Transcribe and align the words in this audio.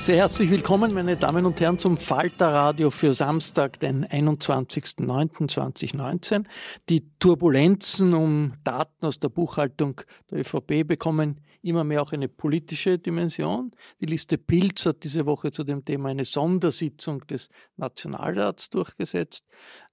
Sehr 0.00 0.16
herzlich 0.16 0.50
willkommen, 0.50 0.92
meine 0.94 1.16
Damen 1.18 1.44
und 1.44 1.60
Herren, 1.60 1.78
zum 1.78 1.98
Falter 1.98 2.54
Radio 2.54 2.90
für 2.90 3.12
Samstag, 3.12 3.78
den 3.80 4.06
21.09.2019. 4.06 6.46
Die 6.88 7.06
Turbulenzen 7.18 8.14
um 8.14 8.54
Daten 8.64 9.04
aus 9.04 9.20
der 9.20 9.28
Buchhaltung 9.28 10.00
der 10.30 10.40
ÖVP 10.40 10.88
bekommen 10.88 11.42
immer 11.60 11.84
mehr 11.84 12.00
auch 12.00 12.12
eine 12.12 12.30
politische 12.30 12.98
Dimension. 12.98 13.72
Die 14.00 14.06
Liste 14.06 14.38
Pilz 14.38 14.86
hat 14.86 15.04
diese 15.04 15.26
Woche 15.26 15.52
zu 15.52 15.64
dem 15.64 15.84
Thema 15.84 16.08
eine 16.08 16.24
Sondersitzung 16.24 17.26
des 17.26 17.50
Nationalrats 17.76 18.70
durchgesetzt. 18.70 19.44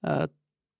Äh, 0.03 0.29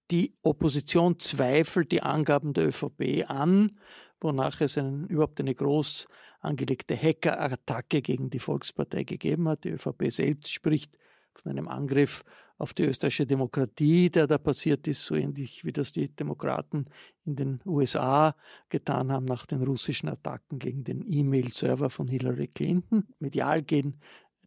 die 0.10 0.38
Opposition 0.42 1.20
zweifelt 1.20 1.92
die 1.92 2.02
Angaben 2.02 2.54
der 2.54 2.70
ÖVP 2.70 3.26
an, 3.28 3.78
wonach 4.22 4.62
es 4.62 4.78
einen, 4.78 5.06
überhaupt 5.08 5.42
eine 5.42 5.54
groß 5.54 6.08
angelegte 6.40 6.96
Hackerattacke 6.96 8.02
gegen 8.02 8.30
die 8.30 8.40
Volkspartei 8.40 9.04
gegeben 9.04 9.48
hat. 9.48 9.64
Die 9.64 9.70
ÖVP 9.70 10.12
selbst 10.12 10.52
spricht 10.52 10.98
von 11.34 11.52
einem 11.52 11.68
Angriff 11.68 12.24
auf 12.58 12.74
die 12.74 12.84
österreichische 12.84 13.28
Demokratie, 13.28 14.10
der 14.10 14.26
da 14.26 14.38
passiert 14.38 14.88
ist, 14.88 15.06
so 15.06 15.16
ähnlich 15.16 15.64
wie 15.64 15.72
das 15.72 15.92
die 15.92 16.10
Demokraten 16.10 16.86
in 17.26 17.36
den 17.36 17.60
USA 17.66 18.36
getan 18.70 19.12
haben 19.12 19.26
nach 19.26 19.46
den 19.46 19.62
russischen 19.62 20.10
Attacken 20.10 20.58
gegen 20.58 20.84
den 20.84 21.04
E-Mail-Server 21.08 21.90
von 21.90 22.08
Hillary 22.08 22.48
Clinton. 22.48 23.08
Medial 23.20 23.62
gehen 23.62 24.02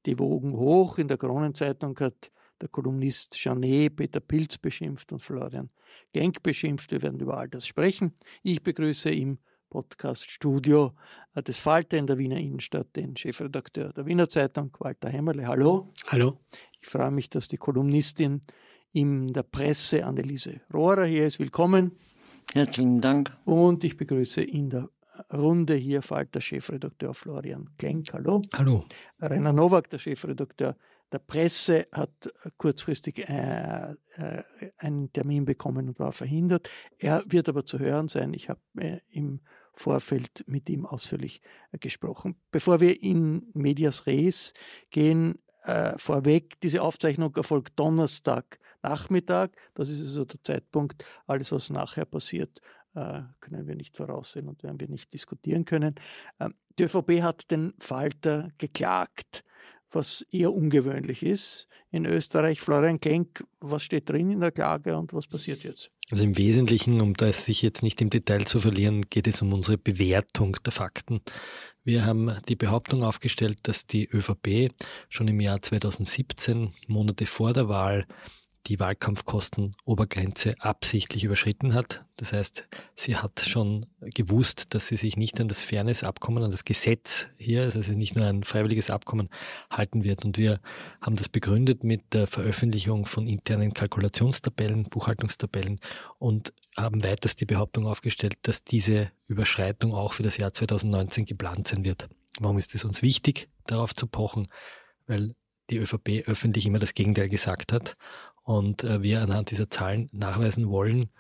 die 0.07 0.19
Wogen 0.19 0.57
hoch. 0.57 0.99
In 0.99 1.09
der 1.09 1.19
Kronenzeitung 1.19 1.99
hat 2.01 2.33
der 2.61 2.69
Kolumnist 2.69 3.43
Janet 3.43 3.97
Peter 3.97 4.21
Pilz 4.21 4.59
beschimpft 4.59 5.13
und 5.13 5.23
Florian 5.23 5.71
Genk 6.13 6.43
beschimpft. 6.43 6.91
Wir 6.91 7.03
werden 7.03 7.21
über 7.21 7.39
all 7.39 7.49
das 7.49 7.67
sprechen. 7.67 8.13
Ich 8.43 8.63
begrüße 8.63 9.11
im 9.11 9.39
Podcast-Studio 9.71 10.93
äh, 11.35 11.43
des 11.43 11.59
Falter 11.59 11.97
in 11.97 12.07
der 12.07 12.19
Wiener 12.19 12.37
Innenstadt, 12.37 12.95
den 12.97 13.17
Chefredakteur 13.17 13.93
der 13.93 14.05
Wiener 14.05 14.29
Zeitung, 14.29 14.77
Walter 14.79 15.09
Hämmerle. 15.09 15.47
Hallo. 15.47 15.93
Hallo. 16.09 16.39
Ich 16.81 16.89
freue 16.89 17.11
mich, 17.11 17.31
dass 17.31 17.49
die 17.49 17.57
Kolumnistin 17.57 18.43
in 18.93 19.33
der 19.33 19.45
Presse 19.45 20.05
Anneliese 20.05 20.61
Rohrer 20.75 21.07
hier 21.07 21.27
ist. 21.27 21.39
Willkommen. 21.39 21.93
Herzlichen 22.53 23.01
Dank. 23.01 23.37
Und 23.45 23.85
ich 23.85 23.97
begrüße 23.97 24.43
in 24.43 24.71
der 24.71 24.91
Runde 25.33 25.75
hier 25.75 26.03
Falter-Chefredakteur 26.03 27.15
Florian 27.15 27.71
Klenk. 27.79 28.13
Hallo. 28.13 28.43
Hallo. 28.53 28.85
Rainer 29.21 29.53
Nowak, 29.53 29.91
der 29.91 29.99
Chefredakteur 29.99 30.77
der 31.13 31.19
Presse, 31.19 31.87
hat 31.93 32.33
kurzfristig 32.57 33.29
äh, 33.29 33.95
äh, 34.17 34.43
einen 34.79 35.13
Termin 35.13 35.45
bekommen 35.45 35.89
und 35.89 35.99
war 35.99 36.13
verhindert. 36.13 36.71
Er 36.99 37.23
wird 37.27 37.49
aber 37.49 37.67
zu 37.67 37.79
hören 37.79 38.09
sein. 38.09 38.33
Ich 38.35 38.49
habe 38.49 38.61
äh, 38.79 39.01
im 39.11 39.41
Vorfeld 39.81 40.45
mit 40.47 40.69
ihm 40.69 40.85
ausführlich 40.85 41.41
äh, 41.73 41.79
gesprochen. 41.79 42.37
Bevor 42.51 42.81
wir 42.81 43.03
in 43.03 43.49
Medias 43.55 44.07
Res 44.07 44.53
gehen, 44.91 45.39
äh, 45.65 45.97
vorweg, 45.97 46.61
diese 46.61 46.83
Aufzeichnung 46.83 47.35
erfolgt 47.37 47.79
Donnerstag 47.79 48.59
Nachmittag. 48.83 49.57
Das 49.75 49.89
ist 49.89 50.01
also 50.01 50.25
der 50.25 50.43
Zeitpunkt. 50.43 51.05
Alles, 51.27 51.51
was 51.53 51.71
nachher 51.71 52.05
passiert, 52.05 52.61
äh, 52.95 53.23
können 53.41 53.67
wir 53.67 53.75
nicht 53.75 53.97
voraussehen 53.97 54.49
und 54.49 54.63
werden 54.63 54.81
wir 54.81 54.89
nicht 54.89 55.13
diskutieren 55.13 55.65
können. 55.65 55.95
Ähm, 56.39 56.55
die 56.79 56.85
ÖVP 56.85 57.23
hat 57.23 57.51
den 57.51 57.75
Falter 57.79 58.51
geklagt 58.59 59.45
was 59.93 60.25
eher 60.31 60.53
ungewöhnlich 60.53 61.23
ist. 61.23 61.67
In 61.91 62.07
Österreich, 62.07 62.61
Florian 62.61 63.01
Klenk, 63.01 63.45
was 63.61 63.83
steht 63.83 64.09
drin 64.09 64.31
in 64.31 64.41
der 64.41 64.53
Klage 64.53 64.97
und 64.97 65.13
was 65.13 65.27
passiert 65.27 65.65
jetzt? 65.65 65.91
Also 66.11 66.25
im 66.25 66.37
Wesentlichen, 66.37 67.01
um 67.01 67.15
das 67.15 67.45
sich 67.45 67.63
jetzt 67.63 67.83
nicht 67.83 68.01
im 68.01 68.11
Detail 68.11 68.45
zu 68.45 68.61
verlieren, 68.61 69.03
geht 69.11 69.27
es 69.27 69.43
um 69.43 69.53
unsere 69.53 69.79
Bewertung 69.79 70.57
der 70.65 70.73
Fakten. 70.73 71.21
Wir 71.85 72.05
haben 72.05 72.37
die 72.49 72.57
Behauptung 72.57 73.05
aufgestellt, 73.05 73.59
dass 73.63 73.87
die 73.87 74.09
ÖVP 74.09 74.73
schon 75.09 75.29
im 75.29 75.41
Jahr 75.41 75.63
2017, 75.63 76.73
Monate 76.89 77.27
vor 77.27 77.53
der 77.53 77.69
Wahl, 77.69 78.07
die 78.67 78.79
Wahlkampfkostenobergrenze 78.79 80.55
absichtlich 80.61 81.25
überschritten 81.25 81.75
hat. 81.75 82.05
Das 82.17 82.33
heißt, 82.33 82.69
sie 82.95 83.17
hat 83.17 83.41
schon 83.41 83.87
gewusst, 84.01 84.75
dass 84.75 84.89
sie 84.89 84.97
sich 84.97 85.17
nicht 85.17 85.41
an 85.41 85.49
das 85.49 85.63
Fairness-Abkommen, 85.63 86.43
an 86.43 86.51
das 86.51 86.65
Gesetz 86.65 87.29
hier, 87.39 87.63
also 87.63 87.93
nicht 87.93 88.15
nur 88.15 88.27
ein 88.27 88.45
freiwilliges 88.45 88.91
Abkommen, 88.91 89.31
halten 89.71 90.05
wird. 90.05 90.25
Und 90.25 90.37
wir 90.37 90.61
haben 91.01 91.17
das 91.17 91.29
begründet 91.29 91.83
mit 91.85 92.13
der 92.13 92.27
Veröffentlichung 92.27 93.07
von 93.07 93.27
internen 93.27 93.73
Kalkulationstabellen, 93.73 94.85
Buchhaltungstabellen 94.85 95.81
und 96.19 96.53
haben 96.77 97.03
weiters 97.03 97.37
die 97.37 97.47
Behauptung 97.47 97.87
aufgestellt, 97.87 98.35
dass 98.43 98.65
diese 98.65 99.11
Überschreitung 99.27 99.95
auch 99.95 100.13
für 100.13 100.23
das 100.23 100.37
Jahr 100.37 100.53
2019 100.53 101.25
geplant 101.25 101.69
sein 101.69 101.85
wird. 101.85 102.09
Warum 102.39 102.59
ist 102.59 102.75
es 102.75 102.85
uns 102.85 103.03
wichtig, 103.03 103.49
darauf 103.67 103.95
zu 103.95 104.07
pochen? 104.07 104.49
Weil 105.07 105.35
die 105.71 105.79
ÖVP 105.79 106.25
öffentlich 106.27 106.67
immer 106.67 106.79
das 106.79 106.95
Gegenteil 106.95 107.29
gesagt 107.29 107.73
hat 107.73 107.97
und 108.43 108.85
äh, 108.85 109.03
wir 109.03 109.23
anhand 109.23 109.51
dieser 109.51 109.71
Zahlen 109.71 110.09
nachweisen 110.13 110.69
wollen, 110.69 111.11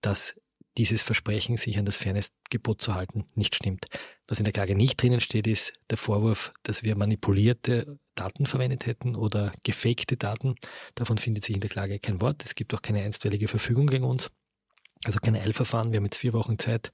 dass 0.00 0.34
dieses 0.78 1.02
Versprechen, 1.02 1.56
sich 1.56 1.78
an 1.78 1.84
das 1.84 1.96
Fairnessgebot 1.96 2.80
zu 2.80 2.94
halten, 2.94 3.26
nicht 3.34 3.54
stimmt. 3.54 3.86
Was 4.28 4.38
in 4.38 4.44
der 4.44 4.52
Klage 4.52 4.76
nicht 4.76 5.02
drinnen 5.02 5.20
steht, 5.20 5.46
ist 5.46 5.72
der 5.90 5.98
Vorwurf, 5.98 6.52
dass 6.62 6.84
wir 6.84 6.96
manipulierte 6.96 7.98
Daten 8.14 8.46
verwendet 8.46 8.86
hätten 8.86 9.16
oder 9.16 9.52
gefakte 9.64 10.16
Daten. 10.16 10.54
Davon 10.94 11.18
findet 11.18 11.44
sich 11.44 11.56
in 11.56 11.60
der 11.60 11.70
Klage 11.70 11.98
kein 11.98 12.20
Wort. 12.20 12.44
Es 12.44 12.54
gibt 12.54 12.72
auch 12.72 12.82
keine 12.82 13.02
einstweilige 13.02 13.48
Verfügung 13.48 13.88
gegen 13.88 14.04
uns. 14.04 14.30
Also 15.04 15.18
kein 15.18 15.34
Eilverfahren. 15.34 15.92
Wir 15.92 15.96
haben 15.96 16.04
jetzt 16.04 16.18
vier 16.18 16.34
Wochen 16.34 16.58
Zeit, 16.58 16.92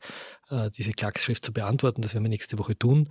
äh, 0.49 0.71
diese 0.71 0.93
Klagsschrift 0.93 1.45
zu 1.45 1.53
beantworten. 1.53 2.03
Das 2.03 2.15
werden 2.15 2.25
wir 2.25 2.31
nächste 2.31 2.59
Woche 2.59 2.79
tun. 2.79 3.09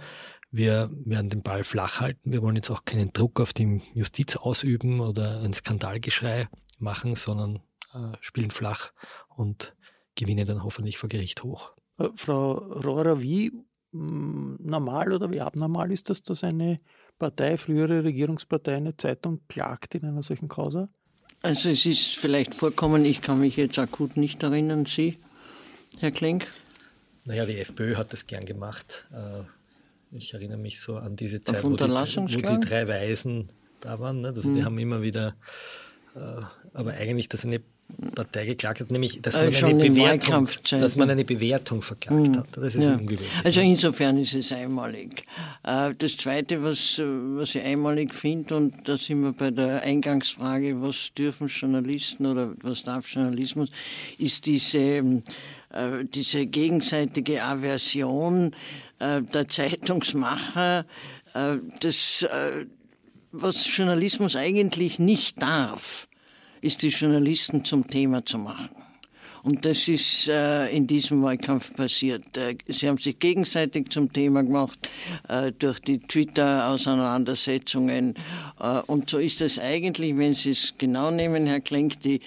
Wir 0.51 0.89
werden 1.05 1.29
den 1.29 1.43
Ball 1.43 1.65
flach 1.65 1.99
halten. 1.99 2.31
Wir 2.31 2.41
wollen 2.41 2.55
jetzt 2.55 2.71
auch 2.71 2.85
keinen 2.85 3.11
Druck 3.11 3.41
auf 3.41 3.51
die 3.51 3.81
Justiz 3.93 4.37
ausüben 4.37 5.01
oder 5.01 5.41
ein 5.41 5.53
Skandalgeschrei 5.53 6.47
machen, 6.79 7.15
sondern 7.15 7.61
äh, 7.93 8.17
spielen 8.21 8.51
flach 8.51 8.91
und 9.35 9.75
gewinnen 10.15 10.45
dann 10.45 10.63
hoffentlich 10.63 10.97
vor 10.97 11.09
Gericht 11.09 11.43
hoch. 11.43 11.73
Äh, 11.97 12.09
Frau 12.15 12.53
Rohrer, 12.53 13.21
wie 13.21 13.51
mm, 13.91 14.55
normal 14.59 15.13
oder 15.13 15.31
wie 15.31 15.41
abnormal 15.41 15.91
ist 15.91 16.09
das, 16.09 16.21
dass 16.23 16.43
eine 16.43 16.79
Partei, 17.17 17.57
frühere 17.57 18.03
Regierungspartei, 18.03 18.75
eine 18.75 18.97
Zeitung 18.97 19.41
klagt 19.47 19.95
in 19.95 20.05
einer 20.05 20.23
solchen 20.23 20.47
Causa? 20.47 20.89
Also 21.41 21.69
es 21.69 21.85
ist 21.85 22.17
vielleicht 22.17 22.55
vorkommen, 22.55 23.05
ich 23.05 23.21
kann 23.21 23.39
mich 23.39 23.55
jetzt 23.55 23.77
akut 23.77 24.17
nicht 24.17 24.41
erinnern, 24.43 24.85
Sie, 24.85 25.19
Herr 25.99 26.11
Klenk? 26.11 26.47
Naja, 27.23 27.45
die 27.45 27.57
FPÖ 27.57 27.95
hat 27.95 28.13
das 28.13 28.27
gern 28.27 28.45
gemacht. 28.45 29.07
Äh, 29.11 29.43
ich 30.15 30.33
erinnere 30.33 30.57
mich 30.57 30.79
so 30.79 30.97
an 30.97 31.15
diese 31.15 31.43
Zeit, 31.43 31.63
wo 31.63 31.75
die, 31.75 31.83
wo 31.83 32.57
die, 32.57 32.59
drei 32.59 32.87
Weisen 32.87 33.49
da 33.81 33.99
waren. 33.99 34.25
Also 34.25 34.41
die 34.41 34.59
hm. 34.59 34.65
haben 34.65 34.77
immer 34.77 35.01
wieder 35.01 35.29
äh, 35.29 35.33
aber 36.73 36.93
eigentlich, 36.93 37.29
dass 37.29 37.45
eine 37.45 37.61
Partei 38.15 38.45
geklagt 38.45 38.81
hat, 38.81 38.91
nämlich, 38.91 39.21
dass, 39.21 39.35
äh, 39.35 39.51
man, 39.51 39.65
eine 39.65 39.89
Bewertung, 39.89 40.49
dass 40.71 40.95
man 40.95 41.09
eine 41.09 41.23
Bewertung 41.23 41.81
verklagt 41.81 42.29
mhm. 42.29 42.37
hat. 42.37 42.47
Das 42.53 42.75
ist 42.75 42.87
ja. 42.87 42.95
ungewöhnlich. 42.95 43.29
Also 43.43 43.61
insofern 43.61 44.17
ist 44.17 44.33
es 44.33 44.51
einmalig. 44.51 45.23
Äh, 45.63 45.93
das 45.97 46.17
Zweite, 46.17 46.63
was, 46.63 46.99
was 46.99 47.55
ich 47.55 47.61
einmalig 47.61 48.13
finde, 48.13 48.55
und 48.55 48.73
da 48.89 48.97
sind 48.97 49.21
wir 49.21 49.33
bei 49.33 49.51
der 49.51 49.83
Eingangsfrage, 49.83 50.81
was 50.81 51.13
dürfen 51.13 51.47
Journalisten 51.47 52.25
oder 52.25 52.53
was 52.63 52.83
darf 52.83 53.07
Journalismus, 53.07 53.69
ist 54.17 54.45
diese, 54.45 55.21
diese 56.13 56.45
gegenseitige 56.45 57.43
Aversion 57.43 58.51
der 58.99 59.47
Zeitungsmacher, 59.47 60.85
das 61.81 62.25
was 63.41 63.75
Journalismus 63.75 64.35
eigentlich 64.35 64.99
nicht 64.99 65.41
darf, 65.41 66.07
ist 66.61 66.81
die 66.81 66.89
Journalisten 66.89 67.65
zum 67.65 67.87
Thema 67.87 68.25
zu 68.25 68.37
machen. 68.37 68.69
Und 69.43 69.63
das 69.63 69.87
ist 69.87 70.27
äh, 70.27 70.67
in 70.69 70.87
diesem 70.87 71.21
Wahlkampf 71.21 71.75
passiert. 71.75 72.35
Äh, 72.35 72.57
sie 72.67 72.87
haben 72.87 72.97
sich 72.97 73.19
gegenseitig 73.19 73.91
zum 73.91 74.11
Thema 74.11 74.43
gemacht 74.43 74.89
äh, 75.29 75.51
durch 75.51 75.79
die 75.79 75.99
Twitter-Auseinandersetzungen. 75.99 78.15
Äh, 78.59 78.79
und 78.87 79.11
so 79.11 79.19
ist 79.19 79.41
es 79.41 79.59
eigentlich, 79.59 80.17
wenn 80.17 80.33
Sie 80.33 80.49
es 80.49 80.73
genau 80.79 81.11
nehmen, 81.11 81.45
Herr 81.45 81.59
Klenk, 81.59 82.01
die, 82.01 82.21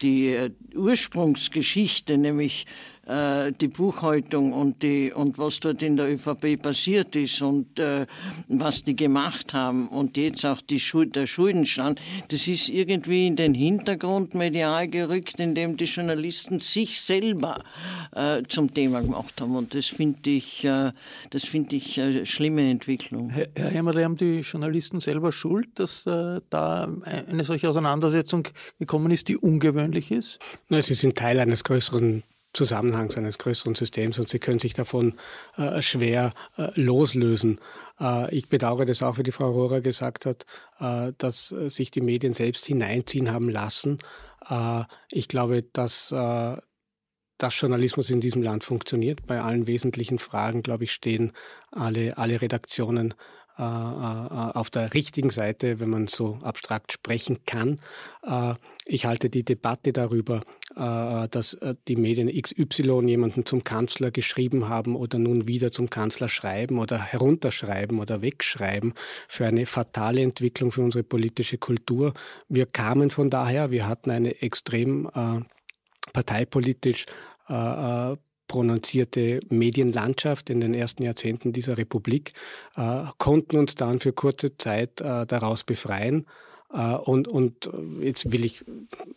die 0.00 0.28
äh, 0.28 0.50
Ursprungsgeschichte, 0.76 2.18
nämlich 2.18 2.66
äh, 3.10 3.52
die 3.52 3.68
Buchhaltung 3.68 4.52
und, 4.52 4.82
die, 4.82 5.12
und 5.12 5.38
was 5.38 5.60
dort 5.60 5.82
in 5.82 5.96
der 5.96 6.12
ÖVP 6.12 6.62
passiert 6.62 7.16
ist 7.16 7.42
und 7.42 7.78
äh, 7.78 8.06
was 8.48 8.84
die 8.84 8.94
gemacht 8.94 9.52
haben 9.52 9.88
und 9.88 10.16
jetzt 10.16 10.46
auch 10.46 10.60
die 10.60 10.78
Schuld, 10.78 11.16
der 11.16 11.26
Schuldenstand, 11.26 12.00
das 12.28 12.46
ist 12.46 12.68
irgendwie 12.68 13.26
in 13.26 13.36
den 13.36 13.54
Hintergrund 13.54 14.34
medial 14.34 14.88
gerückt, 14.88 15.40
indem 15.40 15.76
die 15.76 15.84
Journalisten 15.84 16.60
sich 16.60 17.00
selber 17.00 17.64
äh, 18.12 18.42
zum 18.48 18.72
Thema 18.72 19.02
gemacht 19.02 19.40
haben. 19.40 19.56
Und 19.56 19.74
das 19.74 19.86
finde 19.86 20.30
ich, 20.30 20.64
äh, 20.64 20.92
das 21.30 21.44
finde 21.44 21.76
ich 21.76 22.00
eine 22.00 22.26
schlimme 22.26 22.70
Entwicklung. 22.70 23.30
Herr, 23.30 23.48
Herr 23.56 24.04
haben 24.04 24.16
die 24.16 24.40
Journalisten 24.40 25.00
selber 25.00 25.32
Schuld, 25.32 25.68
dass 25.74 26.06
äh, 26.06 26.40
da 26.48 26.88
eine 27.04 27.44
solche 27.44 27.68
Auseinandersetzung 27.68 28.46
gekommen 28.78 29.10
ist, 29.10 29.28
die 29.28 29.36
ungewöhnlich 29.36 30.10
ist? 30.10 30.38
Na, 30.68 30.80
sie 30.80 30.94
sind 30.94 31.16
Teil 31.16 31.40
eines 31.40 31.64
größeren 31.64 32.22
Zusammenhangs 32.52 33.16
eines 33.16 33.38
größeren 33.38 33.74
Systems 33.74 34.18
und 34.18 34.28
sie 34.28 34.40
können 34.40 34.58
sich 34.58 34.74
davon 34.74 35.14
äh, 35.56 35.80
schwer 35.82 36.34
äh, 36.56 36.68
loslösen. 36.74 37.60
Äh, 38.00 38.34
ich 38.34 38.48
bedauere 38.48 38.84
das 38.84 39.02
auch, 39.02 39.18
wie 39.18 39.22
die 39.22 39.32
Frau 39.32 39.50
Rohrer 39.50 39.80
gesagt 39.80 40.26
hat, 40.26 40.46
äh, 40.80 41.12
dass 41.18 41.52
äh, 41.52 41.70
sich 41.70 41.90
die 41.90 42.00
Medien 42.00 42.34
selbst 42.34 42.66
hineinziehen 42.66 43.32
haben 43.32 43.48
lassen. 43.48 43.98
Äh, 44.48 44.84
ich 45.10 45.28
glaube, 45.28 45.62
dass 45.62 46.12
dass 47.38 47.58
Journalismus 47.58 48.10
in 48.10 48.20
diesem 48.20 48.42
Land 48.42 48.64
funktioniert. 48.64 49.26
Bei 49.26 49.40
allen 49.40 49.66
wesentlichen 49.66 50.18
Fragen, 50.18 50.62
glaube 50.62 50.84
ich, 50.84 50.92
stehen 50.92 51.32
alle, 51.70 52.18
alle 52.18 52.42
Redaktionen 52.42 53.14
äh, 53.60 53.62
äh, 53.62 54.52
auf 54.56 54.70
der 54.70 54.94
richtigen 54.94 55.28
Seite, 55.28 55.80
wenn 55.80 55.90
man 55.90 56.06
so 56.06 56.38
abstrakt 56.42 56.92
sprechen 56.92 57.44
kann. 57.44 57.78
Äh, 58.22 58.54
ich 58.86 59.04
halte 59.04 59.28
die 59.28 59.44
Debatte 59.44 59.92
darüber, 59.92 60.40
dass 60.74 61.58
die 61.88 61.96
Medien 61.96 62.28
XY 62.28 63.02
jemanden 63.06 63.44
zum 63.44 63.64
Kanzler 63.64 64.10
geschrieben 64.10 64.68
haben 64.68 64.96
oder 64.96 65.18
nun 65.18 65.46
wieder 65.46 65.72
zum 65.72 65.90
Kanzler 65.90 66.28
schreiben 66.28 66.78
oder 66.78 66.98
herunterschreiben 66.98 67.98
oder 67.98 68.22
wegschreiben, 68.22 68.94
für 69.28 69.46
eine 69.46 69.66
fatale 69.66 70.22
Entwicklung 70.22 70.72
für 70.72 70.82
unsere 70.82 71.04
politische 71.04 71.58
Kultur. 71.58 72.14
Wir 72.48 72.66
kamen 72.66 73.10
von 73.10 73.30
daher, 73.30 73.70
wir 73.70 73.86
hatten 73.86 74.10
eine 74.10 74.42
extrem 74.42 75.08
parteipolitisch 76.12 77.06
prononzierte 78.50 79.38
Medienlandschaft 79.48 80.50
in 80.50 80.60
den 80.60 80.74
ersten 80.74 81.04
Jahrzehnten 81.04 81.52
dieser 81.52 81.78
Republik, 81.78 82.32
äh, 82.74 83.04
konnten 83.16 83.56
uns 83.56 83.76
dann 83.76 84.00
für 84.00 84.12
kurze 84.12 84.58
Zeit 84.58 85.00
äh, 85.00 85.24
daraus 85.24 85.62
befreien. 85.62 86.26
Äh, 86.72 86.94
und, 86.94 87.28
und 87.28 87.70
jetzt 88.00 88.30
will 88.32 88.44
ich, 88.44 88.64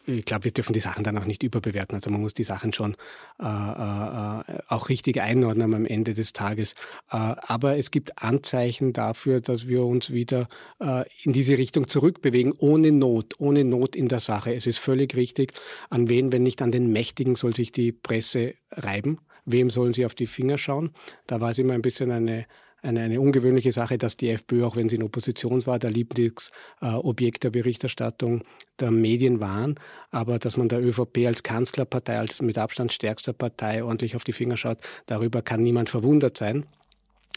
ich 0.05 0.25
glaube, 0.25 0.45
wir 0.45 0.51
dürfen 0.51 0.73
die 0.73 0.79
Sachen 0.79 1.03
dann 1.03 1.17
auch 1.17 1.25
nicht 1.25 1.43
überbewerten. 1.43 1.95
Also 1.95 2.09
man 2.09 2.21
muss 2.21 2.33
die 2.33 2.43
Sachen 2.43 2.73
schon 2.73 2.95
äh, 3.39 3.45
äh, 3.45 4.59
auch 4.67 4.89
richtig 4.89 5.21
einordnen 5.21 5.73
am 5.73 5.85
Ende 5.85 6.13
des 6.13 6.33
Tages. 6.33 6.73
Äh, 7.11 7.17
aber 7.17 7.77
es 7.77 7.91
gibt 7.91 8.21
Anzeichen 8.21 8.93
dafür, 8.93 9.41
dass 9.41 9.67
wir 9.67 9.85
uns 9.85 10.11
wieder 10.11 10.47
äh, 10.79 11.05
in 11.23 11.33
diese 11.33 11.57
Richtung 11.57 11.87
zurückbewegen, 11.87 12.53
ohne 12.57 12.91
Not, 12.91 13.35
ohne 13.39 13.63
Not 13.63 13.95
in 13.95 14.07
der 14.07 14.19
Sache. 14.19 14.53
Es 14.53 14.65
ist 14.65 14.79
völlig 14.79 15.15
richtig, 15.15 15.53
an 15.89 16.09
wen, 16.09 16.31
wenn 16.31 16.43
nicht 16.43 16.61
an 16.61 16.71
den 16.71 16.91
Mächtigen, 16.91 17.35
soll 17.35 17.55
sich 17.55 17.71
die 17.71 17.91
Presse 17.91 18.55
reiben. 18.71 19.19
Wem 19.45 19.69
sollen 19.69 19.93
sie 19.93 20.05
auf 20.05 20.15
die 20.15 20.27
Finger 20.27 20.57
schauen? 20.57 20.91
Da 21.27 21.41
war 21.41 21.51
es 21.51 21.59
immer 21.59 21.73
ein 21.73 21.81
bisschen 21.81 22.11
eine, 22.11 22.45
eine, 22.83 23.01
eine 23.01 23.21
ungewöhnliche 23.21 23.71
Sache, 23.71 23.97
dass 23.97 24.17
die 24.17 24.29
FPÖ, 24.29 24.65
auch 24.65 24.75
wenn 24.75 24.89
sie 24.89 24.97
in 24.97 25.03
Opposition 25.03 25.65
war, 25.65 25.79
der 25.79 25.89
Lieblingsobjekt 25.89 27.43
der 27.43 27.49
Berichterstattung 27.49 28.43
der 28.79 28.91
Medien 28.91 29.39
waren, 29.39 29.75
aber 30.11 30.37
dass 30.37 30.57
man 30.57 30.69
der 30.69 30.83
ÖVP 30.83 31.25
als 31.25 31.43
Kanzlerpartei, 31.43 32.17
als 32.19 32.41
mit 32.41 32.57
Abstand 32.57 32.93
stärkster 32.93 33.33
Partei 33.33 33.83
ordentlich 33.83 34.15
auf 34.15 34.23
die 34.23 34.33
Finger 34.33 34.57
schaut, 34.57 34.79
darüber 35.05 35.41
kann 35.41 35.63
niemand 35.63 35.89
verwundert 35.89 36.37
sein. 36.37 36.65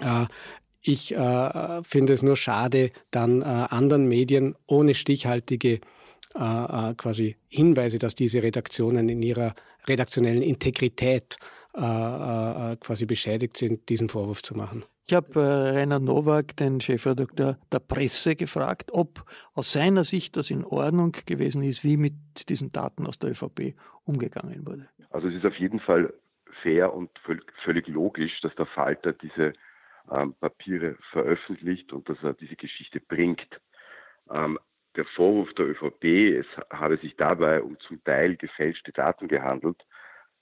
Äh, 0.00 0.26
ich 0.82 1.14
äh, 1.14 1.82
finde 1.82 2.12
es 2.12 2.22
nur 2.22 2.36
schade, 2.36 2.90
dann 3.10 3.42
äh, 3.42 3.44
anderen 3.44 4.06
Medien 4.06 4.54
ohne 4.66 4.94
stichhaltige 4.94 5.80
äh, 6.38 6.90
äh, 6.90 6.94
quasi 6.94 7.36
Hinweise, 7.48 7.98
dass 7.98 8.14
diese 8.14 8.42
Redaktionen 8.42 9.08
in 9.08 9.22
ihrer 9.22 9.54
redaktionellen 9.88 10.42
Integrität 10.42 11.38
äh, 11.74 12.76
quasi 12.76 13.06
beschädigt 13.06 13.56
sind, 13.56 13.88
diesen 13.88 14.08
Vorwurf 14.08 14.42
zu 14.42 14.54
machen. 14.54 14.84
Ich 15.08 15.14
habe 15.14 15.40
äh, 15.40 15.78
Rainer 15.78 16.00
Nowak, 16.00 16.56
den 16.56 16.80
Chefredakteur 16.80 17.58
der 17.70 17.78
Presse, 17.78 18.34
gefragt, 18.34 18.90
ob 18.92 19.24
aus 19.54 19.70
seiner 19.70 20.02
Sicht 20.02 20.36
das 20.36 20.50
in 20.50 20.64
Ordnung 20.64 21.12
gewesen 21.26 21.62
ist, 21.62 21.84
wie 21.84 21.96
mit 21.96 22.14
diesen 22.48 22.72
Daten 22.72 23.06
aus 23.06 23.16
der 23.20 23.30
ÖVP 23.30 23.76
umgegangen 24.04 24.66
wurde. 24.66 24.88
Also 25.10 25.28
es 25.28 25.34
ist 25.34 25.46
auf 25.46 25.54
jeden 25.56 25.78
Fall 25.78 26.12
fair 26.60 26.92
und 26.92 27.10
völlig 27.62 27.86
logisch, 27.86 28.40
dass 28.40 28.52
der 28.56 28.66
Falter 28.66 29.12
diese 29.12 29.52
ähm, 30.10 30.34
Papiere 30.40 30.96
veröffentlicht 31.12 31.92
und 31.92 32.08
dass 32.08 32.18
er 32.24 32.34
diese 32.34 32.56
Geschichte 32.56 32.98
bringt. 32.98 33.60
Ähm, 34.28 34.58
der 34.96 35.04
Vorwurf 35.04 35.52
der 35.54 35.66
ÖVP, 35.66 36.04
es 36.40 36.46
habe 36.70 36.96
sich 36.96 37.14
dabei 37.14 37.62
um 37.62 37.78
zum 37.78 38.02
Teil 38.02 38.34
gefälschte 38.36 38.90
Daten 38.90 39.28
gehandelt, 39.28 39.84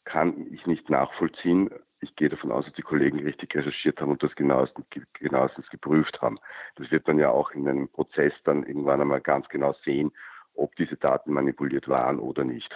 kann 0.04 0.46
ich 0.54 0.64
nicht 0.66 0.88
nachvollziehen 0.88 1.68
ich 2.04 2.14
gehe 2.16 2.28
davon 2.28 2.52
aus, 2.52 2.64
dass 2.64 2.74
die 2.74 2.82
Kollegen 2.82 3.20
richtig 3.20 3.54
recherchiert 3.54 4.00
haben 4.00 4.12
und 4.12 4.22
das 4.22 4.34
genauestens, 4.34 4.86
genauestens 5.14 5.68
geprüft 5.70 6.20
haben. 6.22 6.38
Das 6.76 6.90
wird 6.90 7.06
man 7.06 7.18
ja 7.18 7.30
auch 7.30 7.50
in 7.50 7.68
einem 7.68 7.88
Prozess 7.88 8.32
dann 8.44 8.64
irgendwann 8.64 9.00
einmal 9.00 9.20
ganz 9.20 9.48
genau 9.48 9.74
sehen, 9.84 10.12
ob 10.54 10.74
diese 10.76 10.96
Daten 10.96 11.32
manipuliert 11.32 11.88
waren 11.88 12.18
oder 12.18 12.44
nicht. 12.44 12.70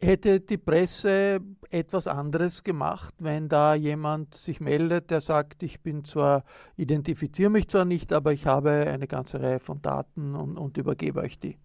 Hätte 0.00 0.40
die 0.40 0.56
Presse 0.56 1.40
etwas 1.70 2.06
anderes 2.06 2.64
gemacht, 2.64 3.14
wenn 3.18 3.48
da 3.48 3.74
jemand 3.74 4.34
sich 4.34 4.58
meldet, 4.58 5.10
der 5.10 5.20
sagt, 5.20 5.62
ich 5.62 5.80
bin 5.82 6.02
zwar, 6.04 6.44
identifiziere 6.76 7.50
mich 7.50 7.68
zwar 7.68 7.84
nicht, 7.84 8.12
aber 8.12 8.32
ich 8.32 8.46
habe 8.46 8.70
eine 8.70 9.06
ganze 9.06 9.40
Reihe 9.40 9.60
von 9.60 9.82
Daten 9.82 10.34
und, 10.34 10.56
und 10.56 10.78
übergebe 10.78 11.20
euch 11.20 11.38
die? 11.38 11.58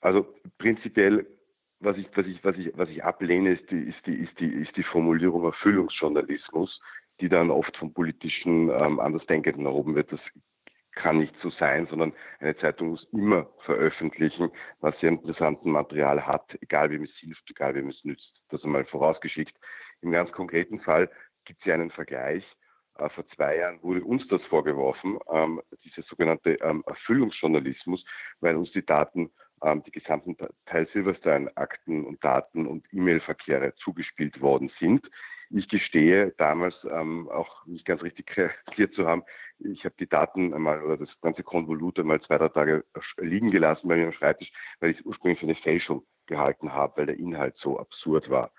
Also 0.00 0.26
prinzipiell 0.56 1.26
was 1.80 1.96
ich, 1.96 2.08
was 2.14 2.26
ich, 2.26 2.44
was 2.44 2.56
ich, 2.56 2.72
was 2.76 2.88
ich 2.88 3.04
ablehne, 3.04 3.52
ist 3.52 3.70
die, 3.70 3.80
ist 3.80 4.06
die, 4.06 4.14
ist 4.14 4.38
die, 4.40 4.52
ist 4.52 4.76
die 4.76 4.82
Formulierung 4.82 5.44
Erfüllungsjournalismus, 5.44 6.80
die 7.20 7.28
dann 7.28 7.50
oft 7.50 7.76
von 7.76 7.92
politischen 7.92 8.70
ähm, 8.70 9.00
Andersdenkenden 9.00 9.66
erhoben 9.66 9.94
wird. 9.94 10.12
Das 10.12 10.20
kann 10.92 11.18
nicht 11.18 11.34
so 11.40 11.50
sein, 11.50 11.86
sondern 11.86 12.12
eine 12.40 12.56
Zeitung 12.56 12.90
muss 12.90 13.06
immer 13.12 13.48
veröffentlichen, 13.64 14.50
was 14.80 14.98
sie 15.00 15.06
an 15.06 15.18
interessanten 15.18 15.70
Material 15.70 16.26
hat, 16.26 16.58
egal 16.60 16.90
wem 16.90 17.04
es 17.04 17.14
hilft, 17.18 17.48
egal 17.50 17.74
wem 17.74 17.88
es 17.88 18.04
nützt. 18.04 18.32
Das 18.50 18.64
einmal 18.64 18.84
vorausgeschickt. 18.84 19.56
Im 20.02 20.10
ganz 20.10 20.32
konkreten 20.32 20.80
Fall 20.80 21.08
gibt 21.44 21.60
es 21.60 21.66
ja 21.66 21.74
einen 21.74 21.90
Vergleich. 21.90 22.44
Äh, 22.98 23.08
vor 23.10 23.26
zwei 23.28 23.58
Jahren 23.58 23.82
wurde 23.82 24.02
uns 24.02 24.26
das 24.28 24.42
vorgeworfen, 24.46 25.18
ähm, 25.32 25.62
dieser 25.84 26.02
sogenannte 26.02 26.54
ähm, 26.62 26.82
Erfüllungsjournalismus, 26.86 28.04
weil 28.40 28.56
uns 28.56 28.72
die 28.72 28.84
Daten 28.84 29.30
die 29.84 29.90
gesamten 29.90 30.36
Teil 30.66 30.88
Silverstein-Akten 30.92 32.04
und 32.04 32.22
Daten 32.22 32.66
und 32.66 32.86
E-Mail-Verkehre 32.92 33.74
zugespielt 33.76 34.40
worden 34.40 34.70
sind. 34.78 35.08
Ich 35.50 35.68
gestehe 35.68 36.34
damals 36.36 36.74
ähm, 36.90 37.28
auch 37.30 37.64
nicht 37.64 37.86
ganz 37.86 38.02
richtig 38.02 38.36
reagiert 38.36 38.94
zu 38.94 39.06
haben. 39.06 39.22
Ich 39.58 39.84
habe 39.84 39.94
die 39.98 40.08
Daten 40.08 40.52
einmal 40.52 40.82
oder 40.82 40.98
das 40.98 41.08
ganze 41.22 41.42
Konvolut 41.42 41.98
einmal 41.98 42.20
zwei, 42.20 42.36
drei 42.36 42.48
Tage 42.48 42.84
liegen 43.16 43.50
gelassen 43.50 43.88
bei 43.88 43.96
mir 43.96 44.06
am 44.06 44.12
Schreibtisch, 44.12 44.52
weil 44.80 44.90
ich 44.90 44.98
es 44.98 45.06
ursprünglich 45.06 45.40
für 45.40 45.46
eine 45.46 45.54
Fälschung 45.56 46.04
gehalten 46.26 46.72
habe, 46.72 46.98
weil 46.98 47.06
der 47.06 47.18
Inhalt 47.18 47.56
so 47.56 47.78
absurd 47.78 48.28
war. 48.28 48.50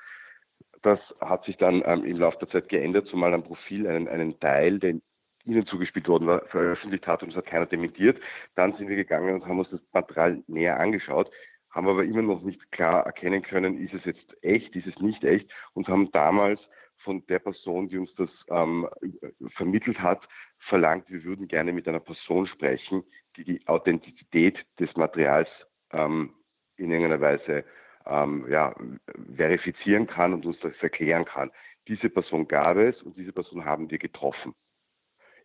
Das 0.82 1.00
hat 1.22 1.46
sich 1.46 1.58
dann 1.58 1.84
ähm, 1.86 2.06
im 2.06 2.18
Laufe 2.18 2.40
der 2.40 2.50
Zeit 2.50 2.70
geändert, 2.70 3.08
zumal 3.08 3.34
am 3.34 3.44
Profil 3.44 3.88
einen, 3.88 4.08
einen 4.08 4.40
Teil, 4.40 4.80
den 4.80 5.02
ihnen 5.50 5.66
zugespielt 5.66 6.08
worden 6.08 6.28
war, 6.28 6.46
veröffentlicht 6.48 7.08
hat 7.08 7.24
und 7.24 7.30
es 7.30 7.36
hat 7.36 7.46
keiner 7.46 7.66
dementiert. 7.66 8.20
Dann 8.56 8.76
sind 8.78 8.90
wir 8.90 8.96
gegangen 8.96 9.36
und 9.36 9.46
haben 9.46 9.60
uns 9.60 9.70
das 9.70 9.82
Material 9.94 10.44
näher 10.48 10.80
angeschaut, 10.80 11.32
haben 11.70 11.88
aber 11.88 12.04
immer 12.04 12.22
noch 12.22 12.42
nicht 12.42 12.72
klar 12.72 13.06
erkennen 13.06 13.42
können, 13.42 13.78
ist 13.78 13.94
es 13.94 14.06
jetzt 14.06 14.44
echt, 14.44 14.76
ist 14.76 14.88
es 14.88 15.00
nicht 15.00 15.24
echt 15.24 15.50
und 15.74 15.88
haben 15.88 16.12
damals 16.12 16.60
von 17.04 17.26
der 17.28 17.40
Person, 17.40 17.90
die 17.90 17.98
uns 17.98 18.14
das 18.16 18.30
ähm, 18.50 18.88
vermittelt 19.56 20.00
hat, 20.00 20.28
verlangt, 20.68 21.10
wir 21.10 21.24
würden 21.24 21.48
gerne 21.48 21.72
mit 21.72 21.88
einer 21.88 22.00
Person 22.00 22.48
sprechen, 22.48 23.04
die 23.38 23.44
die 23.44 23.68
Authentizität 23.68 24.58
des 24.80 24.94
Materials 24.96 25.50
ähm, 25.92 26.34
in 26.78 26.92
irgendeiner 26.92 27.22
Weise 27.22 27.64
ähm, 28.06 28.46
ja, 28.50 28.76
verifizieren 29.36 30.08
kann 30.08 30.34
und 30.34 30.46
uns 30.46 30.60
das 30.60 30.74
erklären 30.82 31.26
kann. 31.26 31.52
Diese 31.88 32.10
Person 32.10 32.48
gab 32.48 32.78
es 32.78 33.02
und 33.02 33.18
diese 33.18 33.32
Person 33.32 33.66
haben 33.66 33.90
wir 33.90 33.98
getroffen. 33.98 34.54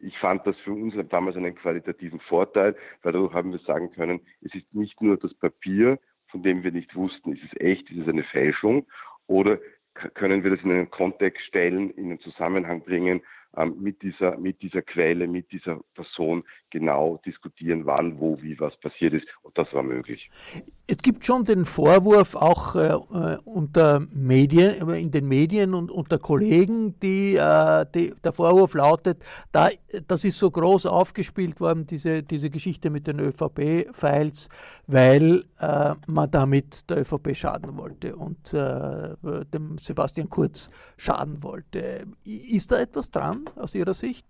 Ich 0.04 0.18
fand 0.18 0.46
das 0.46 0.56
für 0.60 0.72
uns 0.72 0.94
damals 1.08 1.36
einen 1.36 1.54
qualitativen 1.54 2.20
Vorteil, 2.20 2.76
weil 3.02 3.12
dadurch 3.12 3.32
haben 3.32 3.52
wir 3.52 3.58
sagen 3.60 3.90
können, 3.92 4.20
es 4.42 4.54
ist 4.54 4.72
nicht 4.74 5.00
nur 5.00 5.16
das 5.16 5.34
Papier, 5.34 5.98
von 6.28 6.42
dem 6.42 6.62
wir 6.62 6.72
nicht 6.72 6.94
wussten, 6.94 7.32
ist 7.32 7.42
es 7.44 7.60
echt, 7.60 7.90
ist 7.90 8.02
es 8.02 8.08
eine 8.08 8.24
Fälschung, 8.24 8.86
oder 9.26 9.58
können 10.14 10.42
wir 10.42 10.50
das 10.50 10.62
in 10.64 10.72
einen 10.72 10.90
Kontext 10.90 11.42
stellen, 11.46 11.90
in 11.90 12.06
einen 12.06 12.20
Zusammenhang 12.20 12.82
bringen 12.82 13.22
ähm, 13.56 13.76
mit, 13.80 14.02
dieser, 14.02 14.36
mit 14.38 14.62
dieser 14.62 14.82
Quelle, 14.82 15.26
mit 15.26 15.50
dieser 15.52 15.78
Person 15.94 16.44
genau 16.70 17.20
diskutieren, 17.24 17.86
wann, 17.86 18.18
wo, 18.18 18.40
wie 18.42 18.58
was 18.58 18.76
passiert 18.78 19.14
ist. 19.14 19.26
Und 19.42 19.56
das 19.56 19.72
war 19.72 19.82
möglich. 19.82 20.30
Es 20.86 20.98
gibt 20.98 21.24
schon 21.24 21.44
den 21.44 21.64
Vorwurf 21.64 22.34
auch 22.34 22.74
äh, 22.74 22.88
äh 22.88 23.38
unter 23.44 24.00
Medien, 24.12 24.88
in 24.90 25.10
den 25.10 25.28
Medien 25.28 25.74
und 25.74 25.90
unter 25.90 26.18
Kollegen, 26.18 26.98
die, 27.00 27.36
äh, 27.36 27.86
die, 27.94 28.12
der 28.22 28.32
Vorwurf 28.32 28.74
lautet, 28.74 29.22
da, 29.52 29.68
das 30.08 30.24
ist 30.24 30.38
so 30.38 30.50
groß 30.50 30.86
aufgespielt 30.86 31.60
worden, 31.60 31.86
diese, 31.86 32.22
diese 32.22 32.50
Geschichte 32.50 32.90
mit 32.90 33.06
den 33.06 33.20
ÖVP-Files, 33.20 34.48
weil 34.86 35.44
äh, 35.60 35.94
man 36.06 36.30
damit 36.30 36.90
der 36.90 37.00
ÖVP 37.00 37.36
schaden 37.36 37.76
wollte 37.76 38.16
und 38.16 38.52
äh, 38.52 39.14
dem 39.52 39.78
Sebastian 39.78 40.28
Kurz 40.28 40.70
schaden 40.96 41.42
wollte. 41.42 42.06
Ist 42.24 42.72
da 42.72 42.80
etwas 42.80 43.10
dran? 43.10 43.43
Aus 43.56 43.74
Ihrer 43.74 43.94
Sicht? 43.94 44.26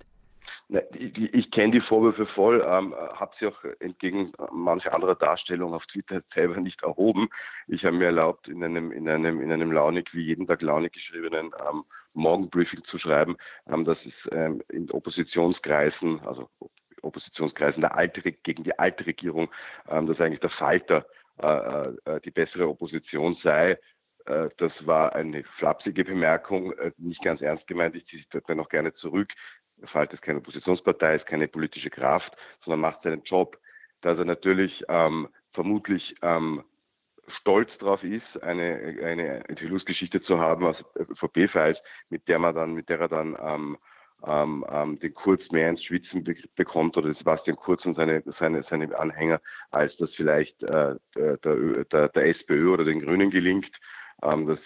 Ich, 0.68 1.16
ich 1.18 1.50
kenne 1.50 1.72
die 1.72 1.80
Vorwürfe 1.80 2.26
voll, 2.26 2.64
ähm, 2.66 2.94
habe 2.94 3.32
sie 3.38 3.46
auch 3.46 3.64
entgegen 3.80 4.32
mancher 4.50 4.94
anderer 4.94 5.14
Darstellung 5.14 5.74
auf 5.74 5.84
Twitter 5.86 6.22
selber 6.34 6.56
nicht 6.56 6.82
erhoben. 6.82 7.28
Ich 7.68 7.84
habe 7.84 7.96
mir 7.96 8.06
erlaubt, 8.06 8.48
in 8.48 8.64
einem, 8.64 8.90
in 8.90 9.08
einem, 9.08 9.40
in 9.42 9.52
einem 9.52 9.72
launig, 9.72 10.12
wie 10.14 10.22
jeden 10.22 10.46
Tag 10.46 10.62
launig 10.62 10.92
geschriebenen 10.92 11.52
ähm, 11.68 11.84
Morgenbriefing 12.14 12.82
zu 12.84 12.98
schreiben, 12.98 13.36
ähm, 13.68 13.84
dass 13.84 13.98
es 14.06 14.14
ähm, 14.32 14.62
in 14.70 14.90
Oppositionskreisen, 14.90 16.20
also 16.20 16.48
Oppositionskreisen 17.02 17.82
der 17.82 17.96
alte, 17.96 18.22
gegen 18.22 18.64
die 18.64 18.78
alte 18.78 19.04
Regierung, 19.06 19.50
ähm, 19.88 20.06
dass 20.06 20.20
eigentlich 20.20 20.40
der 20.40 20.50
Falter 20.50 21.04
äh, 21.42 21.88
äh, 22.04 22.20
die 22.24 22.30
bessere 22.30 22.68
Opposition 22.68 23.36
sei. 23.42 23.78
Äh, 24.26 24.48
das 24.58 24.72
war 24.86 25.14
eine 25.14 25.44
flapsige 25.58 26.04
Bemerkung, 26.04 26.72
äh, 26.72 26.92
nicht 26.98 27.22
ganz 27.22 27.40
ernst 27.40 27.66
gemeint. 27.66 27.94
Ich 27.94 28.06
ziehe 28.06 28.24
dort 28.30 28.48
noch 28.50 28.68
gerne 28.68 28.94
zurück. 28.94 29.30
Falk 29.86 30.12
ist 30.12 30.22
keine 30.22 30.38
Oppositionspartei, 30.38 31.16
ist 31.16 31.26
keine 31.26 31.48
politische 31.48 31.90
Kraft, 31.90 32.32
sondern 32.64 32.80
macht 32.80 33.02
seinen 33.02 33.22
Job. 33.24 33.58
Dass 34.02 34.18
er 34.18 34.24
natürlich 34.24 34.84
ähm, 34.88 35.28
vermutlich 35.52 36.14
ähm, 36.22 36.62
stolz 37.40 37.70
darauf 37.78 38.02
ist, 38.04 38.42
eine, 38.42 38.98
eine 39.02 39.48
Entwicklungsgeschichte 39.48 40.22
zu 40.22 40.38
haben 40.38 40.66
aus 40.66 40.76
VP-Files, 41.14 41.78
mit 42.10 42.28
der 42.28 42.38
man 42.38 42.54
dann, 42.54 42.74
mit 42.74 42.88
der 42.88 43.00
er 43.00 43.08
dann 43.08 43.36
ähm, 43.40 43.78
ähm, 44.26 44.64
ähm, 44.70 44.98
den 45.00 45.14
Kurz 45.14 45.42
mehr 45.50 45.68
ins 45.68 45.82
Schwitzen 45.84 46.24
be 46.24 46.34
bekommt 46.54 46.96
oder 46.96 47.14
Sebastian 47.14 47.56
Kurz 47.56 47.84
und 47.84 47.96
seine, 47.96 48.22
seine, 48.38 48.62
seine 48.70 48.96
Anhänger, 48.98 49.40
als 49.70 49.96
das 49.96 50.10
vielleicht 50.14 50.62
äh, 50.62 50.96
der, 51.16 51.36
der, 51.84 52.08
der 52.08 52.26
SPÖ 52.26 52.72
oder 52.72 52.84
den 52.84 53.00
Grünen 53.00 53.30
gelingt. 53.30 53.70
Ähm, 54.22 54.46
das 54.46 54.58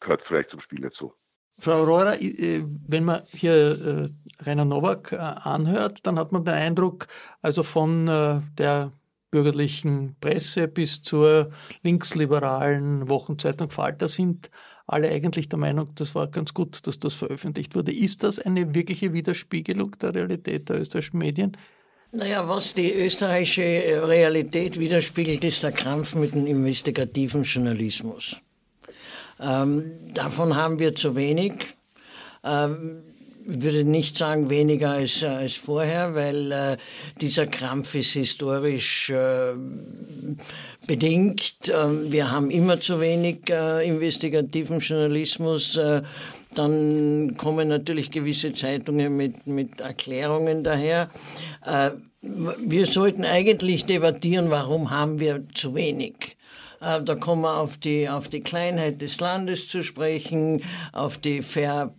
gehört 0.00 0.22
vielleicht 0.26 0.50
zum 0.50 0.60
Spiel 0.60 0.80
dazu. 0.80 1.14
Frau 1.60 1.84
Rohrer, 1.84 2.20
äh, 2.20 2.64
wenn 2.88 3.04
man 3.04 3.22
hier 3.26 3.52
äh, 3.52 4.44
Rainer 4.44 4.64
Nowak 4.64 5.12
äh, 5.12 5.16
anhört, 5.16 6.06
dann 6.06 6.18
hat 6.18 6.32
man 6.32 6.44
den 6.44 6.54
Eindruck, 6.54 7.06
also 7.42 7.62
von 7.62 8.06
der 8.06 8.92
bürgerlichen 9.30 10.16
Presse 10.20 10.66
bis 10.66 11.02
zur 11.02 11.50
linksliberalen 11.82 13.08
Wochenzeitung 13.08 13.70
Falter 13.70 14.08
sind 14.08 14.50
alle 14.86 15.08
eigentlich 15.08 15.48
der 15.48 15.58
Meinung, 15.58 15.94
das 15.94 16.16
war 16.16 16.26
ganz 16.26 16.52
gut, 16.52 16.84
dass 16.86 16.98
das 16.98 17.14
veröffentlicht 17.14 17.76
wurde. 17.76 17.92
Ist 17.92 18.24
das 18.24 18.40
eine 18.40 18.74
wirkliche 18.74 19.12
Widerspiegelung 19.12 19.96
der 20.00 20.14
Realität 20.14 20.68
der 20.68 20.80
österreichischen 20.80 21.18
Medien? 21.18 21.56
Naja, 22.10 22.48
was 22.48 22.74
die 22.74 22.92
österreichische 22.92 24.02
Realität 24.08 24.80
widerspiegelt, 24.80 25.44
ist 25.44 25.62
der 25.62 25.70
Krampf 25.70 26.16
mit 26.16 26.34
dem 26.34 26.44
investigativen 26.44 27.44
Journalismus. 27.44 28.36
Ähm, 29.40 29.92
davon 30.14 30.56
haben 30.56 30.78
wir 30.78 30.94
zu 30.94 31.16
wenig. 31.16 31.54
Ähm, 32.44 33.02
ich 33.46 33.62
würde 33.62 33.84
nicht 33.84 34.16
sagen 34.16 34.50
weniger 34.50 34.90
als, 34.90 35.24
als 35.24 35.54
vorher, 35.54 36.14
weil 36.14 36.52
äh, 36.52 36.76
dieser 37.20 37.46
Krampf 37.46 37.94
ist 37.94 38.12
historisch 38.12 39.10
äh, 39.10 39.54
bedingt. 40.86 41.72
Ähm, 41.72 42.12
wir 42.12 42.30
haben 42.30 42.50
immer 42.50 42.80
zu 42.80 43.00
wenig 43.00 43.48
äh, 43.48 43.86
investigativen 43.86 44.80
Journalismus. 44.80 45.76
Äh, 45.76 46.02
dann 46.54 47.36
kommen 47.36 47.68
natürlich 47.68 48.10
gewisse 48.10 48.52
Zeitungen 48.52 49.16
mit, 49.16 49.46
mit 49.46 49.80
Erklärungen 49.80 50.64
daher. 50.64 51.08
Äh, 51.64 51.90
wir 52.22 52.86
sollten 52.86 53.24
eigentlich 53.24 53.84
debattieren, 53.84 54.50
warum 54.50 54.90
haben 54.90 55.20
wir 55.20 55.44
zu 55.54 55.74
wenig. 55.74 56.36
Äh, 56.80 57.02
da 57.02 57.14
kommen 57.14 57.42
wir 57.42 57.58
auf 57.58 57.76
die, 57.78 58.08
auf 58.08 58.26
die 58.28 58.40
Kleinheit 58.40 59.00
des 59.02 59.20
Landes 59.20 59.68
zu 59.68 59.82
sprechen, 59.82 60.62
auf 60.92 61.18
die 61.18 61.42
Ver 61.42 61.94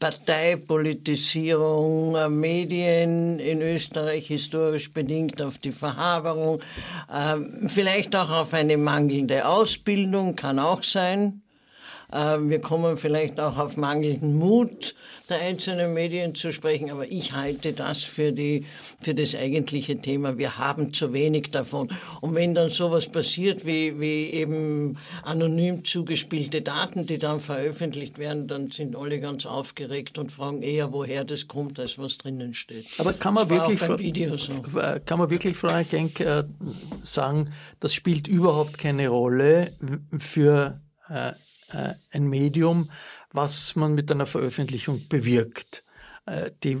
Parteipolitisierung, 0.00 2.16
äh, 2.16 2.28
Medien 2.28 3.38
in 3.38 3.62
Österreich 3.62 4.26
historisch 4.26 4.92
bedingt 4.92 5.40
auf 5.40 5.56
die 5.56 5.72
Verhaberung, 5.72 6.60
ähm, 7.10 7.70
vielleicht 7.70 8.14
auch 8.14 8.28
auf 8.28 8.52
eine 8.52 8.76
mangelnde 8.76 9.48
Ausbildung, 9.48 10.36
kann 10.36 10.58
auch 10.58 10.82
sein. 10.82 11.40
Ähm, 12.12 12.50
wir 12.50 12.60
kommen 12.60 12.96
vielleicht 12.96 13.40
auch 13.40 13.56
auf 13.58 13.76
mangelnden 13.76 14.36
Mut 14.36 14.94
der 15.28 15.40
einzelnen 15.40 15.94
Medien 15.94 16.34
zu 16.34 16.52
sprechen, 16.52 16.90
aber 16.90 17.10
ich 17.10 17.32
halte 17.32 17.72
das 17.72 18.02
für, 18.02 18.32
die, 18.32 18.66
für 19.00 19.14
das 19.14 19.34
eigentliche 19.34 19.96
Thema. 19.96 20.36
Wir 20.36 20.58
haben 20.58 20.92
zu 20.92 21.14
wenig 21.14 21.50
davon. 21.50 21.88
Und 22.20 22.34
wenn 22.34 22.54
dann 22.54 22.68
sowas 22.68 23.08
passiert, 23.08 23.64
wie, 23.64 23.98
wie 23.98 24.30
eben 24.30 24.98
anonym 25.22 25.84
zugespielte 25.84 26.60
Daten, 26.60 27.06
die 27.06 27.18
dann 27.18 27.40
veröffentlicht 27.40 28.18
werden, 28.18 28.48
dann 28.48 28.70
sind 28.70 28.96
alle 28.96 29.18
ganz 29.18 29.46
aufgeregt 29.46 30.18
und 30.18 30.30
fragen 30.30 30.62
eher, 30.62 30.92
woher 30.92 31.24
das 31.24 31.48
kommt, 31.48 31.80
als 31.80 31.98
was 31.98 32.18
drinnen 32.18 32.52
steht. 32.52 32.86
Aber 32.98 33.14
kann 33.14 33.32
man, 33.32 33.48
wirklich, 33.48 33.80
so. 33.80 34.62
kann 35.06 35.18
man 35.18 35.30
wirklich, 35.30 35.56
Frau 35.56 35.82
Genk, 35.88 36.20
äh, 36.20 36.44
sagen, 37.02 37.50
das 37.80 37.94
spielt 37.94 38.28
überhaupt 38.28 38.76
keine 38.76 39.08
Rolle 39.08 39.72
für 40.18 40.80
äh, 41.08 41.32
ein 42.12 42.28
Medium, 42.28 42.90
was 43.32 43.76
man 43.76 43.94
mit 43.94 44.10
einer 44.10 44.26
Veröffentlichung 44.26 45.08
bewirkt. 45.08 45.84
Äh, 46.26 46.52
die, 46.62 46.78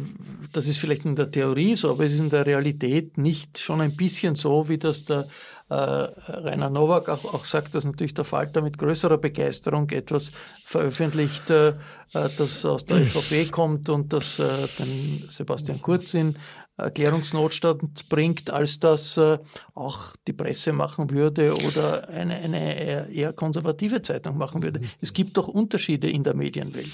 das 0.52 0.66
ist 0.66 0.78
vielleicht 0.78 1.04
in 1.04 1.16
der 1.16 1.30
Theorie 1.30 1.76
so, 1.76 1.90
aber 1.90 2.04
es 2.04 2.14
ist 2.14 2.20
in 2.20 2.30
der 2.30 2.46
Realität 2.46 3.18
nicht 3.18 3.58
schon 3.58 3.82
ein 3.82 3.94
bisschen 3.94 4.36
so, 4.36 4.68
wie 4.70 4.78
das 4.78 5.04
der 5.04 5.26
äh, 5.68 5.74
Rainer 5.74 6.70
Nowak 6.70 7.10
auch, 7.10 7.34
auch 7.34 7.44
sagt, 7.44 7.74
dass 7.74 7.84
natürlich 7.84 8.14
der 8.14 8.24
Falter 8.24 8.62
mit 8.62 8.78
größerer 8.78 9.18
Begeisterung 9.18 9.90
etwas 9.90 10.32
veröffentlicht, 10.64 11.50
äh, 11.50 11.68
äh 11.68 12.30
das 12.38 12.64
aus 12.64 12.86
der 12.86 12.96
ÖVP 13.02 13.50
kommt 13.50 13.90
und 13.90 14.14
das 14.14 14.38
äh, 14.38 14.66
den 14.78 15.28
Sebastian 15.30 15.82
Kurz 15.82 16.14
in 16.14 16.36
Erklärungsnotstand 16.76 18.08
bringt, 18.08 18.50
als 18.50 18.80
das 18.80 19.16
äh, 19.16 19.38
auch 19.74 20.16
die 20.26 20.32
Presse 20.32 20.72
machen 20.72 21.10
würde 21.10 21.54
oder 21.54 22.08
eine, 22.08 22.34
eine 22.34 23.12
eher 23.12 23.32
konservative 23.32 24.02
Zeitung 24.02 24.36
machen 24.36 24.62
würde. 24.62 24.80
Es 25.00 25.12
gibt 25.12 25.36
doch 25.36 25.46
Unterschiede 25.46 26.10
in 26.10 26.24
der 26.24 26.34
Medienwelt. 26.34 26.90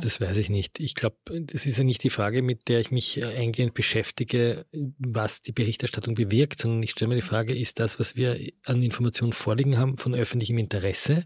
Das 0.00 0.20
weiß 0.20 0.36
ich 0.36 0.50
nicht. 0.50 0.78
Ich 0.78 0.94
glaube, 0.94 1.16
das 1.40 1.66
ist 1.66 1.78
ja 1.78 1.84
nicht 1.84 2.04
die 2.04 2.10
Frage, 2.10 2.42
mit 2.42 2.68
der 2.68 2.80
ich 2.80 2.90
mich 2.90 3.22
eingehend 3.24 3.74
beschäftige, 3.74 4.66
was 4.98 5.42
die 5.42 5.52
Berichterstattung 5.52 6.14
bewirkt, 6.14 6.60
sondern 6.60 6.82
ich 6.82 6.92
stelle 6.92 7.08
mir 7.08 7.16
die 7.16 7.22
Frage, 7.22 7.58
ist 7.58 7.80
das, 7.80 7.98
was 7.98 8.14
wir 8.14 8.38
an 8.64 8.82
Informationen 8.82 9.32
vorliegen 9.32 9.78
haben, 9.78 9.96
von 9.96 10.14
öffentlichem 10.14 10.58
Interesse? 10.58 11.24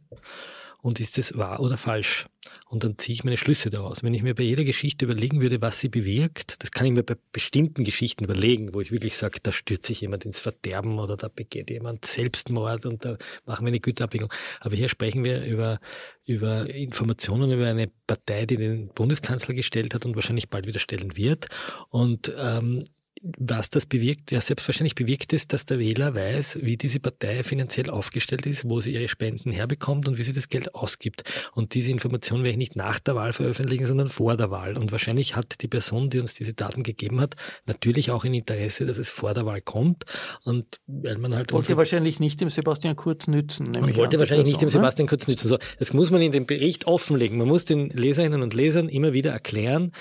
Und 0.82 0.98
ist 0.98 1.16
es 1.16 1.38
wahr 1.38 1.60
oder 1.60 1.78
falsch? 1.78 2.26
Und 2.66 2.82
dann 2.82 2.98
ziehe 2.98 3.14
ich 3.14 3.22
meine 3.22 3.36
Schlüsse 3.36 3.70
daraus. 3.70 4.02
Wenn 4.02 4.14
ich 4.14 4.24
mir 4.24 4.34
bei 4.34 4.42
jeder 4.42 4.64
Geschichte 4.64 5.04
überlegen 5.04 5.40
würde, 5.40 5.62
was 5.62 5.80
sie 5.80 5.88
bewirkt, 5.88 6.60
das 6.60 6.72
kann 6.72 6.86
ich 6.86 6.92
mir 6.92 7.04
bei 7.04 7.16
bestimmten 7.30 7.84
Geschichten 7.84 8.24
überlegen, 8.24 8.74
wo 8.74 8.80
ich 8.80 8.90
wirklich 8.90 9.16
sage, 9.16 9.38
da 9.40 9.52
stürzt 9.52 9.86
sich 9.86 10.00
jemand 10.00 10.24
ins 10.24 10.40
Verderben 10.40 10.98
oder 10.98 11.16
da 11.16 11.28
begeht 11.28 11.70
jemand 11.70 12.04
Selbstmord 12.04 12.84
und 12.84 13.04
da 13.04 13.16
machen 13.46 13.64
wir 13.64 13.68
eine 13.68 13.78
Güterabwägung. 13.78 14.32
Aber 14.58 14.74
hier 14.74 14.88
sprechen 14.88 15.24
wir 15.24 15.44
über, 15.44 15.78
über 16.24 16.68
Informationen 16.68 17.52
über 17.52 17.68
eine 17.68 17.88
Partei, 18.08 18.44
die 18.44 18.56
den 18.56 18.88
Bundeskanzler 18.88 19.54
gestellt 19.54 19.94
hat 19.94 20.04
und 20.04 20.16
wahrscheinlich 20.16 20.48
bald 20.48 20.66
wieder 20.66 20.80
stellen 20.80 21.16
wird. 21.16 21.46
Und 21.90 22.32
ähm, 22.36 22.84
was 23.22 23.70
das 23.70 23.86
bewirkt, 23.86 24.32
ja 24.32 24.40
selbstverständlich 24.40 24.96
bewirkt 24.96 25.32
es, 25.32 25.46
dass 25.46 25.64
der 25.64 25.78
Wähler 25.78 26.14
weiß, 26.14 26.58
wie 26.62 26.76
diese 26.76 26.98
Partei 26.98 27.44
finanziell 27.44 27.88
aufgestellt 27.88 28.46
ist, 28.46 28.68
wo 28.68 28.80
sie 28.80 28.92
ihre 28.92 29.06
Spenden 29.06 29.52
herbekommt 29.52 30.08
und 30.08 30.18
wie 30.18 30.24
sie 30.24 30.32
das 30.32 30.48
Geld 30.48 30.74
ausgibt. 30.74 31.22
Und 31.54 31.74
diese 31.74 31.92
Information 31.92 32.40
werde 32.40 32.50
ich 32.50 32.56
nicht 32.56 32.76
nach 32.76 32.98
der 32.98 33.14
Wahl 33.14 33.32
veröffentlichen, 33.32 33.86
sondern 33.86 34.08
vor 34.08 34.36
der 34.36 34.50
Wahl. 34.50 34.76
Und 34.76 34.90
wahrscheinlich 34.90 35.36
hat 35.36 35.62
die 35.62 35.68
Person, 35.68 36.10
die 36.10 36.18
uns 36.18 36.34
diese 36.34 36.52
Daten 36.52 36.82
gegeben 36.82 37.20
hat, 37.20 37.36
natürlich 37.66 38.10
auch 38.10 38.24
ein 38.24 38.34
Interesse, 38.34 38.86
dass 38.86 38.98
es 38.98 39.10
vor 39.10 39.34
der 39.34 39.46
Wahl 39.46 39.60
kommt. 39.60 40.04
Und 40.42 40.80
weil 40.86 41.18
man 41.18 41.34
halt 41.34 41.52
wollte 41.52 41.76
wahrscheinlich 41.76 42.18
nicht 42.18 42.40
dem 42.40 42.50
Sebastian 42.50 42.96
Kurz 42.96 43.28
nützen. 43.28 43.66
Man 43.70 43.94
wollte 43.94 44.18
wahrscheinlich 44.18 44.48
nicht 44.48 44.62
dem 44.62 44.70
Sebastian 44.70 45.06
Kurz 45.06 45.28
nützen. 45.28 45.48
So, 45.48 45.58
das 45.78 45.92
muss 45.92 46.10
man 46.10 46.22
in 46.22 46.32
dem 46.32 46.46
Bericht 46.46 46.86
offenlegen. 46.86 47.38
Man 47.38 47.48
muss 47.48 47.64
den 47.66 47.90
Leserinnen 47.90 48.42
und 48.42 48.54
Lesern 48.54 48.88
immer 48.88 49.12
wieder 49.12 49.30
erklären, 49.30 49.92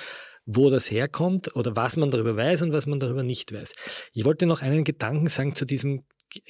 wo 0.45 0.69
das 0.69 0.89
herkommt 0.89 1.55
oder 1.55 1.75
was 1.75 1.97
man 1.97 2.11
darüber 2.11 2.35
weiß 2.35 2.61
und 2.63 2.73
was 2.73 2.87
man 2.87 2.99
darüber 2.99 3.23
nicht 3.23 3.53
weiß. 3.53 3.73
Ich 4.13 4.25
wollte 4.25 4.45
noch 4.45 4.61
einen 4.61 4.83
Gedanken 4.83 5.27
sagen 5.27 5.55
zu 5.55 5.65
diesem 5.65 6.03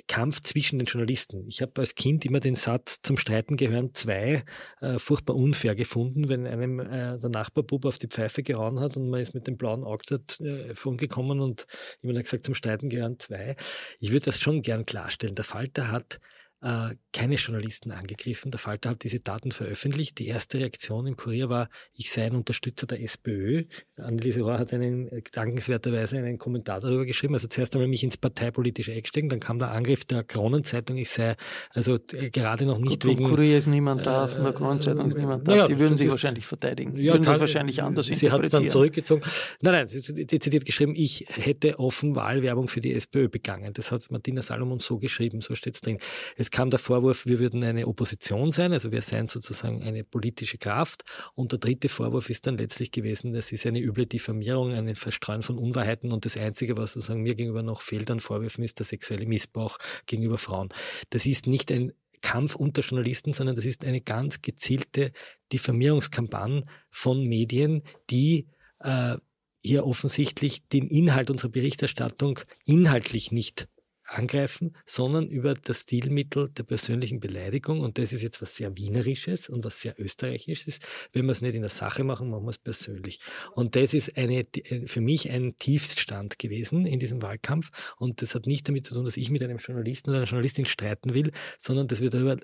Kampf 0.07 0.41
zwischen 0.41 0.79
den 0.79 0.85
Journalisten. 0.85 1.47
Ich 1.47 1.61
habe 1.61 1.81
als 1.81 1.95
Kind 1.95 2.23
immer 2.25 2.39
den 2.39 2.55
Satz, 2.55 3.01
zum 3.01 3.17
Streiten 3.17 3.57
gehören 3.57 3.93
zwei, 3.93 4.43
äh, 4.79 4.99
furchtbar 4.99 5.35
unfair 5.35 5.75
gefunden, 5.75 6.29
wenn 6.29 6.45
einem 6.45 6.79
äh, 6.79 7.17
der 7.17 7.29
Nachbarbub 7.29 7.85
auf 7.85 7.97
die 7.97 8.07
Pfeife 8.07 8.43
gehauen 8.43 8.79
hat 8.79 8.95
und 8.95 9.09
man 9.09 9.21
ist 9.21 9.33
mit 9.33 9.47
dem 9.47 9.57
blauen 9.57 9.83
Auge 9.83 10.03
dort 10.07 10.39
äh, 10.39 10.73
gekommen 10.97 11.39
und 11.39 11.65
jemand 12.01 12.19
hat 12.19 12.25
gesagt, 12.25 12.45
zum 12.45 12.55
Streiten 12.55 12.89
gehören 12.89 13.17
zwei. 13.17 13.55
Ich 13.99 14.11
würde 14.11 14.25
das 14.25 14.39
schon 14.39 14.61
gern 14.61 14.85
klarstellen. 14.85 15.35
Der 15.35 15.45
Falter 15.45 15.91
hat 15.91 16.19
äh, 16.61 16.95
keine 17.11 17.35
Journalisten 17.35 17.91
angegriffen. 17.91 18.51
Der 18.51 18.59
Falter 18.59 18.91
hat 18.91 19.03
diese 19.03 19.19
Daten 19.19 19.51
veröffentlicht. 19.51 20.19
Die 20.19 20.27
erste 20.27 20.59
Reaktion 20.59 21.07
im 21.07 21.17
Kurier 21.17 21.49
war, 21.49 21.69
ich 21.93 22.11
sei 22.11 22.25
ein 22.25 22.35
Unterstützer 22.35 22.85
der 22.85 23.01
SPÖ. 23.01 23.63
Anneliese 23.97 24.41
Rohr 24.41 24.59
hat 24.59 24.71
einen, 24.71 25.07
äh, 25.07 25.21
dankenswerterweise 25.31 26.17
einen 26.17 26.37
Kommentar 26.37 26.79
darüber 26.79 27.05
geschrieben. 27.05 27.33
Also 27.33 27.47
zuerst 27.47 27.75
einmal 27.75 27.87
mich 27.87 28.03
ins 28.03 28.17
parteipolitische 28.17 28.93
Eck 28.93 29.07
stecken, 29.07 29.29
dann 29.29 29.39
kam 29.39 29.57
der 29.57 29.71
Angriff 29.71 30.05
der 30.05 30.23
Kronenzeitung, 30.23 30.97
ich 30.97 31.09
sei 31.09 31.35
also 31.71 31.95
äh, 32.13 32.29
gerade 32.29 32.65
noch 32.65 32.77
nicht 32.77 33.01
Gut, 33.01 33.11
wegen... 33.11 33.25
Kurier 33.25 33.57
ist 33.57 33.67
niemand 33.67 34.05
da, 34.05 34.27
von 34.27 34.43
der 34.43 34.53
Kronenzeitung 34.53 35.07
ist 35.07 35.17
niemand 35.17 35.47
da. 35.47 35.55
Ja, 35.55 35.67
die 35.67 35.79
würden 35.79 35.97
sich 35.97 36.07
ist, 36.07 36.13
wahrscheinlich 36.13 36.45
verteidigen. 36.45 36.95
Ja, 36.95 37.13
würden 37.13 37.23
kann, 37.23 37.33
das 37.33 37.41
wahrscheinlich 37.41 37.81
anders 37.81 38.05
Sie 38.05 38.31
hat 38.31 38.43
es 38.43 38.49
dann 38.49 38.69
zurückgezogen. 38.69 39.23
Nein, 39.61 39.73
nein, 39.73 39.87
sie 39.87 39.99
hat 39.99 40.31
dezidiert 40.31 40.65
geschrieben, 40.65 40.93
ich 40.95 41.25
hätte 41.29 41.79
offen 41.79 42.15
Wahlwerbung 42.15 42.67
für 42.67 42.81
die 42.81 42.93
SPÖ 42.93 43.29
begangen. 43.29 43.73
Das 43.73 43.91
hat 43.91 44.09
Martina 44.11 44.41
Salomon 44.41 44.79
so 44.79 44.99
geschrieben, 44.99 45.41
so 45.41 45.55
steht 45.55 45.75
es 45.75 45.81
drin. 45.81 45.97
Es 46.35 46.50
kam 46.51 46.69
der 46.69 46.79
Vorwurf, 46.79 47.25
wir 47.25 47.39
würden 47.39 47.63
eine 47.63 47.87
Opposition 47.87 48.51
sein, 48.51 48.73
also 48.73 48.91
wir 48.91 49.01
seien 49.01 49.27
sozusagen 49.27 49.81
eine 49.81 50.03
politische 50.03 50.57
Kraft. 50.57 51.03
Und 51.33 51.51
der 51.51 51.59
dritte 51.59 51.89
Vorwurf 51.89 52.29
ist 52.29 52.45
dann 52.45 52.57
letztlich 52.57 52.91
gewesen, 52.91 53.33
das 53.33 53.51
ist 53.51 53.65
eine 53.65 53.79
üble 53.79 54.05
Diffamierung, 54.05 54.73
ein 54.73 54.95
Verstreuen 54.95 55.43
von 55.43 55.57
Unwahrheiten 55.57 56.11
und 56.11 56.25
das 56.25 56.37
Einzige, 56.37 56.77
was 56.77 56.93
sozusagen 56.93 57.21
mir 57.21 57.35
gegenüber 57.35 57.63
noch 57.63 57.81
fehlt 57.81 58.11
an 58.11 58.19
Vorwürfen, 58.19 58.63
ist 58.63 58.79
der 58.79 58.85
sexuelle 58.85 59.25
Missbrauch 59.25 59.77
gegenüber 60.05 60.37
Frauen. 60.37 60.69
Das 61.09 61.25
ist 61.25 61.47
nicht 61.47 61.71
ein 61.71 61.93
Kampf 62.21 62.55
unter 62.55 62.81
Journalisten, 62.81 63.33
sondern 63.33 63.55
das 63.55 63.65
ist 63.65 63.83
eine 63.83 64.01
ganz 64.01 64.41
gezielte 64.41 65.11
Diffamierungskampagne 65.51 66.63
von 66.89 67.25
Medien, 67.25 67.81
die 68.09 68.47
äh, 68.79 69.17
hier 69.63 69.85
offensichtlich 69.85 70.67
den 70.67 70.87
Inhalt 70.87 71.29
unserer 71.29 71.51
Berichterstattung 71.51 72.39
inhaltlich 72.65 73.31
nicht 73.31 73.67
angreifen, 74.11 74.75
sondern 74.85 75.27
über 75.27 75.53
das 75.53 75.81
Stilmittel 75.81 76.49
der 76.49 76.63
persönlichen 76.63 77.19
Beleidigung. 77.19 77.79
Und 77.81 77.97
das 77.97 78.13
ist 78.13 78.21
jetzt 78.21 78.41
was 78.41 78.55
sehr 78.55 78.75
Wienerisches 78.77 79.49
und 79.49 79.63
was 79.63 79.81
sehr 79.81 79.99
Österreichisches. 79.99 80.79
Wenn 81.13 81.25
wir 81.25 81.31
es 81.31 81.41
nicht 81.41 81.55
in 81.55 81.61
der 81.61 81.69
Sache 81.69 82.03
machen, 82.03 82.29
machen 82.29 82.45
wir 82.45 82.49
es 82.49 82.57
persönlich. 82.57 83.19
Und 83.55 83.75
das 83.75 83.93
ist 83.93 84.17
eine, 84.17 84.45
für 84.85 85.01
mich 85.01 85.29
ein 85.29 85.57
Tiefstand 85.57 86.39
gewesen 86.39 86.85
in 86.85 86.99
diesem 86.99 87.21
Wahlkampf. 87.21 87.71
Und 87.97 88.21
das 88.21 88.35
hat 88.35 88.45
nicht 88.45 88.67
damit 88.67 88.85
zu 88.85 88.93
tun, 88.93 89.05
dass 89.05 89.17
ich 89.17 89.29
mit 89.29 89.41
einem 89.43 89.57
Journalisten 89.57 90.09
oder 90.09 90.19
einer 90.19 90.27
Journalistin 90.27 90.65
streiten 90.65 91.13
will, 91.13 91.31
sondern 91.57 91.87
dass 91.87 92.01
wir 92.01 92.09
darüber 92.09 92.37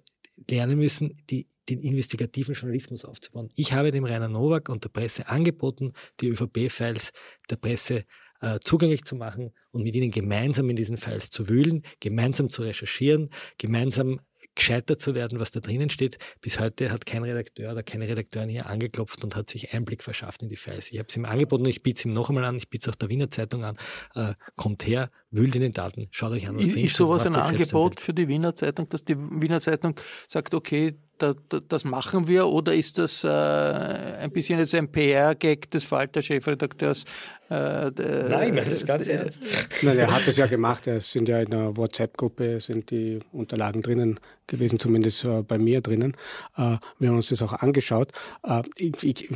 lernen 0.49 0.77
müssen, 0.77 1.15
die, 1.29 1.47
den 1.69 1.81
investigativen 1.81 2.53
Journalismus 2.53 3.03
aufzubauen. 3.03 3.49
Ich 3.55 3.73
habe 3.73 3.91
dem 3.91 4.05
Rainer 4.05 4.29
Nowak 4.29 4.69
und 4.69 4.83
der 4.83 4.89
Presse 4.89 5.27
angeboten, 5.27 5.93
die 6.21 6.29
ÖVP-Files 6.29 7.11
der 7.49 7.55
Presse 7.57 8.05
äh, 8.41 8.59
zugänglich 8.63 9.03
zu 9.03 9.15
machen 9.15 9.51
und 9.71 9.83
mit 9.83 9.95
ihnen 9.95 10.11
gemeinsam 10.11 10.69
in 10.69 10.75
diesen 10.75 10.97
Files 10.97 11.29
zu 11.29 11.49
wühlen, 11.49 11.83
gemeinsam 11.99 12.49
zu 12.49 12.63
recherchieren, 12.63 13.29
gemeinsam 13.57 14.19
gescheiter 14.57 14.97
zu 14.97 15.15
werden, 15.15 15.39
was 15.39 15.51
da 15.51 15.59
drinnen 15.59 15.89
steht. 15.89 16.17
Bis 16.41 16.59
heute 16.59 16.91
hat 16.91 17.05
kein 17.05 17.23
Redakteur 17.23 17.71
oder 17.71 17.83
keine 17.83 18.07
Redakteurin 18.07 18.49
hier 18.49 18.65
angeklopft 18.65 19.23
und 19.23 19.35
hat 19.35 19.49
sich 19.49 19.73
Einblick 19.73 20.03
verschafft 20.03 20.41
in 20.41 20.49
die 20.49 20.55
Files. 20.55 20.91
Ich 20.91 20.97
habe 20.97 21.07
es 21.07 21.15
ihm 21.15 21.25
angeboten 21.25 21.63
und 21.63 21.69
ich 21.69 21.83
biete 21.83 21.99
es 21.99 22.05
ihm 22.05 22.13
noch 22.13 22.29
einmal 22.29 22.43
an, 22.43 22.55
ich 22.55 22.69
biete 22.69 22.89
es 22.89 22.93
auch 22.93 22.97
der 22.97 23.09
Wiener 23.09 23.29
Zeitung 23.29 23.63
an. 23.63 23.77
Äh, 24.15 24.33
kommt 24.55 24.85
her, 24.85 25.11
wühlt 25.31 25.55
in 25.55 25.61
den 25.61 25.73
Daten, 25.73 26.07
schaut 26.11 26.31
euch 26.31 26.47
an, 26.47 26.55
was 26.55 26.63
drin 26.63 26.85
Ist 26.85 26.95
sowas 26.97 27.25
ein 27.25 27.35
Angebot 27.35 27.99
für 27.99 28.13
die 28.13 28.27
Wiener 28.27 28.55
Zeitung, 28.55 28.89
dass 28.89 29.05
die 29.05 29.17
Wiener 29.17 29.61
Zeitung 29.61 29.95
sagt, 30.27 30.53
okay, 30.53 30.95
da, 31.17 31.33
da, 31.49 31.59
das 31.67 31.83
machen 31.83 32.27
wir 32.27 32.47
oder 32.47 32.73
ist 32.73 32.97
das 32.97 33.23
äh, 33.23 33.27
ein 33.27 34.31
bisschen 34.31 34.59
jetzt 34.59 34.75
ein 34.75 34.91
PR-Gag 34.91 35.69
des 35.71 35.83
Falter-Chefredakteurs? 35.85 37.05
Äh, 37.49 37.91
Nein, 38.29 38.49
ich 38.49 38.53
meine 38.53 38.69
das 38.69 38.85
ganz 38.85 39.07
ernst. 39.07 39.39
Nein, 39.81 39.97
er 39.97 40.11
hat 40.11 40.27
das 40.27 40.37
ja 40.37 40.47
gemacht. 40.47 40.87
Es 40.87 41.11
sind 41.11 41.29
ja 41.29 41.39
in 41.39 41.51
der 41.51 41.75
WhatsApp-Gruppe 41.77 42.59
sind 42.61 42.91
die 42.91 43.19
Unterlagen 43.31 43.81
drinnen 43.81 44.19
gewesen, 44.47 44.79
zumindest 44.79 45.23
äh, 45.23 45.41
bei 45.43 45.57
mir 45.57 45.81
drinnen. 45.81 46.13
Äh, 46.55 46.77
wir 46.99 47.09
haben 47.09 47.15
uns 47.15 47.29
das 47.29 47.41
auch 47.41 47.53
angeschaut. 47.53 48.11
Äh, 48.43 48.63
ich, 48.77 49.03
ich, 49.03 49.29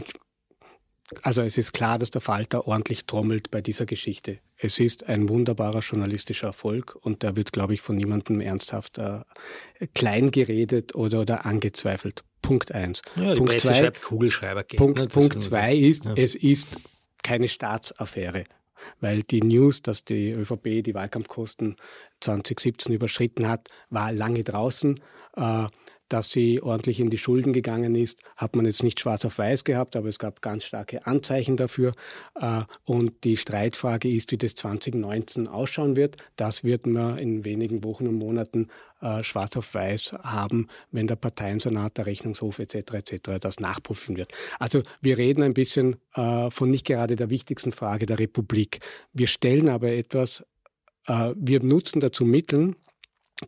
also 1.22 1.42
es 1.42 1.58
ist 1.58 1.74
klar, 1.74 2.00
dass 2.00 2.12
der 2.12 2.22
Falter 2.22 2.68
ordentlich 2.68 3.06
trommelt 3.06 3.52
bei 3.52 3.62
dieser 3.62 3.86
Geschichte. 3.86 4.40
Es 4.58 4.80
ist 4.80 5.08
ein 5.08 5.28
wunderbarer 5.30 5.80
journalistischer 5.80 6.48
Erfolg 6.48 6.96
und 7.02 7.24
der 7.24 7.36
wird, 7.36 7.52
glaube 7.52 7.74
ich, 7.74 7.82
von 7.82 7.96
niemandem 7.96 8.42
ernsthaft 8.42 8.98
äh, 8.98 9.22
klein 9.94 10.32
geredet 10.32 10.96
oder, 10.96 11.22
oder 11.22 11.46
angezweifelt. 11.46 12.24
Punkt 12.42 12.72
eins. 12.72 13.02
Ja, 13.16 13.36
Punkt 13.36 13.60
zwei, 13.60 13.74
schreibt 13.74 14.02
Kugelschreiber. 14.02 14.64
Punkt, 14.64 15.00
ne? 15.00 15.08
Punkt 15.08 15.42
zwei 15.44 15.76
ist, 15.76 16.06
ja. 16.06 16.14
es 16.16 16.36
ist 16.36 16.68
keine 17.24 17.48
Staatsaffäre. 17.48 18.46
Weil 19.00 19.22
die 19.22 19.42
News, 19.42 19.84
dass 19.84 20.06
die 20.06 20.32
ÖVP 20.32 20.84
die 20.84 20.96
Wahlkampfkosten 20.96 21.76
2017 22.22 22.94
überschritten 22.94 23.48
hat, 23.48 23.70
war 23.90 24.12
lange 24.12 24.44
draußen. 24.44 25.00
Äh, 25.36 25.68
dass 26.12 26.30
sie 26.30 26.62
ordentlich 26.62 27.00
in 27.00 27.10
die 27.10 27.18
Schulden 27.18 27.54
gegangen 27.54 27.96
ist, 27.96 28.22
hat 28.36 28.56
man 28.56 28.66
jetzt 28.66 28.84
nicht 28.84 29.00
schwarz 29.00 29.24
auf 29.24 29.38
weiß 29.38 29.64
gehabt, 29.64 29.96
aber 29.96 30.10
es 30.10 30.20
gab 30.20 30.42
ganz 30.42 30.66
starke 30.66 31.08
Anzeichen 31.08 31.56
dafür. 31.56 31.94
Äh, 32.36 32.64
und 32.84 33.24
die 33.24 33.38
Streitfrage 33.38 34.10
ist, 34.10 34.32
wie 34.32 34.38
das 34.38 34.56
2019 34.56 35.48
ausschauen 35.48 35.96
wird. 35.96 36.18
Das 36.36 36.66
wird 36.66 36.86
man 36.86 37.18
in 37.18 37.46
wenigen 37.46 37.84
Wochen 37.86 38.08
und 38.08 38.16
Monaten 38.16 38.68
äh, 39.00 39.24
schwarz 39.24 39.56
auf 39.56 39.74
weiß 39.74 40.14
haben, 40.22 40.68
wenn 40.92 41.08
der 41.08 41.16
Parteiensenat, 41.16 41.98
der 41.98 42.08
Rechnungshof 42.08 42.60
etc. 42.60 42.94
etc. 42.94 43.40
das 43.40 43.62
nachprüfen 43.62 44.18
wird. 44.18 44.34
Also 44.60 44.82
wir 45.00 45.18
reden 45.18 45.44
ein 45.44 45.54
bisschen 45.54 45.96
äh, 46.14 46.52
von 46.52 46.70
nicht 46.70 46.86
gerade 46.86 47.16
der 47.16 47.30
wichtigsten 47.30 47.72
Frage 47.72 48.06
der 48.06 48.20
Republik. 48.20 48.80
Wir 49.14 49.28
stellen 49.28 49.70
aber 49.70 49.92
etwas, 49.92 50.44
wir 51.08 51.64
nutzen 51.64 52.00
dazu 52.00 52.26
Mittel, 52.26 52.76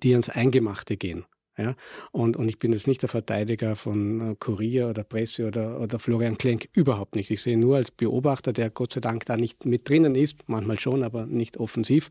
die 0.01 0.13
ans 0.13 0.27
Eingemachte 0.29 0.97
gehen. 0.97 1.23
Ja? 1.57 1.75
Und, 2.11 2.37
und 2.37 2.49
ich 2.49 2.59
bin 2.59 2.73
jetzt 2.73 2.87
nicht 2.87 3.01
der 3.01 3.09
Verteidiger 3.09 3.75
von 3.75 4.31
äh, 4.31 4.35
Kurier 4.35 4.89
oder 4.89 5.03
Presse 5.03 5.47
oder, 5.47 5.79
oder 5.79 5.99
Florian 5.99 6.37
Klenk, 6.37 6.69
überhaupt 6.73 7.15
nicht. 7.15 7.29
Ich 7.31 7.41
sehe 7.41 7.57
nur 7.57 7.75
als 7.75 7.91
Beobachter, 7.91 8.53
der 8.53 8.69
Gott 8.69 8.93
sei 8.93 9.01
Dank 9.01 9.25
da 9.25 9.37
nicht 9.37 9.65
mit 9.65 9.87
drinnen 9.87 10.15
ist, 10.15 10.37
manchmal 10.47 10.79
schon, 10.79 11.03
aber 11.03 11.25
nicht 11.25 11.57
offensiv, 11.57 12.09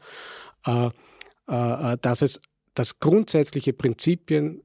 äh, 0.66 0.90
äh, 1.48 1.92
äh 1.92 1.98
dass 2.00 2.22
es 2.22 2.40
das 2.74 2.98
grundsätzliche 3.00 3.72
Prinzipien 3.72 4.62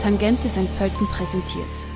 Tangente 0.00 0.48
St. 0.48 0.78
Pölten 0.78 1.04
präsentiert 1.08 1.95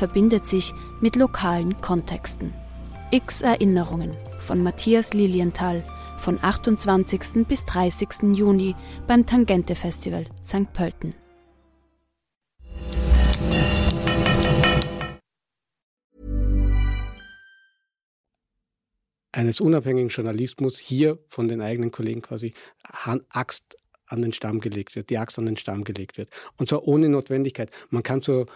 verbindet 0.00 0.46
sich 0.46 0.72
mit 1.02 1.14
lokalen 1.14 1.78
Kontexten. 1.82 2.54
X 3.10 3.42
Erinnerungen 3.42 4.12
von 4.38 4.62
Matthias 4.62 5.12
Lilienthal 5.12 5.84
von 6.16 6.38
28. 6.40 7.46
bis 7.46 7.66
30. 7.66 8.34
Juni 8.34 8.74
beim 9.06 9.26
Tangente 9.26 9.74
Festival 9.74 10.24
St. 10.42 10.72
Pölten. 10.72 11.14
eines 19.32 19.60
unabhängigen 19.60 20.08
Journalismus 20.08 20.78
hier 20.78 21.18
von 21.28 21.46
den 21.46 21.60
eigenen 21.60 21.92
Kollegen 21.92 22.20
quasi 22.20 22.52
Axt 23.28 23.76
an 24.06 24.22
den 24.22 24.32
Stamm 24.32 24.60
gelegt 24.60 24.96
wird, 24.96 25.08
die 25.08 25.18
Axt 25.18 25.38
an 25.38 25.46
den 25.46 25.56
Stamm 25.56 25.84
gelegt 25.84 26.18
wird. 26.18 26.30
Und 26.56 26.68
zwar 26.68 26.86
ohne 26.88 27.08
Notwendigkeit. 27.08 27.70
Man 27.90 28.02
kann 28.02 28.22
so 28.22 28.46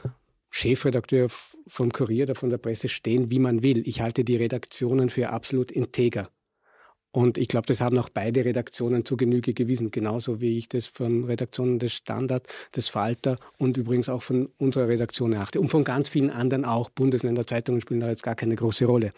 Chefredakteur 0.56 1.28
vom 1.66 1.90
Kurier 1.90 2.24
oder 2.24 2.36
von 2.36 2.48
der 2.48 2.58
Presse 2.58 2.88
stehen, 2.88 3.28
wie 3.28 3.40
man 3.40 3.64
will. 3.64 3.82
Ich 3.88 4.00
halte 4.00 4.24
die 4.24 4.36
Redaktionen 4.36 5.10
für 5.10 5.30
absolut 5.30 5.72
integer. 5.72 6.30
Und 7.10 7.38
ich 7.38 7.48
glaube, 7.48 7.66
das 7.66 7.80
haben 7.80 7.98
auch 7.98 8.08
beide 8.08 8.44
Redaktionen 8.44 9.04
zu 9.04 9.16
Genüge 9.16 9.52
gewiesen, 9.52 9.90
genauso 9.90 10.40
wie 10.40 10.56
ich 10.56 10.68
das 10.68 10.86
von 10.86 11.24
Redaktionen 11.24 11.80
des 11.80 11.92
Standard, 11.92 12.46
des 12.74 12.88
Falter 12.88 13.36
und 13.58 13.76
übrigens 13.76 14.08
auch 14.08 14.22
von 14.22 14.48
unserer 14.56 14.86
Redaktion 14.86 15.32
erachte. 15.32 15.60
Und 15.60 15.70
von 15.70 15.82
ganz 15.82 16.08
vielen 16.08 16.30
anderen 16.30 16.64
auch. 16.64 16.88
Bundesländer-Zeitungen 16.88 17.80
spielen 17.80 18.00
da 18.00 18.10
jetzt 18.10 18.22
gar 18.22 18.36
keine 18.36 18.54
große 18.54 18.84
Rolle. 18.84 19.10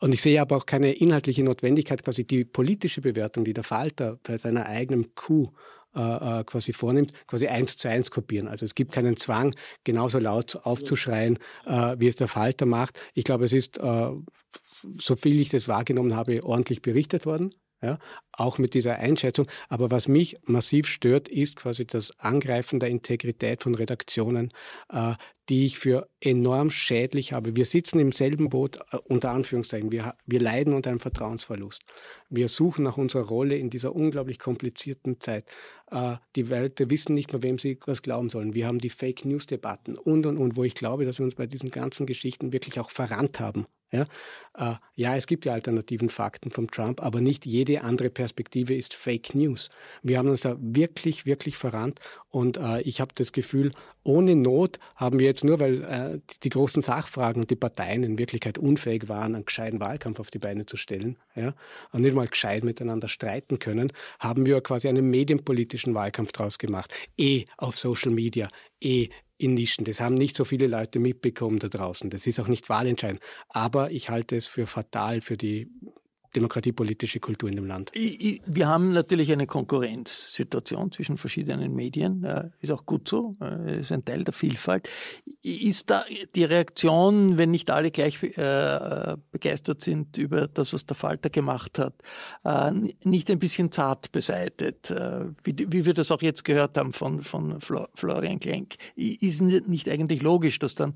Und 0.00 0.12
ich 0.12 0.20
sehe 0.20 0.40
aber 0.40 0.56
auch 0.56 0.66
keine 0.66 0.92
inhaltliche 0.94 1.44
Notwendigkeit, 1.44 2.04
quasi 2.04 2.26
die 2.26 2.44
politische 2.44 3.00
Bewertung, 3.00 3.44
die 3.44 3.54
der 3.54 3.64
Falter 3.64 4.18
bei 4.24 4.36
seiner 4.36 4.66
eigenen 4.66 5.14
Coup 5.14 5.52
äh, 5.96 6.40
äh, 6.40 6.44
quasi 6.44 6.72
vornimmt, 6.72 7.12
quasi 7.26 7.46
eins 7.46 7.76
zu 7.76 7.88
eins 7.88 8.10
kopieren. 8.10 8.48
Also 8.48 8.64
es 8.64 8.74
gibt 8.74 8.92
keinen 8.92 9.16
Zwang, 9.16 9.54
genauso 9.84 10.18
laut 10.18 10.56
aufzuschreien, 10.64 11.38
äh, 11.66 11.96
wie 11.98 12.08
es 12.08 12.16
der 12.16 12.28
Falter 12.28 12.66
macht. 12.66 12.98
Ich 13.14 13.24
glaube, 13.24 13.44
es 13.44 13.52
ist, 13.52 13.78
äh, 13.78 14.10
so 14.98 15.16
viel 15.16 15.40
ich 15.40 15.48
das 15.48 15.68
wahrgenommen 15.68 16.14
habe, 16.14 16.44
ordentlich 16.44 16.82
berichtet 16.82 17.26
worden. 17.26 17.54
Ja, 17.80 17.98
auch 18.32 18.58
mit 18.58 18.74
dieser 18.74 18.96
Einschätzung. 18.96 19.46
Aber 19.68 19.92
was 19.92 20.08
mich 20.08 20.36
massiv 20.44 20.88
stört, 20.88 21.28
ist 21.28 21.54
quasi 21.54 21.86
das 21.86 22.18
Angreifen 22.18 22.80
der 22.80 22.88
Integrität 22.88 23.62
von 23.62 23.76
Redaktionen, 23.76 24.52
äh, 24.88 25.14
die 25.48 25.64
ich 25.64 25.78
für 25.78 26.08
enorm 26.20 26.70
schädlich 26.70 27.32
habe. 27.32 27.54
Wir 27.54 27.64
sitzen 27.64 28.00
im 28.00 28.10
selben 28.10 28.48
Boot, 28.48 28.80
äh, 28.90 28.96
unter 29.04 29.30
Anführungszeichen. 29.30 29.92
Wir, 29.92 30.16
wir 30.26 30.40
leiden 30.40 30.74
unter 30.74 30.90
einem 30.90 30.98
Vertrauensverlust. 30.98 31.82
Wir 32.28 32.48
suchen 32.48 32.82
nach 32.82 32.96
unserer 32.98 33.28
Rolle 33.28 33.56
in 33.56 33.70
dieser 33.70 33.94
unglaublich 33.94 34.40
komplizierten 34.40 35.20
Zeit. 35.20 35.44
Äh, 35.92 36.16
die 36.34 36.42
Leute 36.42 36.90
wissen 36.90 37.14
nicht 37.14 37.32
mehr, 37.32 37.44
wem 37.44 37.58
sie 37.58 37.78
was 37.86 38.02
glauben 38.02 38.28
sollen. 38.28 38.54
Wir 38.54 38.66
haben 38.66 38.78
die 38.78 38.90
Fake 38.90 39.24
News 39.24 39.46
Debatten 39.46 39.96
und 39.96 40.26
und 40.26 40.36
und, 40.36 40.56
wo 40.56 40.64
ich 40.64 40.74
glaube, 40.74 41.04
dass 41.04 41.18
wir 41.18 41.24
uns 41.24 41.36
bei 41.36 41.46
diesen 41.46 41.70
ganzen 41.70 42.06
Geschichten 42.06 42.52
wirklich 42.52 42.80
auch 42.80 42.90
verrannt 42.90 43.38
haben. 43.38 43.66
Ja, 43.90 44.04
äh, 44.54 44.74
ja, 44.96 45.16
es 45.16 45.26
gibt 45.26 45.46
ja 45.46 45.54
alternativen 45.54 46.10
Fakten 46.10 46.50
vom 46.50 46.70
Trump, 46.70 47.00
aber 47.02 47.22
nicht 47.22 47.46
jede 47.46 47.82
andere 47.84 48.10
Perspektive 48.10 48.74
ist 48.74 48.92
Fake 48.92 49.34
News. 49.34 49.70
Wir 50.02 50.18
haben 50.18 50.28
uns 50.28 50.42
da 50.42 50.56
wirklich, 50.60 51.24
wirklich 51.24 51.56
verrannt 51.56 51.98
und 52.28 52.58
äh, 52.58 52.82
ich 52.82 53.00
habe 53.00 53.12
das 53.14 53.32
Gefühl, 53.32 53.70
ohne 54.08 54.34
Not 54.34 54.78
haben 54.96 55.18
wir 55.18 55.26
jetzt 55.26 55.44
nur, 55.44 55.60
weil 55.60 55.84
äh, 55.84 56.20
die 56.42 56.48
großen 56.48 56.80
Sachfragen 56.80 57.42
und 57.42 57.50
die 57.50 57.56
Parteien 57.56 58.02
in 58.02 58.16
Wirklichkeit 58.16 58.56
unfähig 58.56 59.08
waren, 59.10 59.34
einen 59.34 59.44
gescheiten 59.44 59.80
Wahlkampf 59.80 60.18
auf 60.18 60.30
die 60.30 60.38
Beine 60.38 60.64
zu 60.64 60.78
stellen 60.78 61.18
ja, 61.36 61.54
und 61.92 62.00
nicht 62.00 62.14
mal 62.14 62.26
gescheit 62.26 62.64
miteinander 62.64 63.08
streiten 63.08 63.58
können, 63.58 63.92
haben 64.18 64.46
wir 64.46 64.62
quasi 64.62 64.88
einen 64.88 65.10
medienpolitischen 65.10 65.94
Wahlkampf 65.94 66.32
draus 66.32 66.58
gemacht. 66.58 66.90
Eh 67.18 67.44
auf 67.58 67.76
Social 67.76 68.10
Media, 68.10 68.48
eh 68.80 69.10
in 69.36 69.52
Nischen. 69.52 69.84
Das 69.84 70.00
haben 70.00 70.14
nicht 70.14 70.38
so 70.38 70.46
viele 70.46 70.68
Leute 70.68 70.98
mitbekommen 71.00 71.58
da 71.58 71.68
draußen. 71.68 72.08
Das 72.08 72.26
ist 72.26 72.40
auch 72.40 72.48
nicht 72.48 72.70
wahlentscheidend. 72.70 73.20
Aber 73.50 73.90
ich 73.90 74.08
halte 74.08 74.36
es 74.36 74.46
für 74.46 74.66
fatal 74.66 75.20
für 75.20 75.36
die 75.36 75.68
demokratiepolitische 76.34 77.20
Kultur 77.20 77.48
in 77.48 77.56
dem 77.56 77.66
Land? 77.66 77.92
Wir 77.94 78.68
haben 78.68 78.92
natürlich 78.92 79.32
eine 79.32 79.46
Konkurrenzsituation 79.46 80.92
zwischen 80.92 81.16
verschiedenen 81.16 81.74
Medien. 81.74 82.26
Ist 82.60 82.72
auch 82.72 82.86
gut 82.86 83.08
so, 83.08 83.34
ist 83.66 83.92
ein 83.92 84.04
Teil 84.04 84.24
der 84.24 84.34
Vielfalt. 84.34 84.88
Ist 85.42 85.90
da 85.90 86.04
die 86.34 86.44
Reaktion, 86.44 87.38
wenn 87.38 87.50
nicht 87.50 87.70
alle 87.70 87.90
gleich 87.90 88.22
äh, 88.22 89.16
begeistert 89.30 89.80
sind 89.80 90.18
über 90.18 90.48
das, 90.48 90.72
was 90.72 90.86
der 90.86 90.96
Falter 90.96 91.30
gemacht 91.30 91.78
hat, 91.78 91.94
äh, 92.44 92.70
nicht 93.04 93.30
ein 93.30 93.38
bisschen 93.38 93.72
zart 93.72 94.12
beseitet, 94.12 94.90
äh, 94.90 95.26
wie, 95.44 95.84
wir 95.84 95.94
das 95.94 96.10
auch 96.10 96.22
jetzt 96.22 96.44
gehört 96.44 96.76
haben 96.76 96.92
von, 96.92 97.22
von 97.22 97.58
Florian 97.60 98.40
Klenk? 98.40 98.76
Ist 98.96 99.40
nicht 99.40 99.88
eigentlich 99.88 100.22
logisch, 100.22 100.58
dass 100.58 100.74
dann 100.74 100.94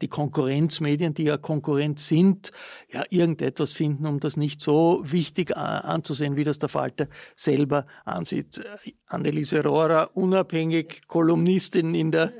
die 0.00 0.08
Konkurrenzmedien, 0.08 1.14
die 1.14 1.24
ja 1.24 1.36
Konkurrenz 1.36 2.08
sind, 2.08 2.50
ja 2.92 3.04
irgendetwas 3.10 3.72
finden, 3.72 4.06
um 4.06 4.18
das 4.18 4.36
nicht 4.36 4.49
nicht 4.50 4.62
so 4.62 5.02
wichtig 5.04 5.56
anzusehen, 5.56 6.34
wie 6.34 6.42
das 6.42 6.58
der 6.58 6.68
Falter 6.68 7.06
selber 7.36 7.86
ansieht. 8.04 8.60
Anneliese 9.06 9.62
Rohrer, 9.62 10.10
unabhängig 10.14 11.02
Kolumnistin 11.06 11.94
in 11.94 12.10
der 12.10 12.32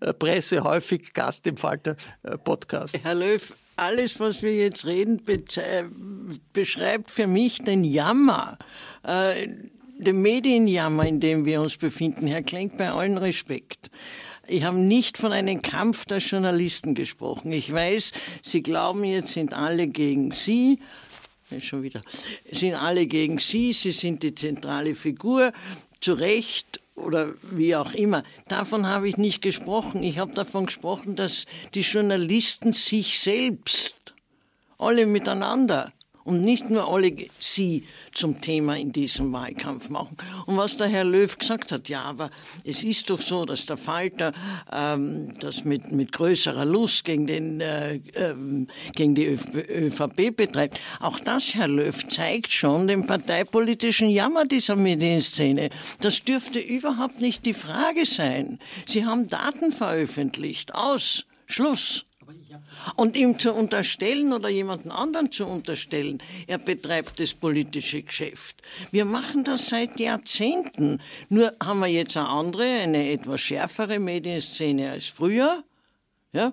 äh, 0.00 0.12
Presse, 0.12 0.62
häufig 0.62 1.14
Gast 1.14 1.46
im 1.46 1.56
Falter-Podcast. 1.56 2.98
Herr 3.02 3.14
Löw, 3.14 3.54
alles, 3.76 4.20
was 4.20 4.42
wir 4.42 4.54
jetzt 4.54 4.84
reden, 4.84 5.22
beschreibt 6.52 7.10
für 7.10 7.26
mich 7.26 7.58
den 7.62 7.84
Jammer, 7.84 8.58
äh, 9.02 9.48
den 9.98 10.20
Medienjammer, 10.20 11.06
in 11.06 11.20
dem 11.20 11.46
wir 11.46 11.62
uns 11.62 11.78
befinden. 11.78 12.26
Herr 12.26 12.42
Klenk, 12.42 12.76
bei 12.76 12.90
allen 12.90 13.16
Respekt. 13.16 13.90
Ich 14.46 14.64
habe 14.64 14.78
nicht 14.78 15.16
von 15.16 15.32
einem 15.32 15.62
Kampf 15.62 16.04
der 16.04 16.18
Journalisten 16.18 16.94
gesprochen. 16.94 17.52
Ich 17.52 17.72
weiß, 17.72 18.12
Sie 18.42 18.62
glauben, 18.62 19.04
jetzt 19.04 19.32
sind 19.32 19.54
alle 19.54 19.86
gegen 19.86 20.32
Sie 20.32 20.80
schon 21.58 21.82
wieder, 21.82 22.02
sind 22.50 22.74
alle 22.74 23.06
gegen 23.06 23.38
Sie, 23.38 23.72
Sie 23.72 23.92
sind 23.92 24.22
die 24.22 24.34
zentrale 24.34 24.94
Figur, 24.94 25.52
zu 26.00 26.14
Recht 26.14 26.80
oder 26.94 27.34
wie 27.42 27.74
auch 27.76 27.92
immer. 27.92 28.22
Davon 28.48 28.86
habe 28.86 29.08
ich 29.08 29.16
nicht 29.16 29.42
gesprochen. 29.42 30.02
Ich 30.02 30.18
habe 30.18 30.32
davon 30.32 30.66
gesprochen, 30.66 31.16
dass 31.16 31.46
die 31.74 31.80
Journalisten 31.80 32.72
sich 32.72 33.20
selbst, 33.20 34.14
alle 34.78 35.06
miteinander, 35.06 35.92
und 36.30 36.42
nicht 36.42 36.70
nur 36.70 36.88
alle 36.88 37.12
sie 37.40 37.84
zum 38.14 38.40
Thema 38.40 38.76
in 38.76 38.92
diesem 38.92 39.32
Wahlkampf 39.32 39.88
machen. 39.88 40.16
Und 40.46 40.56
was 40.56 40.76
der 40.76 40.86
Herr 40.86 41.02
Löw 41.02 41.36
gesagt 41.36 41.72
hat, 41.72 41.88
ja, 41.88 42.02
aber 42.02 42.30
es 42.62 42.84
ist 42.84 43.10
doch 43.10 43.20
so, 43.20 43.44
dass 43.44 43.66
der 43.66 43.76
Falter 43.76 44.32
ähm, 44.72 45.36
das 45.40 45.64
mit, 45.64 45.90
mit 45.90 46.12
größerer 46.12 46.64
Lust 46.64 47.04
gegen, 47.04 47.26
den, 47.26 47.60
äh, 47.60 48.00
ähm, 48.14 48.68
gegen 48.94 49.16
die 49.16 49.26
ÖVP 49.26 50.36
betreibt. 50.36 50.80
Auch 51.00 51.18
das, 51.18 51.54
Herr 51.56 51.68
Löw, 51.68 52.08
zeigt 52.08 52.52
schon 52.52 52.86
den 52.86 53.06
parteipolitischen 53.06 54.08
Jammer 54.08 54.44
dieser 54.44 54.76
Medienszene. 54.76 55.70
Das 56.00 56.22
dürfte 56.22 56.60
überhaupt 56.60 57.20
nicht 57.20 57.44
die 57.44 57.54
Frage 57.54 58.06
sein. 58.06 58.60
Sie 58.86 59.04
haben 59.04 59.26
Daten 59.26 59.72
veröffentlicht. 59.72 60.76
Aus. 60.76 61.26
Schluss. 61.46 62.04
Und 62.96 63.16
ihm 63.16 63.38
zu 63.38 63.52
unterstellen 63.52 64.32
oder 64.32 64.48
jemanden 64.48 64.90
anderen 64.90 65.30
zu 65.30 65.46
unterstellen, 65.46 66.22
er 66.46 66.58
betreibt 66.58 67.20
das 67.20 67.34
politische 67.34 68.02
Geschäft. 68.02 68.62
Wir 68.90 69.04
machen 69.04 69.44
das 69.44 69.68
seit 69.68 70.00
Jahrzehnten. 70.00 71.00
Nur 71.28 71.54
haben 71.62 71.80
wir 71.80 71.88
jetzt 71.88 72.16
eine 72.16 72.28
andere, 72.28 72.64
eine 72.64 73.10
etwas 73.10 73.40
schärfere 73.40 73.98
Medienszene 73.98 74.90
als 74.90 75.06
früher. 75.06 75.62
Ja? 76.32 76.52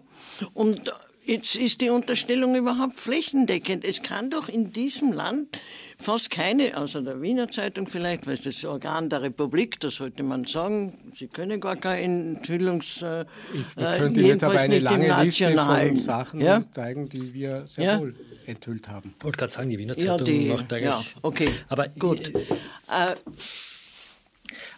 Und 0.54 0.94
jetzt 1.26 1.56
ist 1.56 1.82
die 1.82 1.90
Unterstellung 1.90 2.56
überhaupt 2.56 2.96
flächendeckend. 2.96 3.84
Es 3.84 4.02
kann 4.02 4.30
doch 4.30 4.50
in 4.50 4.72
diesem 4.72 5.14
Land 5.14 5.58
fast 5.98 6.30
keine, 6.30 6.78
außer 6.78 7.02
der 7.02 7.22
Wiener 7.22 7.50
Zeitung 7.50 7.88
vielleicht, 7.88 8.28
weil 8.28 8.36
es 8.36 8.42
das 8.42 8.64
Organ 8.66 9.10
der 9.10 9.22
Republik, 9.22 9.80
da 9.80 9.90
sollte 9.90 10.24
man 10.24 10.46
sagen, 10.46 10.94
sie 11.16 11.28
können 11.28 11.60
gar 11.60 11.76
keine 11.76 12.02
Enthüllungs... 12.02 13.02
Äh, 13.02 13.26
ich 13.54 13.76
könnte 13.76 14.22
jetzt 14.22 14.44
aber 14.44 14.60
eine 14.60 14.80
lange 14.80 15.24
Liste 15.24 15.56
von 15.56 15.96
Sachen 15.96 16.42
ja? 16.42 16.64
zeigen, 16.72 17.10
die 17.10 17.34
wir 17.34 17.66
sehr 17.68 17.84
ja? 17.84 18.00
wohl 18.00 18.16
enthüllt 18.46 18.88
haben. 18.88 19.14
Ich 19.18 19.26
wollte 19.26 19.38
gerade 19.38 19.54
sagen, 19.54 19.70
die 19.70 19.78
Wiener 19.78 19.96
Zeitung 19.96 20.18
ja, 20.20 20.24
die, 20.24 20.46
macht 20.50 20.72
eigentlich... 20.72 20.84
Ja, 20.86 21.04
okay, 21.22 21.50
aber 21.68 21.88
gut. 22.00 22.34
Äh, 22.34 23.16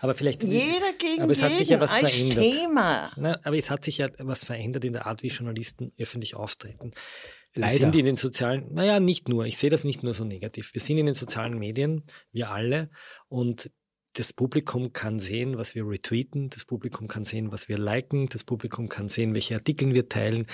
aber 0.02 0.14
vielleicht. 0.14 0.44
Jeder 0.44 0.94
gegen 0.98 1.22
aber 1.22 1.32
es 1.32 1.40
jeden 1.40 1.52
hat 1.52 1.60
sich 1.60 1.70
ja 1.70 1.80
was 1.80 1.92
als 1.92 2.14
verändert. 2.14 2.44
Thema. 2.44 3.12
Na, 3.18 3.40
aber 3.44 3.58
es 3.58 3.70
hat 3.70 3.86
sich 3.86 3.98
ja 4.00 4.10
was 4.18 4.44
verändert 4.44 4.84
in 4.86 4.94
der 4.94 5.06
Art, 5.06 5.24
wie 5.24 5.28
Journalisten 5.28 5.92
öffentlich 5.98 6.36
auftreten. 6.36 6.92
Leider. 7.56 7.74
Wir 7.74 7.80
sind 7.80 7.96
in 7.96 8.06
den 8.06 8.18
sozialen, 8.18 8.74
naja, 8.74 9.00
nicht 9.00 9.28
nur, 9.28 9.46
ich 9.46 9.58
sehe 9.58 9.72
das 9.72 9.84
nicht 9.84 10.04
nur 10.04 10.14
so 10.14 10.24
negativ. 10.24 10.74
Wir 10.74 10.82
sind 10.82 10.98
in 11.00 11.08
den 11.08 11.16
sozialen 11.16 11.58
Medien, 11.58 12.04
wir 12.32 12.52
alle, 12.52 12.92
und 13.28 13.72
das 14.20 14.34
Publikum 14.34 14.92
kann 14.92 15.18
sehen, 15.18 15.58
was 15.58 15.76
wir 15.76 15.88
retweeten, 15.88 16.50
das 16.50 16.66
Publikum 16.66 17.08
kann 17.08 17.24
sehen, 17.24 17.54
was 17.54 17.70
wir 17.70 17.78
liken, 17.78 18.28
das 18.28 18.44
Publikum 18.44 18.90
kann 18.90 19.08
sehen, 19.08 19.34
welche 19.34 19.56
Artikel 19.56 19.94
wir 19.94 20.10
teilen. 20.10 20.46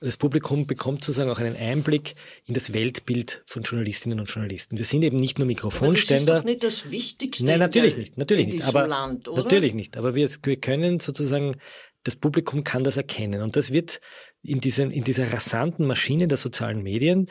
Das 0.00 0.16
Publikum 0.16 0.66
bekommt 0.66 1.04
sozusagen 1.04 1.28
auch 1.28 1.38
einen 1.38 1.54
Einblick 1.54 2.14
in 2.46 2.54
das 2.54 2.72
Weltbild 2.72 3.42
von 3.44 3.62
Journalistinnen 3.62 4.20
und 4.20 4.30
Journalisten. 4.30 4.78
Wir 4.78 4.86
sind 4.86 5.02
eben 5.02 5.20
nicht 5.20 5.38
nur 5.38 5.46
Mikrofonständer. 5.46 6.38
Aber 6.38 6.44
das 6.44 6.62
ist 6.62 6.64
doch 6.64 6.80
nicht 6.80 6.86
das 6.86 6.90
Wichtigste. 6.90 7.44
Nein, 7.44 7.58
natürlich 7.58 7.98
nicht, 7.98 8.16
natürlich 8.16 8.46
nicht. 8.46 8.64
Aber 8.64 8.86
Land, 8.86 9.28
natürlich 9.30 9.74
nicht. 9.74 9.98
Aber 9.98 10.14
wir, 10.14 10.30
wir 10.42 10.56
können 10.56 10.98
sozusagen, 10.98 11.56
das 12.04 12.16
Publikum 12.16 12.64
kann 12.64 12.84
das 12.84 12.96
erkennen 12.96 13.42
und 13.42 13.54
das 13.54 13.70
wird 13.70 14.00
in, 14.42 14.60
diesen, 14.60 14.90
in 14.90 15.04
dieser 15.04 15.30
rasanten 15.30 15.86
Maschine 15.86 16.26
der 16.26 16.38
sozialen 16.38 16.82
Medien 16.82 17.26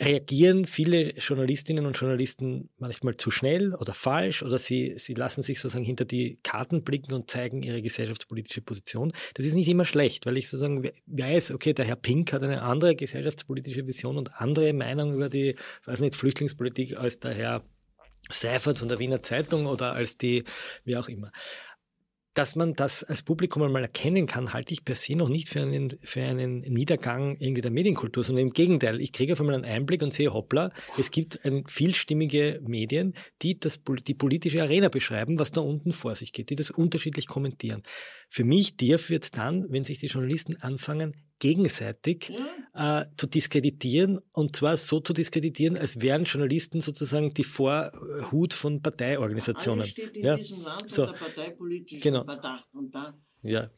reagieren 0.00 0.64
viele 0.64 1.14
Journalistinnen 1.18 1.84
und 1.84 1.96
Journalisten 1.98 2.70
manchmal 2.78 3.16
zu 3.16 3.30
schnell 3.30 3.74
oder 3.74 3.92
falsch 3.92 4.42
oder 4.42 4.58
sie, 4.58 4.94
sie 4.96 5.14
lassen 5.14 5.42
sich 5.42 5.60
sozusagen 5.60 5.84
hinter 5.84 6.06
die 6.06 6.38
Karten 6.42 6.82
blicken 6.82 7.12
und 7.12 7.30
zeigen 7.30 7.62
ihre 7.62 7.82
gesellschaftspolitische 7.82 8.62
Position. 8.62 9.12
Das 9.34 9.44
ist 9.44 9.54
nicht 9.54 9.68
immer 9.68 9.84
schlecht, 9.84 10.24
weil 10.24 10.38
ich 10.38 10.48
sozusagen 10.48 10.90
weiß, 11.06 11.50
okay, 11.50 11.74
der 11.74 11.84
Herr 11.84 11.96
Pink 11.96 12.32
hat 12.32 12.42
eine 12.42 12.62
andere 12.62 12.96
gesellschaftspolitische 12.96 13.86
Vision 13.86 14.16
und 14.16 14.40
andere 14.40 14.72
Meinung 14.72 15.14
über 15.14 15.28
die, 15.28 15.56
weiß 15.84 16.00
nicht, 16.00 16.16
Flüchtlingspolitik 16.16 16.96
als 16.96 17.20
der 17.20 17.34
Herr 17.34 17.64
Seifert 18.28 18.78
von 18.78 18.88
der 18.88 18.98
Wiener 18.98 19.22
Zeitung 19.22 19.66
oder 19.66 19.92
als 19.92 20.16
die, 20.16 20.44
wie 20.84 20.96
auch 20.96 21.08
immer. 21.08 21.32
Dass 22.34 22.54
man 22.54 22.74
das 22.74 23.02
als 23.02 23.22
Publikum 23.22 23.62
einmal 23.62 23.82
erkennen 23.82 24.26
kann, 24.26 24.52
halte 24.52 24.72
ich 24.72 24.84
per 24.84 24.94
se 24.94 25.16
noch 25.16 25.28
nicht 25.28 25.48
für 25.48 25.62
einen, 25.62 25.98
für 26.02 26.22
einen 26.22 26.60
Niedergang 26.60 27.36
irgendwie 27.40 27.60
der 27.60 27.72
Medienkultur, 27.72 28.22
sondern 28.22 28.46
im 28.46 28.52
Gegenteil. 28.52 29.00
Ich 29.00 29.12
kriege 29.12 29.32
auf 29.32 29.40
einmal 29.40 29.56
einen 29.56 29.64
Einblick 29.64 30.02
und 30.02 30.12
sehe, 30.12 30.32
hoppla, 30.32 30.72
es 30.96 31.10
gibt 31.10 31.44
ein, 31.44 31.64
vielstimmige 31.66 32.60
Medien, 32.62 33.14
die 33.42 33.58
das, 33.58 33.80
die 34.06 34.14
politische 34.14 34.62
Arena 34.62 34.88
beschreiben, 34.88 35.38
was 35.38 35.50
da 35.50 35.60
unten 35.60 35.92
vor 35.92 36.14
sich 36.14 36.32
geht, 36.32 36.50
die 36.50 36.54
das 36.54 36.70
unterschiedlich 36.70 37.26
kommentieren. 37.26 37.82
Für 38.28 38.44
mich 38.44 38.76
darf 38.76 39.10
wird 39.10 39.36
dann, 39.36 39.66
wenn 39.70 39.84
sich 39.84 39.98
die 39.98 40.06
Journalisten 40.06 40.56
anfangen, 40.56 41.14
gegenseitig 41.40 42.32
äh, 42.74 43.04
zu 43.16 43.26
diskreditieren 43.26 44.20
und 44.32 44.54
zwar 44.54 44.76
so 44.76 45.00
zu 45.00 45.12
diskreditieren, 45.12 45.76
als 45.76 46.00
wären 46.00 46.24
Journalisten 46.24 46.80
sozusagen 46.80 47.34
die 47.34 47.44
Vorhut 47.44 48.54
von 48.54 48.80
Parteiorganisationen. 48.80 49.80
Alles 49.80 49.90
steht 49.90 50.16
in 50.16 50.24
ja. 50.24 50.36
diesem 50.36 50.62
Land 50.62 50.88
so. 50.88 51.02
unter 51.02 51.14
parteipolitischem 51.14 52.00
genau. 52.00 52.24
Verdacht 52.24 52.66
und 52.72 52.94
da 52.94 53.14
ja, 53.42 53.70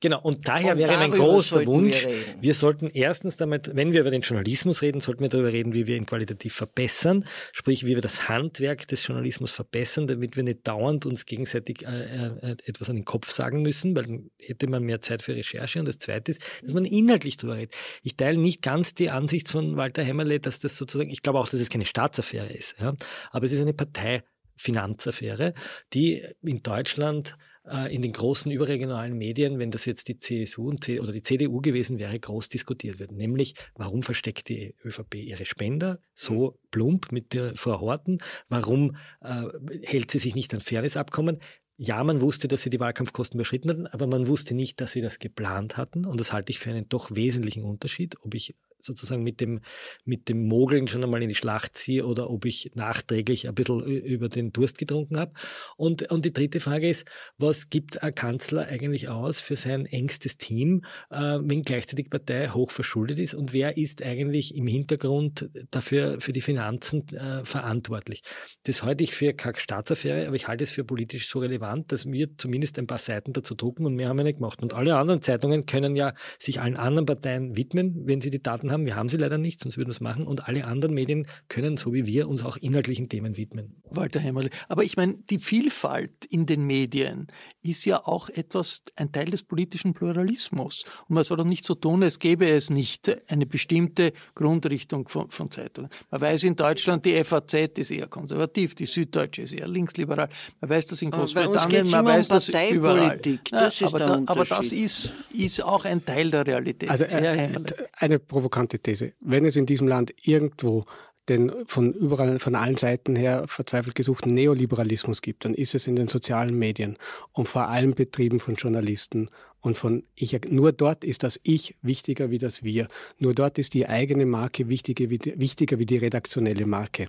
Genau, 0.00 0.20
und 0.20 0.46
daher 0.46 0.72
und 0.74 0.78
wäre 0.78 0.96
mein 0.96 1.10
großer 1.10 1.66
Wunsch, 1.66 2.06
wir, 2.06 2.14
wir, 2.40 2.54
sollten 2.54 2.88
erstens 2.88 3.36
damit, 3.36 3.74
wenn 3.74 3.92
wir 3.92 4.02
über 4.02 4.12
den 4.12 4.22
Journalismus 4.22 4.80
reden, 4.80 5.00
sollten 5.00 5.22
wir 5.22 5.28
darüber 5.28 5.52
reden, 5.52 5.72
wie 5.74 5.88
wir 5.88 5.96
ihn 5.96 6.06
qualitativ 6.06 6.54
verbessern, 6.54 7.24
sprich, 7.52 7.84
wie 7.84 7.96
wir 7.96 8.00
das 8.00 8.28
Handwerk 8.28 8.86
des 8.86 9.04
Journalismus 9.04 9.50
verbessern, 9.50 10.06
damit 10.06 10.36
wir 10.36 10.44
nicht 10.44 10.66
dauernd 10.68 11.04
uns 11.04 11.26
gegenseitig 11.26 11.84
äh, 11.84 12.26
äh, 12.26 12.56
etwas 12.64 12.90
an 12.90 12.96
den 12.96 13.04
Kopf 13.04 13.30
sagen 13.32 13.62
müssen, 13.62 13.96
weil 13.96 14.04
dann 14.04 14.30
hätte 14.38 14.68
man 14.68 14.84
mehr 14.84 15.00
Zeit 15.00 15.20
für 15.20 15.34
Recherche. 15.34 15.80
Und 15.80 15.88
das 15.88 15.98
Zweite 15.98 16.30
ist, 16.30 16.42
dass 16.62 16.74
man 16.74 16.84
inhaltlich 16.84 17.36
darüber 17.36 17.56
redet. 17.56 17.74
Ich 18.04 18.16
teile 18.16 18.38
nicht 18.38 18.62
ganz 18.62 18.94
die 18.94 19.10
Ansicht 19.10 19.48
von 19.48 19.76
Walter 19.76 20.04
Hämmerle, 20.04 20.38
dass 20.38 20.60
das 20.60 20.78
sozusagen, 20.78 21.10
ich 21.10 21.22
glaube 21.22 21.40
auch, 21.40 21.48
dass 21.48 21.60
es 21.60 21.70
keine 21.70 21.86
Staatsaffäre 21.86 22.52
ist, 22.52 22.76
ja, 22.78 22.94
aber 23.32 23.44
es 23.46 23.52
ist 23.52 23.62
eine 23.62 23.74
Parteifinanzaffäre, 23.74 25.54
die 25.92 26.24
in 26.42 26.62
Deutschland 26.62 27.34
äh, 27.70 27.94
in 27.94 28.02
den 28.02 28.12
großen 28.12 28.50
überregionalen 28.50 29.16
Medien, 29.16 29.58
wenn 29.58 29.70
das 29.70 29.84
jetzt 29.84 30.08
die 30.08 30.18
CSU 30.18 30.68
und 30.68 30.84
C 30.84 31.00
oder 31.00 31.12
die 31.12 31.22
CDU 31.22 31.60
gewesen 31.60 31.98
wäre, 31.98 32.18
groß 32.18 32.48
diskutiert 32.48 32.98
wird. 32.98 33.12
Nämlich, 33.12 33.54
warum 33.74 34.02
versteckt 34.02 34.48
die 34.48 34.74
ÖVP 34.84 35.16
ihre 35.16 35.44
Spender 35.44 36.00
so 36.14 36.50
mhm. 36.50 36.68
plump 36.70 37.12
mit 37.12 37.32
der 37.32 37.54
Frau 37.56 37.80
Horten? 37.80 38.18
Warum 38.48 38.96
äh, 39.20 39.44
hält 39.82 40.10
sie 40.10 40.18
sich 40.18 40.34
nicht 40.34 40.52
an 40.54 40.60
Fairnessabkommen? 40.60 41.38
Ja, 41.76 42.02
man 42.02 42.20
wusste, 42.20 42.48
dass 42.48 42.62
sie 42.62 42.70
die 42.70 42.80
Wahlkampfkosten 42.80 43.38
überschritten 43.38 43.70
hatten, 43.70 43.86
aber 43.86 44.08
man 44.08 44.26
wusste 44.26 44.54
nicht, 44.54 44.80
dass 44.80 44.92
sie 44.92 45.00
das 45.00 45.20
geplant 45.20 45.76
hatten. 45.76 46.06
Und 46.06 46.18
das 46.18 46.32
halte 46.32 46.50
ich 46.50 46.58
für 46.58 46.70
einen 46.70 46.88
doch 46.88 47.14
wesentlichen 47.14 47.62
Unterschied, 47.62 48.16
ob 48.22 48.34
ich 48.34 48.56
sozusagen 48.80 49.22
mit 49.22 49.40
dem, 49.40 49.60
mit 50.04 50.28
dem 50.28 50.46
Mogeln 50.46 50.88
schon 50.88 51.02
einmal 51.02 51.22
in 51.22 51.28
die 51.28 51.34
Schlacht 51.34 51.76
ziehe 51.76 52.06
oder 52.06 52.30
ob 52.30 52.44
ich 52.44 52.70
nachträglich 52.74 53.48
ein 53.48 53.54
bisschen 53.54 53.82
über 53.82 54.28
den 54.28 54.52
Durst 54.52 54.78
getrunken 54.78 55.18
habe. 55.18 55.32
Und, 55.76 56.10
und 56.10 56.24
die 56.24 56.32
dritte 56.32 56.60
Frage 56.60 56.88
ist, 56.88 57.06
was 57.36 57.70
gibt 57.70 58.02
ein 58.02 58.14
Kanzler 58.14 58.66
eigentlich 58.66 59.08
aus 59.08 59.40
für 59.40 59.56
sein 59.56 59.86
engstes 59.86 60.36
Team, 60.36 60.84
äh, 61.10 61.38
wenn 61.40 61.62
gleichzeitig 61.62 62.06
die 62.06 62.10
Partei 62.10 62.48
hoch 62.48 62.70
verschuldet 62.70 63.18
ist 63.18 63.34
und 63.34 63.52
wer 63.52 63.76
ist 63.76 64.02
eigentlich 64.02 64.54
im 64.54 64.66
Hintergrund 64.66 65.50
dafür, 65.70 66.20
für 66.20 66.32
die 66.32 66.40
Finanzen 66.40 67.06
äh, 67.08 67.44
verantwortlich? 67.44 68.22
Das 68.64 68.82
halte 68.82 69.04
ich 69.04 69.14
für 69.14 69.32
keine 69.34 69.58
Staatsaffäre, 69.58 70.26
aber 70.26 70.36
ich 70.36 70.48
halte 70.48 70.64
es 70.64 70.70
für 70.70 70.84
politisch 70.84 71.28
so 71.28 71.40
relevant, 71.40 71.92
dass 71.92 72.06
wir 72.06 72.36
zumindest 72.36 72.78
ein 72.78 72.86
paar 72.86 72.98
Seiten 72.98 73.32
dazu 73.32 73.54
drucken 73.54 73.86
und 73.86 73.94
mehr 73.94 74.08
haben 74.08 74.18
wir 74.18 74.24
nicht 74.24 74.36
gemacht. 74.36 74.62
Und 74.62 74.74
alle 74.74 74.96
anderen 74.96 75.22
Zeitungen 75.22 75.66
können 75.66 75.96
ja 75.96 76.14
sich 76.38 76.60
allen 76.60 76.76
anderen 76.76 77.06
Parteien 77.06 77.56
widmen, 77.56 78.06
wenn 78.06 78.20
sie 78.20 78.30
die 78.30 78.42
Daten 78.42 78.67
Daten 78.68 78.72
haben. 78.72 78.86
Wir 78.86 78.96
haben 78.96 79.08
sie 79.08 79.16
leider 79.16 79.38
nicht, 79.38 79.60
sonst 79.60 79.76
würden 79.76 79.88
wir 79.88 79.92
es 79.92 80.00
machen. 80.00 80.26
Und 80.26 80.46
alle 80.48 80.64
anderen 80.64 80.94
Medien 80.94 81.26
können, 81.48 81.76
so 81.76 81.92
wie 81.92 82.06
wir, 82.06 82.28
uns 82.28 82.44
auch 82.44 82.56
inhaltlichen 82.56 83.08
Themen 83.08 83.36
widmen. 83.36 83.82
Walter 83.90 84.20
Hämmerle. 84.20 84.50
Aber 84.68 84.84
ich 84.84 84.96
meine, 84.96 85.16
die 85.30 85.38
Vielfalt 85.38 86.24
in 86.30 86.46
den 86.46 86.64
Medien 86.64 87.28
ist 87.62 87.84
ja 87.84 88.06
auch 88.06 88.28
etwas, 88.28 88.82
ein 88.96 89.12
Teil 89.12 89.26
des 89.26 89.42
politischen 89.42 89.94
Pluralismus. 89.94 90.84
Und 91.08 91.14
man 91.14 91.24
soll 91.24 91.38
doch 91.38 91.44
nicht 91.44 91.64
so 91.64 91.74
tun, 91.74 92.02
als 92.02 92.18
gäbe 92.18 92.48
es 92.48 92.70
nicht 92.70 93.10
eine 93.30 93.46
bestimmte 93.46 94.12
Grundrichtung 94.34 95.08
von, 95.08 95.30
von 95.30 95.50
Zeitungen. 95.50 95.90
Man 96.10 96.20
weiß 96.20 96.44
in 96.44 96.56
Deutschland, 96.56 97.04
die 97.04 97.22
FAZ 97.24 97.54
ist 97.78 97.90
eher 97.90 98.06
konservativ, 98.06 98.74
die 98.74 98.86
Süddeutsche 98.86 99.42
ist 99.42 99.52
eher 99.52 99.68
linksliberal. 99.68 100.28
Man 100.60 100.70
weiß 100.70 100.86
das 100.86 101.02
in 101.02 101.10
Großbritannien, 101.10 101.90
man 101.90 102.04
weiß 102.04 102.28
das 102.28 102.48
überall. 102.48 103.18
Das 103.50 103.80
ja, 103.80 103.86
aber, 103.88 103.98
da, 103.98 104.22
aber, 104.26 104.44
das 104.44 104.72
ist, 104.72 105.14
ist 105.32 105.62
auch 105.64 105.84
ein 105.84 106.04
Teil 106.04 106.30
der 106.30 106.46
Realität. 106.46 106.90
Also 106.90 107.04
äh, 107.04 107.50
eine 107.96 108.18
Provokation 108.18 108.57
provokante 108.58 108.78
These. 108.78 109.12
Wenn 109.20 109.44
es 109.44 109.56
in 109.56 109.66
diesem 109.66 109.88
Land 109.88 110.14
irgendwo 110.22 110.84
den 111.28 111.52
von 111.66 111.92
überall, 111.92 112.38
von 112.38 112.54
allen 112.54 112.78
Seiten 112.78 113.14
her 113.14 113.44
verzweifelt 113.46 113.94
gesuchten 113.94 114.32
Neoliberalismus 114.32 115.20
gibt, 115.20 115.44
dann 115.44 115.54
ist 115.54 115.74
es 115.74 115.86
in 115.86 115.96
den 115.96 116.08
sozialen 116.08 116.58
Medien 116.58 116.96
und 117.32 117.48
vor 117.48 117.68
allem 117.68 117.94
betrieben 117.94 118.40
von 118.40 118.54
Journalisten 118.54 119.28
und 119.60 119.76
von 119.76 120.04
ich, 120.14 120.38
nur 120.48 120.72
dort 120.72 121.04
ist 121.04 121.22
das 121.22 121.38
Ich 121.42 121.76
wichtiger 121.82 122.30
wie 122.30 122.38
das 122.38 122.62
Wir. 122.62 122.88
Nur 123.18 123.34
dort 123.34 123.58
ist 123.58 123.74
die 123.74 123.86
eigene 123.86 124.24
Marke 124.24 124.68
wichtiger 124.68 125.10
wie 125.10 125.18
die, 125.18 125.38
wichtiger 125.38 125.78
wie 125.78 125.86
die 125.86 125.98
redaktionelle 125.98 126.64
Marke. 126.64 127.08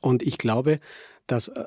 Und 0.00 0.22
ich 0.22 0.36
glaube, 0.36 0.80
dass 1.26 1.48
äh, 1.48 1.64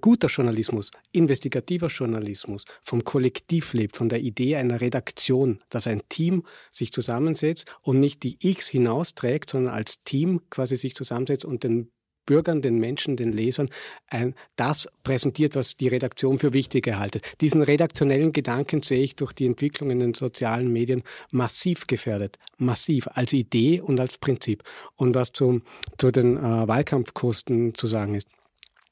guter 0.00 0.28
Journalismus, 0.28 0.90
investigativer 1.12 1.88
Journalismus 1.88 2.64
vom 2.82 3.04
Kollektiv 3.04 3.72
lebt, 3.72 3.96
von 3.96 4.08
der 4.08 4.20
Idee 4.20 4.56
einer 4.56 4.80
Redaktion, 4.80 5.60
dass 5.68 5.86
ein 5.86 6.02
Team 6.08 6.44
sich 6.70 6.92
zusammensetzt 6.92 7.66
und 7.82 8.00
nicht 8.00 8.22
die 8.22 8.36
X 8.40 8.68
hinausträgt, 8.68 9.50
sondern 9.50 9.74
als 9.74 10.02
Team 10.04 10.42
quasi 10.50 10.76
sich 10.76 10.94
zusammensetzt 10.94 11.44
und 11.44 11.64
den 11.64 11.90
Bürgern, 12.26 12.60
den 12.60 12.78
Menschen, 12.78 13.16
den 13.16 13.32
Lesern 13.32 13.70
ein, 14.08 14.34
das 14.56 14.88
präsentiert, 15.04 15.54
was 15.54 15.76
die 15.76 15.88
Redaktion 15.88 16.38
für 16.38 16.52
wichtig 16.52 16.86
erhaltet. 16.88 17.24
Diesen 17.40 17.62
redaktionellen 17.62 18.32
Gedanken 18.32 18.82
sehe 18.82 19.02
ich 19.02 19.14
durch 19.14 19.32
die 19.32 19.46
Entwicklung 19.46 19.90
in 19.90 20.00
den 20.00 20.14
sozialen 20.14 20.72
Medien 20.72 21.02
massiv 21.30 21.86
gefährdet. 21.86 22.38
Massiv, 22.58 23.08
als 23.12 23.32
Idee 23.32 23.80
und 23.80 24.00
als 24.00 24.18
Prinzip. 24.18 24.64
Und 24.96 25.14
was 25.14 25.32
zum, 25.32 25.62
zu 25.98 26.10
den 26.10 26.36
äh, 26.36 26.40
Wahlkampfkosten 26.40 27.74
zu 27.74 27.86
sagen 27.86 28.14
ist, 28.14 28.26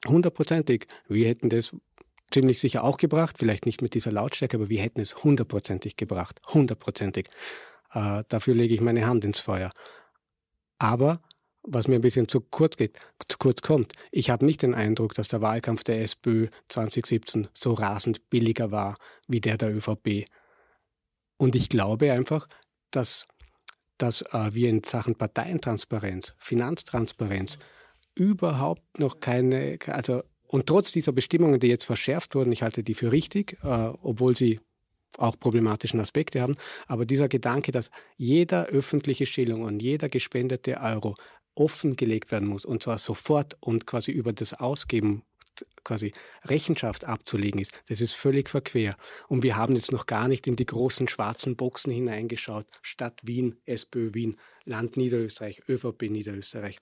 hundertprozentig. 0.07 0.87
Wir 1.09 1.29
hätten 1.29 1.49
das 1.49 1.75
ziemlich 2.31 2.61
sicher 2.61 2.85
auch 2.85 2.97
gebracht, 2.97 3.37
vielleicht 3.39 3.67
nicht 3.67 3.83
mit 3.83 3.95
dieser 3.95 4.13
Lautstärke, 4.13 4.57
aber 4.57 4.69
wir 4.69 4.83
hätten 4.83 5.01
es 5.01 5.23
hundertprozentig 5.23 5.97
gebracht. 5.97 6.41
Hundertprozentig. 6.47 7.29
Äh, 7.93 8.25
dafür 8.29 8.55
lege 8.55 8.75
ich 8.75 8.81
meine 8.81 9.07
Hand 9.07 9.25
ins 9.25 9.39
Feuer. 9.39 9.71
Aber 10.79 11.21
was 11.67 11.89
mir 11.89 11.95
ein 11.95 12.03
bisschen 12.03 12.29
zu 12.29 12.41
kurz 12.41 12.77
geht, 12.77 12.99
zu 13.29 13.39
kurz 13.39 13.63
kommt. 13.63 13.93
Ich 14.11 14.31
habe 14.31 14.45
nicht 14.45 14.63
den 14.63 14.75
Eindruck, 14.75 15.15
dass 15.15 15.29
der 15.29 15.41
Wahlkampf 15.41 15.83
der 15.83 16.03
SPÖ 16.03 16.49
2017 16.69 17.49
so 17.55 17.73
rasend 17.73 18.29
billiger 18.29 18.71
war 18.71 18.97
wie 19.29 19.41
der 19.41 19.57
der 19.57 19.75
ÖVP. 19.75 20.27
Und 21.37 21.57
ich 21.57 21.69
glaube 21.69 22.13
einfach, 22.13 22.49
dass, 22.91 23.27
dass 23.99 24.23
äh, 24.33 24.53
wir 24.53 24.69
in 24.69 24.85
Sachen 24.85 25.17
Parteientransparenz, 25.17 26.35
Finanztransparenz, 26.37 27.59
überhaupt 28.15 28.99
noch 28.99 29.21
keine, 29.21 29.79
also 29.87 30.23
und 30.47 30.67
trotz 30.67 30.93
dieser 30.93 31.13
Bestimmungen, 31.13 31.59
die 31.59 31.67
jetzt 31.67 31.85
verschärft 31.85 32.35
wurden, 32.35 32.53
ich 32.53 32.63
halte 32.63 32.85
die 32.85 32.95
für 32.95 33.11
richtig, 33.11 33.59
äh, 33.65 33.67
obwohl 34.03 34.37
sie 34.37 34.61
auch 35.19 35.39
problematischen 35.39 36.01
Aspekte 36.01 36.41
haben, 36.41 36.57
aber 36.87 37.07
dieser 37.07 37.29
Gedanke, 37.29 37.73
dass 37.73 37.91
jeder 38.17 38.67
öffentliche 38.67 39.27
Schilling 39.27 39.63
und 39.63 39.81
jeder 39.81 40.09
gespendete 40.09 40.81
Euro 40.81 41.15
offengelegt 41.55 42.33
werden 42.33 42.49
muss 42.49 42.65
und 42.65 42.83
zwar 42.83 42.99
sofort 42.99 43.57
und 43.61 43.87
quasi 43.87 44.11
über 44.11 44.33
das 44.33 44.55
Ausgeben 44.55 45.23
quasi 45.85 46.13
Rechenschaft 46.45 47.05
abzulegen 47.05 47.61
ist, 47.61 47.81
das 47.89 48.01
ist 48.01 48.15
völlig 48.15 48.49
verquer. 48.51 48.97
Und 49.29 49.45
wir 49.45 49.57
haben 49.57 49.77
jetzt 49.77 49.93
noch 49.93 50.07
gar 50.07 50.27
nicht 50.27 50.47
in 50.49 50.57
die 50.57 50.67
großen 50.67 51.07
schwarzen 51.07 51.55
Boxen 51.57 51.93
hineingeschaut. 51.93 52.67
Stadt 52.83 53.21
Wien, 53.23 53.57
SPÖ 53.65 54.15
Wien, 54.15 54.37
Land 54.65 54.97
Niederösterreich, 54.97 55.63
ÖVP 55.69 56.11
Niederösterreich 56.11 56.81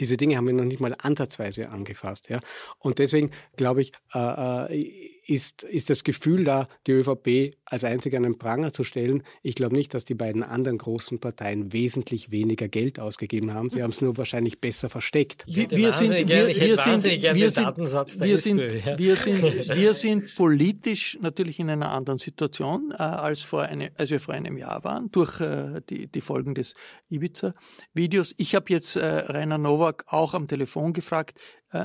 diese 0.00 0.16
Dinge 0.16 0.36
haben 0.36 0.46
wir 0.46 0.54
noch 0.54 0.64
nicht 0.64 0.80
mal 0.80 0.96
ansatzweise 0.98 1.68
angefasst. 1.68 2.28
Ja? 2.28 2.40
Und 2.78 2.98
deswegen 2.98 3.30
glaube 3.56 3.82
ich, 3.82 3.92
äh, 4.14 4.74
äh 4.74 5.19
ist, 5.30 5.62
ist 5.62 5.90
das 5.90 6.02
Gefühl 6.02 6.44
da, 6.44 6.66
die 6.88 6.92
ÖVP 6.92 7.54
als 7.64 7.84
einzige 7.84 8.16
an 8.16 8.24
den 8.24 8.36
Pranger 8.36 8.72
zu 8.72 8.82
stellen. 8.82 9.22
Ich 9.42 9.54
glaube 9.54 9.76
nicht, 9.76 9.94
dass 9.94 10.04
die 10.04 10.14
beiden 10.14 10.42
anderen 10.42 10.76
großen 10.76 11.20
Parteien 11.20 11.72
wesentlich 11.72 12.32
weniger 12.32 12.66
Geld 12.66 12.98
ausgegeben 12.98 13.54
haben. 13.54 13.70
Sie 13.70 13.80
haben 13.80 13.90
es 13.90 14.00
nur 14.00 14.16
wahrscheinlich 14.16 14.60
besser 14.60 14.90
versteckt. 14.90 15.44
Wir, 15.46 15.70
wir 15.70 15.92
sind, 15.92 16.10
wir, 16.10 16.48
wir 16.48 16.76
sind, 16.76 17.04
wir 17.04 17.50
sind, 17.52 17.78
wir 17.78 18.38
sind, 18.38 18.58
wir 18.98 19.16
sind, 19.16 19.76
wir 19.76 19.94
sind 19.94 20.34
politisch 20.34 21.16
natürlich 21.20 21.60
in 21.60 21.70
einer 21.70 21.92
anderen 21.92 22.18
Situation, 22.18 22.92
äh, 22.92 23.02
als, 23.02 23.42
vor 23.42 23.62
eine, 23.62 23.92
als 23.96 24.10
wir 24.10 24.18
vor 24.18 24.34
einem 24.34 24.58
Jahr 24.58 24.82
waren, 24.82 25.12
durch 25.12 25.40
äh, 25.40 25.80
die, 25.88 26.08
die 26.08 26.20
Folgen 26.20 26.56
des 26.56 26.74
Ibiza-Videos. 27.08 28.34
Ich 28.36 28.56
habe 28.56 28.66
jetzt 28.70 28.96
äh, 28.96 29.06
Rainer 29.06 29.58
Nowak 29.58 30.04
auch 30.08 30.34
am 30.34 30.48
Telefon 30.48 30.92
gefragt 30.92 31.38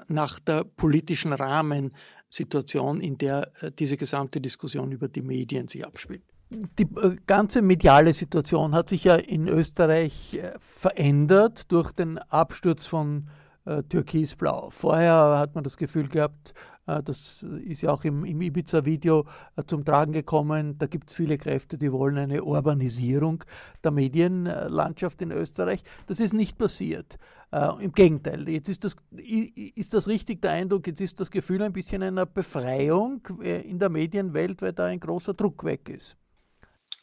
nach 0.08 0.40
der 0.40 0.64
politischen 0.64 1.34
Rahmen 1.34 1.92
Situation, 2.30 3.02
in 3.02 3.18
der 3.18 3.52
äh, 3.62 3.72
diese 3.72 3.98
gesamte 3.98 4.42
Diskussion 4.42 4.92
über 4.92 5.08
die 5.08 5.22
Medien 5.22 5.68
sich 5.68 5.86
abspielt. 5.86 6.24
Die 6.50 6.84
äh, 6.84 7.16
ganze 7.26 7.62
mediale 7.62 8.14
Situation 8.14 8.76
hat 8.76 8.90
sich 8.90 9.04
ja 9.04 9.16
in 9.16 9.48
Österreich 9.48 10.34
äh, 10.34 10.54
verändert 10.60 11.72
durch 11.72 11.92
den 11.92 12.18
Absturz 12.18 12.86
von 12.86 13.30
Türkisblau. 13.90 14.70
Vorher 14.70 15.40
hat 15.40 15.56
man 15.56 15.64
das 15.64 15.76
Gefühl 15.76 16.08
gehabt, 16.08 16.54
Äh, 16.54 16.75
das 16.86 17.44
ist 17.44 17.82
ja 17.82 17.92
auch 17.92 18.04
im, 18.04 18.26
im 18.26 18.42
Ibiza-Video 18.42 19.26
äh, 19.56 19.64
zum 19.66 19.84
Tragen 19.84 20.14
gekommen. 20.14 20.78
Da 20.78 20.86
gibt 20.86 21.10
es 21.10 21.16
viele 21.16 21.38
Kräfte, 21.38 21.78
die 21.78 21.92
wollen 21.92 22.18
eine 22.18 22.44
Urbanisierung 22.44 23.44
der 23.84 23.92
Medienlandschaft 23.92 25.22
in 25.22 25.32
Österreich. 25.32 25.84
Das 26.08 26.20
ist 26.20 26.34
nicht 26.34 26.58
passiert. 26.58 27.18
Äh, 27.52 27.84
Im 27.84 27.92
Gegenteil, 27.92 28.48
jetzt 28.50 28.70
ist 28.70 28.84
das, 28.84 28.96
ist 29.12 29.94
das 29.94 30.08
richtig 30.08 30.42
der 30.42 30.52
Eindruck, 30.52 30.88
jetzt 30.88 31.02
ist 31.02 31.20
das 31.20 31.32
Gefühl 31.32 31.62
ein 31.64 31.74
bisschen 31.74 32.04
einer 32.04 32.26
Befreiung 32.26 33.22
äh, 33.42 33.62
in 33.62 33.80
der 33.80 33.90
Medienwelt, 33.90 34.62
weil 34.62 34.74
da 34.74 34.86
ein 34.86 35.00
großer 35.00 35.34
Druck 35.34 35.64
weg 35.64 35.90
ist. 35.90 36.16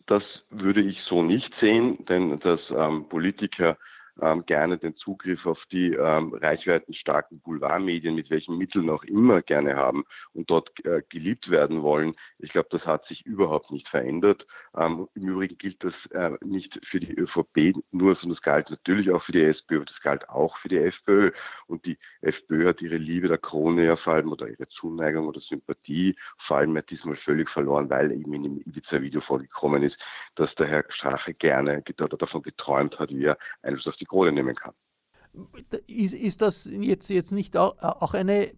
Das 0.06 0.22
würde 0.50 0.82
ich 0.82 0.98
so 1.08 1.22
nicht 1.22 1.52
sehen, 1.60 2.04
denn 2.08 2.38
dass 2.40 2.60
ähm, 2.70 3.08
Politiker 3.08 3.78
ähm, 4.20 4.44
gerne 4.46 4.79
den 4.79 4.94
Zugriff 4.96 5.46
auf 5.46 5.59
die 5.70 5.94
ähm, 5.94 6.35
reichweitenstarken 6.35 7.40
Boulevardmedien, 7.40 8.14
mit 8.14 8.31
welchen 8.31 8.59
Mitteln 8.59 8.90
auch 8.90 9.05
immer, 9.05 9.42
gerne 9.42 9.77
haben 9.77 10.05
und 10.35 10.51
dort 10.51 10.68
äh, 10.85 11.03
geliebt 11.09 11.51
werden 11.51 11.83
wollen. 11.83 12.14
Ich 12.38 12.53
glaube, 12.53 12.68
das 12.70 12.85
hat 12.85 13.07
sich 13.07 13.25
überhaupt 13.25 13.70
nicht 13.70 13.88
verändert. 13.88 14.46
Ähm, 14.77 15.09
Im 15.14 15.29
Übrigen 15.29 15.57
gilt 15.59 15.83
das 15.83 15.94
äh, 16.11 16.33
nicht 16.44 16.79
für 16.90 17.01
die 17.01 17.14
ÖVP 17.14 17.75
nur, 17.90 18.14
sondern 18.16 18.37
das 18.37 18.42
galt 18.42 18.70
natürlich 18.70 19.11
auch 19.11 19.22
für 19.25 19.33
die 19.33 19.42
SPÖ, 19.42 19.77
aber 19.77 19.85
das 19.87 20.01
galt 20.03 20.29
auch 20.29 20.57
für 20.59 20.68
die 20.68 20.79
FPÖ. 20.79 21.31
Und 21.66 21.85
die 21.87 21.98
FPÖ 22.20 22.68
hat 22.68 22.83
ihre 22.83 22.96
Liebe 22.96 23.29
der 23.29 23.38
Krone 23.38 23.85
ja 23.85 23.96
vor 23.96 24.14
allem 24.14 24.31
oder 24.31 24.48
ihre 24.48 24.68
Zuneigung 24.68 25.27
oder 25.27 25.40
Sympathie 25.40 26.16
vor 26.46 26.59
allem 26.59 26.77
ja 26.77 26.83
diesmal 26.83 27.16
völlig 27.16 27.48
verloren, 27.51 27.88
weil 27.88 28.12
eben 28.12 28.33
in 28.35 28.42
dem 28.42 28.61
Ibiza-Video 28.61 29.20
vorgekommen 29.22 29.83
ist, 29.83 29.96
dass 30.35 30.55
der 30.57 30.66
Herr 30.66 30.85
Strache 30.88 31.35
gerne 31.35 31.83
davon 31.96 32.42
geträumt 32.42 32.98
hat, 32.98 33.11
wie 33.11 33.25
er 33.25 33.38
Einfluss 33.62 33.87
auf 33.87 33.96
die 33.96 34.01
Krone 34.04 34.32
nehmen 34.32 34.54
kann. 34.54 34.74
Ist, 35.86 36.12
ist 36.14 36.42
das 36.42 36.68
jetzt, 36.70 37.08
jetzt 37.08 37.32
nicht 37.32 37.56
auch, 37.56 37.78
auch 37.78 38.12
eine 38.12 38.52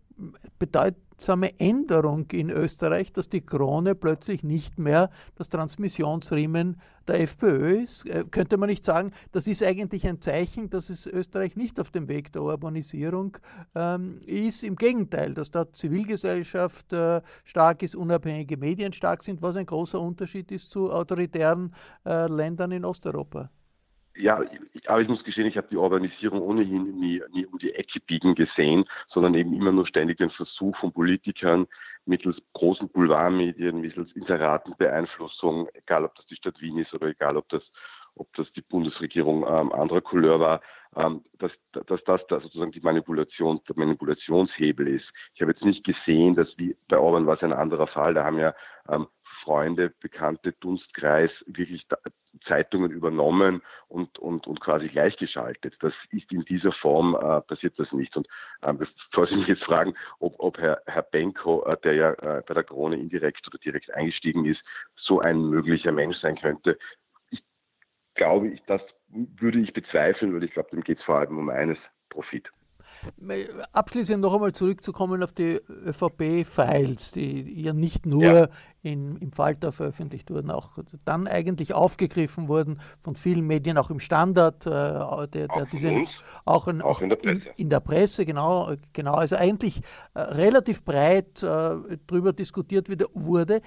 bedeutsame 0.59 1.59
Änderung 1.59 2.27
in 2.31 2.51
Österreich, 2.51 3.13
dass 3.13 3.29
die 3.29 3.45
Krone 3.45 3.95
plötzlich 3.95 4.43
nicht 4.43 4.79
mehr 4.79 5.11
das 5.37 5.49
Transmissionsriemen 5.49 6.81
der 7.07 7.21
FPÖ 7.21 7.83
ist? 7.83 8.07
Äh, 8.07 8.25
könnte 8.31 8.57
man 8.57 8.69
nicht 8.69 8.85
sagen, 8.85 9.13
das 9.33 9.47
ist 9.47 9.63
eigentlich 9.63 10.07
ein 10.07 10.21
Zeichen, 10.21 10.71
dass 10.71 10.91
es 10.91 11.07
Österreich 11.07 11.57
nicht 11.57 11.81
auf 11.81 11.91
dem 11.91 12.09
Weg 12.09 12.33
der 12.33 12.43
Urbanisierung 12.43 13.37
ähm, 13.75 14.21
ist? 14.27 14.63
Im 14.63 14.77
Gegenteil, 14.77 15.35
dass 15.35 15.51
da 15.51 15.71
Zivilgesellschaft 15.73 16.93
äh, 16.93 17.21
stark 17.45 17.83
ist, 17.83 17.97
unabhängige 17.97 18.57
Medien 18.57 18.93
stark 18.93 19.25
sind, 19.25 19.43
was 19.43 19.57
ein 19.57 19.67
großer 19.67 20.01
Unterschied 20.01 20.51
ist 20.53 20.71
zu 20.71 20.93
autoritären 20.93 21.75
äh, 22.05 22.27
Ländern 22.27 22.73
in 22.73 22.85
Osteuropa. 22.85 23.51
Ja, 24.17 24.41
aber 24.87 25.01
ich 25.01 25.09
muss 25.09 25.25
gestehen, 25.25 25.47
ich 25.47 25.57
habe 25.57 25.67
die 25.69 25.77
Urbanisierung 25.77 26.41
ohnehin 26.41 26.99
nie, 27.01 27.21
nie 27.33 27.47
um 27.47 27.59
die 27.59 27.75
Ecke 27.75 27.99
biegen 28.01 28.37
gesehen, 28.37 28.85
sondern 29.09 29.35
eben 29.35 29.53
immer 29.53 29.73
nur 29.73 29.89
ständig 29.89 30.19
den 30.19 30.31
Versuch 30.31 30.77
von 30.77 30.93
Politikern 30.93 31.67
mittels 32.07 32.37
großen 32.53 32.89
Boulevardmedien, 32.91 33.81
mittels 33.81 34.13
Inseratenbeeinflussung, 34.13 35.69
egal 35.75 36.05
ob 36.05 36.15
das 36.15 36.27
die 36.27 36.37
Stadt 36.37 36.61
Wien 36.61 36.79
ist 36.79 36.95
oder 36.95 37.09
egal 37.09 37.37
ob 37.37 37.49
das 37.49 37.63
ob 38.17 38.33
das 38.35 38.47
die 38.53 38.63
Bundesregierung 38.63 39.45
ähm, 39.47 39.73
anderer 39.73 40.01
Couleur 40.01 40.39
war, 40.39 40.61
ähm, 40.97 41.25
dass, 41.39 41.51
dass 41.73 42.05
das 42.05 42.21
da 42.29 42.41
sozusagen 42.41 42.71
die 42.71 42.81
Manipulation, 42.81 43.61
der 43.69 43.77
Manipulationshebel 43.77 44.87
ist. 44.87 45.07
Ich 45.35 45.43
habe 45.43 45.51
jetzt 45.51 45.65
nicht 45.65 45.85
gesehen, 45.85 46.37
dass 46.37 46.47
wie 46.57 46.77
bei 46.89 46.99
Orban 46.99 47.27
war 47.27 47.35
es 47.35 47.43
ein 47.43 47.53
anderer 47.53 47.89
Fall. 47.89 48.15
Da 48.15 48.25
haben 48.25 48.39
ja 48.39 48.55
ähm, 48.89 49.09
Freunde, 49.45 49.93
Bekannte, 50.01 50.53
Dunstkreis 50.61 51.31
wirklich 51.47 51.87
Zeitungen 52.47 52.91
übernommen 52.91 53.63
und, 53.89 54.19
und, 54.19 54.47
und 54.47 54.61
quasi 54.61 54.89
gleichgeschaltet. 54.89 55.77
Das 55.81 55.93
ist 56.11 56.33
in 56.33 56.45
dieser 56.45 56.73
Form 56.73 57.15
äh, 57.15 57.41
passiert 57.43 57.79
das 57.79 57.93
nicht. 57.93 58.17
Und 58.17 58.27
ähm, 58.63 58.79
bevor 58.79 59.27
Sie 59.27 59.37
mich 59.37 59.49
jetzt 59.49 59.65
fragen, 59.65 59.95
ob, 60.19 60.35
ob 60.39 60.59
Herr, 60.59 60.83
Herr 60.87 61.03
Benko, 61.03 61.65
äh, 61.65 61.77
der 61.85 61.95
ja 61.95 62.13
äh, 62.13 62.43
bei 62.47 62.55
der 62.55 62.65
Krone 62.65 62.97
indirekt 62.97 63.47
oder 63.47 63.59
direkt 63.59 63.93
eingestiegen 63.95 64.45
ist, 64.47 64.63
so 64.97 65.21
ein 65.21 65.43
möglicher 65.43 65.93
Mensch 65.93 66.17
sein 66.19 66.37
könnte, 66.37 66.79
ich 67.31 67.43
glaube, 68.15 68.49
ich, 68.49 68.63
das 68.67 68.83
würde 69.09 69.61
ich 69.61 69.73
bezweifeln, 69.73 70.35
weil 70.35 70.45
ich 70.45 70.53
glaube, 70.53 70.71
dem 70.71 70.83
geht 70.83 70.99
es 70.99 71.05
vor 71.05 71.19
allem 71.19 71.39
um 71.39 71.49
eines, 71.51 71.79
Profit. 72.15 72.49
Abschließend 73.73 74.21
noch 74.21 74.35
einmal 74.35 74.53
zurückzukommen 74.53 75.23
auf 75.23 75.33
die 75.33 75.61
ÖVP-Files, 75.69 77.13
die 77.13 77.63
ja 77.63 77.73
nicht 77.73 78.07
nur 78.07 78.25
ja 78.25 78.49
in, 78.85 79.17
im 79.17 79.33
Falter 79.33 79.73
veröffentlicht 79.73 80.31
wurden, 80.31 80.51
auch 80.51 80.73
dann 81.07 81.27
eigentlich 81.27 81.73
aufgegriffen 81.73 82.49
wurden 82.49 82.81
von 83.03 83.17
vielen 83.17 83.47
Medien, 83.47 83.79
auch 83.79 83.89
im 83.89 83.99
Standard, 83.99 84.67
äh, 84.67 84.71
der, 84.71 85.27
der 85.27 85.51
auch, 85.51 85.67
diese, 85.73 86.05
auch, 86.45 86.69
in, 86.69 86.83
auch 86.83 87.01
in, 87.01 87.09
der 87.09 87.17
Presse. 87.17 87.49
In, 87.49 87.55
in, 87.57 87.71
der 87.71 87.81
Presse, 87.81 88.27
genau, 88.27 88.75
genau 88.93 89.15
also 89.15 89.37
eigentlich 89.37 89.81
äh, 90.13 90.21
relativ 90.21 90.85
breit 90.85 91.43
äh, 91.43 91.77
darüber 92.07 92.35
diskutiert 92.35 92.89
wurde. 93.15 93.63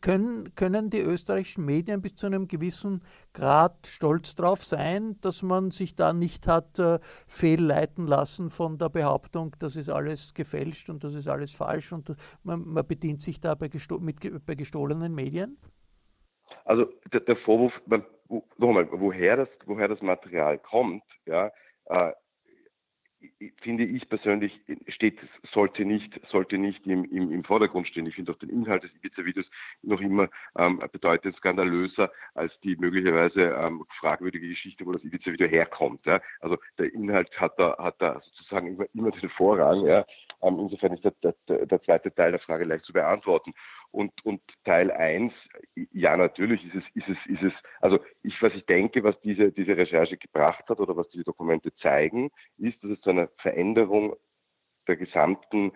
Können, 0.00 0.54
können 0.56 0.90
die 0.90 1.00
österreichischen 1.00 1.64
Medien 1.64 2.02
bis 2.02 2.16
zu 2.16 2.26
einem 2.26 2.48
gewissen 2.48 3.02
Grad 3.34 3.86
stolz 3.86 4.34
darauf 4.34 4.64
sein, 4.64 5.16
dass 5.20 5.42
man 5.42 5.70
sich 5.70 5.94
da 5.94 6.12
nicht 6.12 6.48
hat 6.48 6.78
äh, 6.80 6.98
fehlleiten 7.26 8.06
lassen 8.06 8.43
von 8.50 8.78
der 8.78 8.88
Behauptung, 8.88 9.54
das 9.58 9.76
ist 9.76 9.88
alles 9.88 10.34
gefälscht 10.34 10.88
und 10.88 11.04
das 11.04 11.14
ist 11.14 11.28
alles 11.28 11.52
falsch 11.52 11.92
und 11.92 12.14
man, 12.42 12.66
man 12.66 12.86
bedient 12.86 13.20
sich 13.20 13.40
dabei 13.40 13.70
mit 14.00 14.46
bei 14.46 14.54
gestohlenen 14.54 15.14
Medien? 15.14 15.58
Also 16.64 16.86
der, 17.12 17.20
der 17.20 17.36
Vorwurf, 17.36 17.72
nochmal, 18.58 18.88
woher 18.90 19.36
das, 19.36 19.48
woher 19.66 19.88
das 19.88 20.00
Material 20.02 20.58
kommt, 20.58 21.02
ja, 21.26 21.50
äh, 21.86 22.12
finde 23.62 23.84
ich 23.84 24.08
persönlich, 24.08 24.60
steht, 24.88 25.18
sollte 25.52 25.84
nicht, 25.84 26.20
sollte 26.28 26.58
nicht 26.58 26.86
im, 26.86 27.04
im, 27.04 27.30
im 27.32 27.44
Vordergrund 27.44 27.88
stehen. 27.88 28.06
Ich 28.06 28.14
finde 28.14 28.32
auch 28.32 28.38
den 28.38 28.50
Inhalt 28.50 28.82
des 28.82 28.94
Ibiza-Videos 28.96 29.46
noch 29.82 30.00
immer 30.00 30.28
ähm, 30.58 30.82
bedeutend 30.92 31.36
skandalöser 31.36 32.10
als 32.34 32.52
die 32.60 32.76
möglicherweise 32.76 33.42
ähm, 33.42 33.84
fragwürdige 34.00 34.48
Geschichte, 34.48 34.86
wo 34.86 34.92
das 34.92 35.04
Ibiza-Video 35.04 35.48
herkommt. 35.48 36.04
Ja. 36.06 36.20
Also 36.40 36.58
der 36.78 36.92
Inhalt 36.94 37.30
hat 37.40 37.58
da, 37.58 37.76
hat 37.78 37.96
da 38.00 38.20
sozusagen 38.20 38.68
immer, 38.68 38.86
immer 38.94 39.10
den 39.10 39.30
Vorrang. 39.30 39.84
Ja. 39.86 40.04
Ähm, 40.44 40.58
insofern 40.60 40.92
ist 40.92 41.04
der, 41.04 41.34
der, 41.48 41.66
der 41.66 41.82
zweite 41.82 42.14
Teil 42.14 42.32
der 42.32 42.40
Frage 42.40 42.64
leicht 42.64 42.84
zu 42.84 42.92
beantworten. 42.92 43.54
Und, 43.90 44.12
und 44.24 44.42
Teil 44.64 44.90
1, 44.90 45.32
ja, 45.92 46.16
natürlich 46.16 46.64
ist 46.66 46.74
es, 46.74 46.84
ist 46.94 47.08
es, 47.08 47.30
ist 47.30 47.42
es, 47.42 47.52
also 47.80 47.98
ich, 48.22 48.40
was 48.42 48.52
ich 48.54 48.66
denke, 48.66 49.02
was 49.04 49.18
diese, 49.20 49.52
diese 49.52 49.76
Recherche 49.76 50.16
gebracht 50.16 50.64
hat 50.68 50.80
oder 50.80 50.96
was 50.96 51.08
diese 51.10 51.24
Dokumente 51.24 51.74
zeigen, 51.76 52.30
ist, 52.58 52.82
dass 52.82 52.90
es 52.90 53.00
zu 53.00 53.10
einer 53.10 53.28
Veränderung 53.38 54.14
der 54.86 54.96
gesamten 54.96 55.72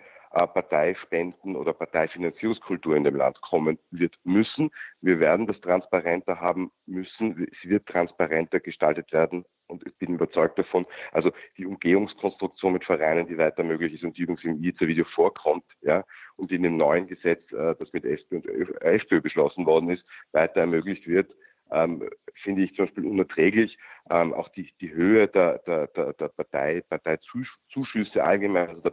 Parteispenden 0.47 1.57
oder 1.57 1.73
Parteifinanzierungskultur 1.73 2.97
in 2.97 3.05
dem 3.05 3.17
Land 3.17 3.41
kommen 3.41 3.79
wird 3.91 4.15
müssen. 4.25 4.71
Wir 5.01 5.21
werden 5.21 5.47
das 5.47 5.61
transparenter 5.61 6.41
haben 6.41 6.71
müssen. 6.87 7.47
Es 7.51 7.69
wird 7.69 7.87
transparenter 7.87 8.61
gestaltet 8.61 9.13
werden 9.13 9.45
und 9.67 9.87
ich 9.87 9.97
bin 9.99 10.15
überzeugt 10.15 10.59
davon. 10.59 10.87
Also 11.13 11.33
die 11.57 11.67
Umgehungskonstruktion 11.67 12.73
mit 12.73 12.85
Vereinen, 12.85 13.27
die 13.27 13.39
weiter 13.39 13.63
möglich 13.63 13.95
ist 13.95 14.05
und 14.05 14.17
die 14.17 14.23
übrigens 14.23 14.45
im 14.45 14.63
IZA-Video 14.63 15.05
vorkommt, 15.05 15.65
ja, 15.83 16.05
und 16.37 16.53
in 16.53 16.63
dem 16.63 16.77
neuen 16.77 17.07
Gesetz, 17.07 17.51
äh, 17.53 17.75
das 17.79 17.93
mit 17.93 18.05
SP 18.05 18.37
und 18.37 18.47
FPÖ 18.81 19.21
beschlossen 19.21 19.67
worden 19.67 19.91
ist, 19.91 20.05
weiter 20.33 20.61
ermöglicht 20.61 21.07
wird, 21.07 21.31
ähm, 21.71 22.09
finde 22.43 22.63
ich 22.63 22.75
zum 22.75 22.87
Beispiel 22.87 23.07
unerträglich. 23.07 23.77
Ähm, 24.11 24.33
auch 24.33 24.49
die, 24.51 24.73
die 24.81 24.93
Höhe 24.93 25.29
der, 25.29 25.59
der, 25.59 25.89
der, 25.89 26.15
der 26.15 26.29
Partei, 26.29 26.83
Parteizuschüsse 26.89 28.25
allgemein, 28.25 28.69
also 28.69 28.81
der 28.81 28.93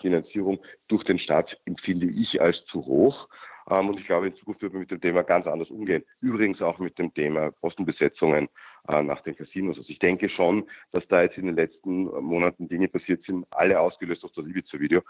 Parteifinanzierung 0.00 0.60
durch 0.88 1.04
den 1.04 1.18
Staat 1.18 1.56
empfinde 1.64 2.06
ich 2.06 2.40
als 2.40 2.64
zu 2.66 2.84
hoch. 2.86 3.28
Ähm, 3.70 3.88
und 3.88 4.00
ich 4.00 4.06
glaube, 4.06 4.28
in 4.28 4.34
Zukunft 4.36 4.62
wird 4.62 4.72
man 4.72 4.80
mit 4.80 4.90
dem 4.90 5.00
Thema 5.00 5.22
ganz 5.22 5.46
anders 5.46 5.70
umgehen. 5.70 6.04
Übrigens 6.20 6.60
auch 6.62 6.78
mit 6.78 6.98
dem 6.98 7.12
Thema 7.14 7.50
Postenbesetzungen 7.52 8.48
äh, 8.88 9.02
nach 9.02 9.20
den 9.22 9.36
Casinos. 9.36 9.76
Also 9.78 9.90
ich 9.90 9.98
denke 9.98 10.28
schon, 10.28 10.68
dass 10.92 11.06
da 11.08 11.22
jetzt 11.22 11.38
in 11.38 11.46
den 11.46 11.56
letzten 11.56 12.04
Monaten 12.04 12.68
Dinge 12.68 12.88
passiert 12.88 13.24
sind, 13.24 13.46
alle 13.50 13.78
ausgelöst 13.78 14.22
durch 14.22 14.32
das 14.32 14.46
Ibiza-Video, 14.46 15.02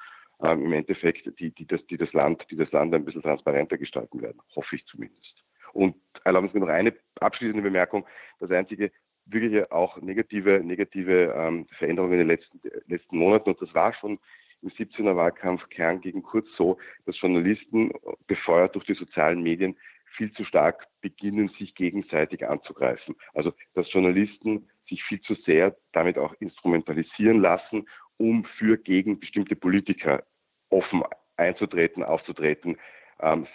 ähm, 0.43 0.65
im 0.67 0.73
Endeffekt, 0.73 1.31
die, 1.39 1.51
die, 1.53 1.67
das, 1.67 1.85
die, 1.87 1.97
das 1.97 2.13
Land, 2.13 2.45
die 2.51 2.57
das 2.57 2.73
Land 2.73 2.95
ein 2.95 3.05
bisschen 3.05 3.23
transparenter 3.23 3.79
gestalten 3.79 4.21
werden. 4.21 4.41
Hoffe 4.57 4.77
ich 4.77 4.85
zumindest. 4.87 5.45
Und 5.73 5.95
erlauben 6.25 6.49
Sie 6.49 6.59
mir 6.59 6.67
noch 6.67 6.73
eine 6.73 6.93
abschließende 7.21 7.63
Bemerkung. 7.63 8.05
Das 8.41 8.51
einzige 8.51 8.91
wirklich 9.27 9.71
auch 9.71 9.97
negative, 10.01 10.61
negative 10.65 11.33
ähm, 11.37 11.67
Veränderung 11.79 12.11
in 12.13 12.19
den 12.19 12.27
letzten, 12.27 12.61
letzten 12.89 13.17
Monaten, 13.17 13.51
und 13.51 13.63
das 13.63 13.73
war 13.75 13.95
schon 13.95 14.19
im 14.63 14.71
17er 14.71 15.17
Wahlkampf 15.17 15.69
Kern 15.71 16.01
gegen 16.01 16.23
Kurz 16.23 16.47
so, 16.57 16.79
dass 17.07 17.21
Journalisten, 17.21 17.93
befeuert 18.27 18.75
durch 18.75 18.85
die 18.85 18.95
sozialen 18.95 19.43
Medien, 19.43 19.77
viel 20.17 20.33
zu 20.33 20.45
stark 20.45 20.87
beginnen, 21.01 21.51
sich 21.59 21.75
gegenseitig 21.75 22.47
anzugreifen. 22.47 23.17
Also, 23.33 23.53
dass 23.75 23.91
Journalisten 23.93 24.69
sich 24.89 25.03
viel 25.05 25.21
zu 25.21 25.35
sehr 25.35 25.77
damit 25.93 26.19
auch 26.19 26.35
instrumentalisieren 26.41 27.41
lassen, 27.41 27.87
um 28.17 28.45
für 28.59 28.77
gegen 28.77 29.19
bestimmte 29.19 29.57
Politiker 29.57 30.25
offen 30.69 31.03
einzutreten, 31.37 32.03
aufzutreten, 32.03 32.77
ähm, 33.21 33.47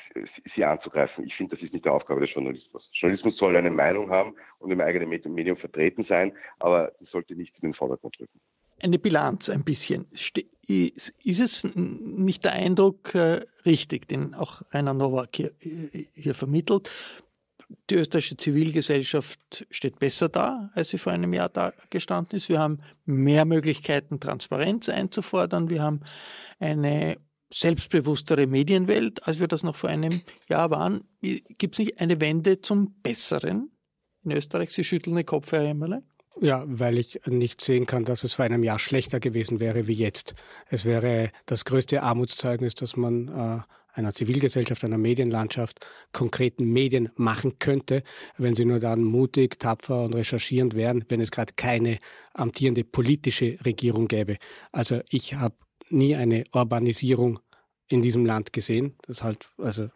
sie 0.55 0.63
anzugreifen. 0.63 1.25
Ich 1.25 1.35
finde, 1.35 1.55
das 1.55 1.63
ist 1.63 1.73
nicht 1.73 1.85
die 1.85 1.89
Aufgabe 1.89 2.21
des 2.21 2.33
Journalismus. 2.33 2.89
Journalismus 2.93 3.37
soll 3.37 3.55
eine 3.55 3.71
Meinung 3.71 4.09
haben 4.09 4.35
und 4.59 4.71
im 4.71 4.81
eigenen 4.81 5.09
Medium 5.09 5.57
vertreten 5.57 6.05
sein, 6.07 6.33
aber 6.59 6.93
sollte 7.11 7.35
nicht 7.35 7.55
in 7.55 7.69
den 7.69 7.73
Vordergrund 7.73 8.19
rücken. 8.19 8.39
Eine 8.81 8.99
Bilanz 8.99 9.49
ein 9.49 9.63
bisschen. 9.63 10.07
Ist, 10.67 11.13
es 11.23 11.67
nicht 11.75 12.43
der 12.43 12.53
Eindruck 12.53 13.15
äh, 13.15 13.41
richtig, 13.65 14.07
den 14.07 14.33
auch 14.33 14.61
Rainer 14.73 14.93
Nowak 14.93 15.35
hier, 15.35 15.53
hier 15.59 16.35
vermittelt? 16.35 16.89
Die 17.89 17.95
österreichische 17.95 18.37
Zivilgesellschaft 18.37 19.65
steht 19.71 19.97
besser 19.97 20.29
da, 20.29 20.71
als 20.75 20.89
sie 20.89 20.97
vor 20.97 21.13
einem 21.13 21.33
Jahr 21.33 21.49
da 21.49 21.73
gestanden 21.89 22.37
ist. 22.37 22.49
Wir 22.49 22.59
haben 22.59 22.79
mehr 23.05 23.45
Möglichkeiten, 23.45 24.19
Transparenz 24.19 24.89
einzufordern. 24.89 25.69
Wir 25.69 25.81
haben 25.81 26.01
eine 26.59 27.17
selbstbewusstere 27.51 28.47
Medienwelt, 28.47 29.27
als 29.27 29.39
wir 29.39 29.47
das 29.47 29.63
noch 29.63 29.75
vor 29.75 29.89
einem 29.89 30.21
Jahr 30.47 30.69
waren. 30.69 31.05
Gibt 31.21 31.75
es 31.75 31.79
nicht 31.79 31.99
eine 31.99 32.21
Wende 32.21 32.61
zum 32.61 33.01
Besseren 33.01 33.71
in 34.23 34.31
Österreich? 34.31 34.71
Sie 34.71 34.83
schütteln 34.83 35.15
den 35.15 35.25
Kopf, 35.25 35.51
Herr 35.51 35.63
Emmerle. 35.63 36.03
Ja, 36.41 36.65
weil 36.67 36.97
ich 36.97 37.21
nicht 37.25 37.61
sehen 37.61 37.85
kann, 37.85 38.03
dass 38.03 38.25
es 38.25 38.33
vor 38.33 38.45
einem 38.45 38.63
Jahr 38.63 38.79
schlechter 38.79 39.21
gewesen 39.21 39.61
wäre 39.61 39.87
wie 39.87 39.93
jetzt. 39.93 40.33
Es 40.67 40.83
wäre 40.83 41.31
das 41.45 41.63
größte 41.63 42.03
Armutszeugnis, 42.03 42.75
das 42.75 42.97
man 42.97 43.29
äh, 43.29 43.61
einer 43.97 44.13
Zivilgesellschaft, 44.13 44.83
einer 44.83 44.97
Medienlandschaft, 44.97 45.87
konkreten 46.11 46.65
Medien 46.65 47.09
machen 47.15 47.59
könnte, 47.59 48.03
wenn 48.37 48.55
sie 48.55 48.65
nur 48.65 48.79
dann 48.79 49.03
mutig, 49.03 49.59
tapfer 49.59 50.03
und 50.03 50.13
recherchierend 50.13 50.75
wären, 50.75 51.05
wenn 51.07 51.21
es 51.21 51.31
gerade 51.31 51.53
keine 51.55 51.99
amtierende 52.33 52.83
politische 52.83 53.57
Regierung 53.65 54.09
gäbe. 54.09 54.37
Also 54.73 54.99
ich 55.09 55.35
habe 55.35 55.55
nie 55.89 56.15
eine 56.15 56.43
Urbanisierung 56.51 57.39
in 57.87 58.01
diesem 58.01 58.25
Land 58.25 58.51
gesehen. 58.51 58.95
Das 59.07 59.23
halt, 59.23 59.49
also 59.57 59.87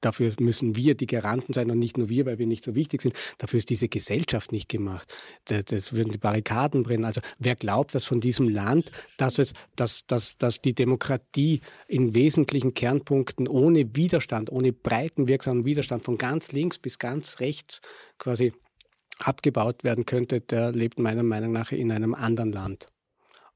Dafür 0.00 0.32
müssen 0.40 0.76
wir 0.76 0.94
die 0.94 1.06
Garanten 1.06 1.52
sein 1.52 1.70
und 1.70 1.78
nicht 1.78 1.96
nur 1.96 2.08
wir, 2.08 2.26
weil 2.26 2.38
wir 2.38 2.46
nicht 2.46 2.64
so 2.64 2.74
wichtig 2.74 3.02
sind. 3.02 3.14
Dafür 3.38 3.58
ist 3.58 3.70
diese 3.70 3.88
Gesellschaft 3.88 4.52
nicht 4.52 4.68
gemacht. 4.68 5.12
Das, 5.46 5.64
das 5.64 5.92
würden 5.92 6.12
die 6.12 6.18
Barrikaden 6.18 6.82
brennen. 6.82 7.04
Also 7.04 7.20
wer 7.38 7.56
glaubt, 7.56 7.94
dass 7.94 8.04
von 8.04 8.20
diesem 8.20 8.48
Land, 8.48 8.90
dass 9.16 9.38
es, 9.38 9.54
dass, 9.74 10.06
dass, 10.06 10.36
dass 10.36 10.60
die 10.60 10.74
Demokratie 10.74 11.60
in 11.88 12.14
wesentlichen 12.14 12.74
Kernpunkten 12.74 13.48
ohne 13.48 13.96
Widerstand, 13.96 14.52
ohne 14.52 14.72
breiten 14.72 15.28
wirksamen 15.28 15.64
Widerstand 15.64 16.04
von 16.04 16.18
ganz 16.18 16.52
links 16.52 16.78
bis 16.78 16.98
ganz 16.98 17.40
rechts 17.40 17.80
quasi 18.18 18.52
abgebaut 19.18 19.82
werden 19.82 20.04
könnte, 20.04 20.40
der 20.40 20.72
lebt 20.72 20.98
meiner 20.98 21.22
Meinung 21.22 21.52
nach 21.52 21.72
in 21.72 21.90
einem 21.90 22.14
anderen 22.14 22.52
Land. 22.52 22.88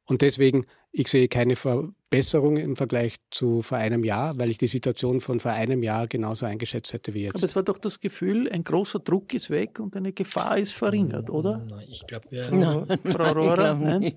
Und 0.05 0.22
deswegen, 0.22 0.66
ich 0.93 1.09
sehe 1.09 1.28
keine 1.28 1.55
Verbesserung 1.55 2.57
im 2.57 2.74
Vergleich 2.74 3.16
zu 3.30 3.62
vor 3.62 3.78
einem 3.78 4.03
Jahr, 4.03 4.36
weil 4.38 4.51
ich 4.51 4.59
die 4.59 4.66
Situation 4.66 5.20
von 5.20 5.38
vor 5.38 5.53
einem 5.53 5.84
Jahr 5.84 6.09
genauso 6.09 6.47
eingeschätzt 6.47 6.93
hätte 6.93 7.14
wie 7.14 7.22
jetzt. 7.22 7.36
Aber 7.36 7.45
es 7.45 7.55
war 7.55 7.62
doch 7.62 7.78
das 7.78 8.01
Gefühl, 8.01 8.51
ein 8.51 8.64
großer 8.64 8.99
Druck 8.99 9.32
ist 9.32 9.51
weg 9.51 9.78
und 9.78 9.95
eine 9.97 10.12
Gefahr 10.12 10.59
ist 10.59 10.72
verringert, 10.72 11.30
oder? 11.30 11.59
Nein, 11.59 11.86
ich 11.88 12.05
glaube, 12.07 12.26
ja. 12.30 12.45
Frau, 12.45 12.86
Frau 13.05 13.32
Rohrer, 13.32 13.74
nein? 13.80 14.14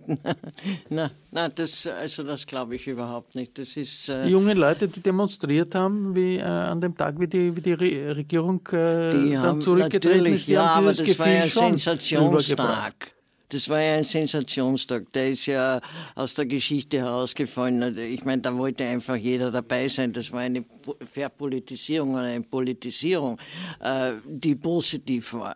Nein, 0.90 1.12
nein, 1.32 1.52
das, 1.56 1.86
also 1.86 2.24
das 2.24 2.48
glaube 2.48 2.76
ich 2.76 2.88
überhaupt 2.88 3.36
nicht. 3.36 3.58
Das 3.60 3.78
ist, 3.78 4.10
äh, 4.10 4.26
die 4.26 4.32
jungen 4.32 4.58
Leute, 4.58 4.88
die 4.88 5.02
demonstriert 5.02 5.76
haben, 5.76 6.16
wie 6.16 6.38
äh, 6.38 6.44
an 6.44 6.82
dem 6.82 6.96
Tag, 6.96 7.20
wie 7.20 7.28
die, 7.28 7.56
wie 7.56 7.62
die 7.62 7.74
Re 7.74 8.16
Regierung 8.16 8.68
äh, 8.72 9.34
dann 9.34 9.62
zurückgetreten 9.62 10.34
ist, 10.34 10.48
die 10.48 10.54
ja, 10.54 10.74
haben 10.74 10.86
aber 10.86 10.88
das 10.88 11.04
Gefühl 11.04 11.20
war 11.20 11.32
ja 11.32 11.48
Sensationstag. 11.48 13.14
Das 13.54 13.70
war 13.70 13.80
ja 13.80 13.98
ein 13.98 14.04
Sensationstag. 14.04 15.14
Der 15.14 15.30
ist 15.30 15.46
ja 15.46 15.80
aus 16.16 16.34
der 16.34 16.48
Geschichte 16.48 16.98
herausgefallen. 16.98 17.96
Ich 18.00 18.26
meine, 18.26 18.42
da 18.42 18.58
wollte 18.58 18.84
einfach 18.84 19.16
jeder 19.16 19.52
dabei 19.52 19.88
sein. 19.88 20.12
Das 20.12 20.32
war 20.32 20.40
eine 20.40 20.66
Verpolitisierung 21.02 22.14
oder 22.14 22.24
eine 22.24 22.42
Politisierung, 22.42 23.38
äh, 23.80 24.14
die 24.26 24.56
positiv 24.56 25.34
war. 25.34 25.54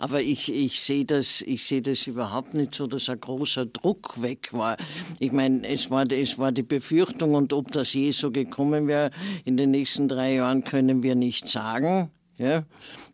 Aber 0.00 0.20
ich, 0.20 0.52
ich 0.52 0.80
sehe 0.80 1.04
das, 1.04 1.40
ich 1.42 1.72
das 1.82 2.08
überhaupt 2.08 2.54
nicht 2.54 2.74
so, 2.74 2.88
dass 2.88 3.08
ein 3.08 3.20
großer 3.20 3.66
Druck 3.66 4.20
weg 4.20 4.52
war. 4.52 4.76
Ich 5.20 5.30
meine, 5.30 5.64
es 5.68 5.88
war, 5.88 6.10
es 6.10 6.38
war 6.38 6.50
die 6.50 6.64
Befürchtung 6.64 7.34
und 7.34 7.52
ob 7.52 7.70
das 7.70 7.92
je 7.92 8.10
so 8.10 8.32
gekommen 8.32 8.88
wäre 8.88 9.12
in 9.44 9.56
den 9.56 9.70
nächsten 9.70 10.08
drei 10.08 10.34
Jahren 10.34 10.64
können 10.64 11.04
wir 11.04 11.14
nicht 11.14 11.48
sagen. 11.48 12.10
Ja? 12.38 12.64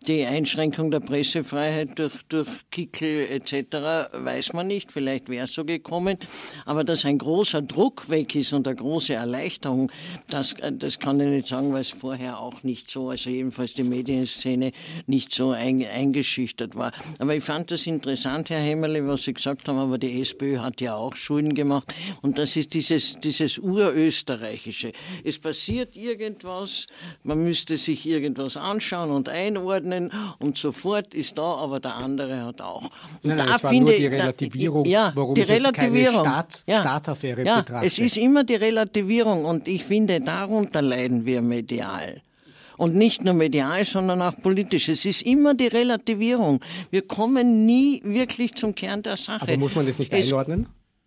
Die 0.09 0.25
Einschränkung 0.25 0.91
der 0.91 0.99
Pressefreiheit 0.99 1.97
durch, 1.97 2.15
durch 2.29 2.49
Kickel 2.73 3.29
etc. 3.31 4.13
weiß 4.13 4.53
man 4.53 4.67
nicht, 4.67 4.91
vielleicht 4.91 5.29
wäre 5.29 5.45
es 5.45 5.55
so 5.55 5.65
gekommen. 5.65 6.19
Aber 6.65 6.83
dass 6.83 7.05
ein 7.05 7.19
großer 7.19 7.63
Druck 7.63 8.09
weg 8.09 8.35
ist 8.35 8.53
und 8.53 8.67
eine 8.67 8.75
große 8.75 9.15
Erleichterung, 9.15 9.93
das, 10.29 10.57
das 10.73 10.99
kann 10.99 11.21
ich 11.21 11.29
nicht 11.29 11.47
sagen, 11.47 11.73
weil 11.73 11.83
es 11.83 11.91
vorher 11.91 12.41
auch 12.41 12.65
nicht 12.65 12.91
so, 12.91 13.11
also 13.11 13.31
jedenfalls 13.31 13.75
die 13.75 13.85
Medienszene 13.85 14.73
nicht 15.07 15.33
so 15.33 15.51
ein, 15.51 15.87
eingeschüchtert 15.87 16.75
war. 16.75 16.91
Aber 17.21 17.37
ich 17.37 17.45
fand 17.45 17.71
das 17.71 17.87
interessant, 17.87 18.51
Herr 18.51 18.61
Hemmerle, 18.61 19.07
was 19.07 19.23
Sie 19.23 19.35
gesagt 19.35 19.69
haben, 19.69 19.79
aber 19.79 19.99
die 19.99 20.21
SPÖ 20.21 20.59
hat 20.59 20.81
ja 20.81 20.97
auch 20.97 21.15
Schulden 21.15 21.55
gemacht. 21.55 21.95
Und 22.23 22.39
das 22.39 22.57
ist 22.57 22.75
dieses, 22.75 23.21
dieses 23.21 23.59
Urösterreichische. 23.59 24.93
Es 25.23 25.39
passiert 25.39 25.95
irgendwas, 25.95 26.89
man 27.23 27.43
müsste 27.45 27.77
sich 27.77 28.05
irgendwas 28.05 28.57
anschauen 28.57 29.13
und 29.13 29.29
einordnen 29.29 29.92
und 30.39 30.59
sofort 30.59 31.15
ist 31.15 31.39
da, 31.39 31.43
aber 31.43 31.81
der 31.81 31.95
andere 31.95 32.45
hat 32.45 32.61
auch. 32.61 32.85
Und 32.85 32.91
nein, 33.25 33.37
nein, 33.37 33.47
da 33.47 33.57
es 33.57 33.63
war 33.65 33.71
finde, 33.71 33.91
nur 33.93 34.01
die 34.01 34.07
Relativierung, 34.07 34.85
ja, 34.85 35.13
warum 35.15 35.35
die 35.35 35.43
Relativierung. 35.43 36.25
Staat, 36.25 36.65
ja, 36.67 36.81
Staatsaffäre 36.81 37.45
ja, 37.45 37.61
betrachte. 37.61 37.87
Es 37.87 37.99
ist 37.99 38.17
immer 38.17 38.45
die 38.45 38.55
Relativierung 38.55 39.45
und 39.45 39.69
ich 39.69 39.85
finde, 39.85 40.21
darunter 40.21 40.83
leiden 40.83 41.25
wir 41.25 41.43
medial. 41.43 42.23
Und 42.79 42.97
nicht 42.97 43.23
nur 43.23 43.35
medial, 43.35 43.85
sondern 43.85 44.23
auch 44.23 44.37
politisch. 44.43 44.89
Es 44.89 45.05
ist 45.05 45.23
immer 45.23 45.55
die 45.55 45.69
Relativierung. 45.69 46.61
Wir 46.91 47.07
kommen 47.07 47.67
nie 47.67 48.03
wirklich 48.05 48.55
zum 48.55 48.75
Kern 48.75 49.03
der 49.03 49.17
Sache. 49.17 49.43
Aber 49.43 49.57
muss 49.59 49.77
man 49.77 49.87
das 49.87 49.99
nicht 49.99 50.13
einordnen? 50.13 50.67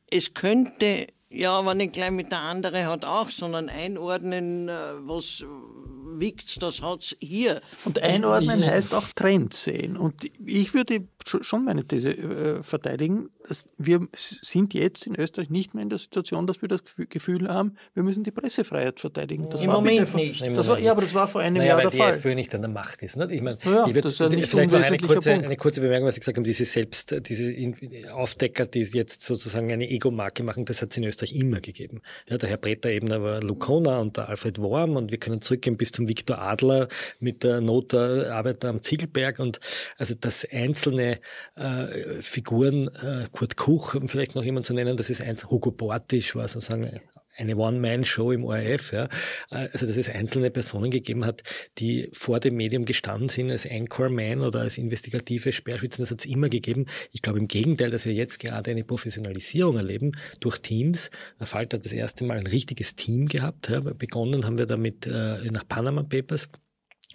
Es, 0.10 0.20
es 0.20 0.34
könnte 0.34 1.08
ja, 1.36 1.52
aber 1.52 1.74
nicht 1.74 1.94
gleich 1.94 2.12
mit 2.12 2.32
der 2.32 2.40
andere 2.40 2.86
hat 2.86 3.04
auch, 3.04 3.30
sondern 3.30 3.68
einordnen, 3.68 4.70
äh, 4.70 4.74
was 5.02 5.44
wiegt 6.20 6.62
das 6.62 6.82
hat 6.82 7.16
hier. 7.20 7.62
Und 7.84 8.02
einordnen 8.02 8.66
heißt 8.66 8.94
auch 8.94 9.08
Trends 9.16 9.64
sehen. 9.64 9.98
Und 9.98 10.16
ich 10.46 10.74
würde 10.74 11.08
schon 11.26 11.66
meine 11.66 11.86
These 11.86 12.10
äh, 12.10 12.64
verteidigen, 12.64 13.30
wir 13.78 14.08
sind 14.14 14.74
jetzt 14.74 15.08
in 15.08 15.16
Österreich 15.20 15.50
nicht 15.50 15.74
mehr 15.74 15.84
in 15.84 15.90
der 15.90 15.98
Situation, 15.98 16.48
dass 16.48 16.62
wir 16.62 16.70
das 16.70 16.82
Gefühl 17.10 17.48
haben, 17.48 17.76
wir 17.94 18.04
müssen 18.04 18.24
die 18.24 18.32
Pressefreiheit 18.32 19.00
verteidigen. 19.00 19.50
Das 19.50 19.62
Im 19.62 19.72
Moment 19.72 20.08
vor, 20.10 20.20
nicht. 20.20 20.42
Das 20.42 20.68
war, 20.68 20.80
ja, 20.80 20.92
aber 20.92 21.02
das 21.02 21.14
war 21.14 21.28
vor 21.28 21.42
einem 21.42 21.58
naja, 21.58 21.68
Jahr 21.68 21.78
weil 21.78 21.84
der 21.84 21.92
die 21.92 21.98
Fall. 21.98 22.12
Die 22.14 22.18
FPÖ 22.18 22.36
nicht 22.36 22.56
an 22.56 22.62
der 22.62 22.72
Macht 22.72 23.02
ist. 23.02 23.18
Nicht? 23.18 23.32
Ich 23.32 23.42
meine, 23.42 23.58
ja, 23.64 23.88
ich 23.88 23.96
würd, 23.96 24.06
das 24.06 24.14
ist 24.14 24.20
ja 24.20 24.30
vielleicht 24.30 24.72
noch 24.72 24.82
eine 24.82 24.98
kurze, 24.98 25.32
eine 25.32 25.58
kurze 25.58 25.82
Bemerkung, 25.82 26.08
was 26.08 26.16
Sie 26.16 26.22
gesagt 26.22 26.38
haben, 26.38 26.44
diese 26.44 26.66
selbst, 26.66 27.16
diese 27.28 28.14
Aufdecker, 28.14 28.66
die 28.66 28.82
jetzt 28.82 29.24
sozusagen 29.24 29.72
eine 29.72 29.90
Ego-Marke 29.90 30.44
machen, 30.44 30.66
das 30.66 30.82
hat 30.82 30.92
es 30.92 30.98
in 30.98 31.04
Österreich 31.04 31.34
immer 31.34 31.60
gegeben. 31.60 32.02
Ja, 32.28 32.38
der 32.38 32.50
Herr 32.50 32.58
Bretter 32.58 32.90
eben, 32.90 33.08
da 33.08 33.22
war 33.22 33.42
Lukona 33.42 34.00
und 34.00 34.18
der 34.18 34.30
Alfred 34.30 34.60
Worm 34.60 34.96
und 34.96 35.12
wir 35.12 35.18
können 35.18 35.42
zurückgehen 35.42 35.78
bis 35.78 35.92
zum 35.92 36.05
Viktor 36.08 36.40
Adler 36.40 36.88
mit 37.20 37.44
der 37.44 37.62
Notarbeiter 37.62 38.70
am 38.70 38.82
Ziegelberg. 38.82 39.40
Und 39.40 39.60
also 39.98 40.16
das 40.20 40.48
einzelne 40.50 41.20
äh, 41.56 42.22
Figuren, 42.22 42.88
äh, 42.88 43.28
Kurt 43.32 43.58
Kuch, 43.58 43.96
um 43.96 44.08
vielleicht 44.08 44.36
noch 44.36 44.44
jemand 44.44 44.66
zu 44.66 44.74
nennen, 44.74 44.98
das 44.98 45.10
ist 45.10 45.22
eins, 45.22 45.50
Hugo 45.50 45.72
Bortisch 45.72 46.36
war 46.36 46.48
sozusagen 46.48 47.02
eine 47.38 47.58
One-Man-Show 47.58 48.32
im 48.32 48.44
ORF, 48.44 48.94
ja. 48.94 49.10
Also, 49.50 49.86
dass 49.86 49.98
es 49.98 50.10
einzelne 50.10 50.52
Personen 50.52 50.92
gegeben 50.92 51.26
hat, 51.26 51.44
die 51.78 52.10
vor 52.14 52.40
dem 52.40 52.56
Medium 52.56 52.86
gestanden 52.86 53.30
sind 53.30 53.52
als 53.52 53.70
Anchorman 53.70 54.42
oder 54.42 54.62
als 54.62 54.78
investigative 54.78 55.52
Speerspitzen. 55.52 56.04
Das 56.04 56.12
hat 56.12 56.20
es 56.20 56.26
immer 56.26 56.50
gegeben. 56.50 56.86
Ich 57.12 57.22
glaube 57.22 57.40
im 57.40 57.48
Gegenteil, 57.48 57.90
dass 57.90 58.06
wir 58.06 58.14
jetzt 58.14 58.40
gerade 58.40 58.72
eine 58.72 58.84
Professionalisierung 58.84 59.78
erleben 59.78 60.14
durch 60.40 60.60
Teams. 60.60 61.10
Der 61.40 61.48
Falter 61.48 61.78
hat 61.78 61.86
das 61.86 61.94
erste 61.94 62.24
Mal 62.26 62.38
ein 62.38 62.48
richtiges 62.48 62.96
Team 62.96 63.28
gehabt. 63.28 63.70
Ja. 63.70 63.80
Begonnen 63.80 64.46
haben 64.46 64.58
wir 64.58 64.66
damit 64.66 65.06
äh, 65.06 65.46
nach 65.52 65.68
Panama 65.68 66.04
Papers 66.04 66.50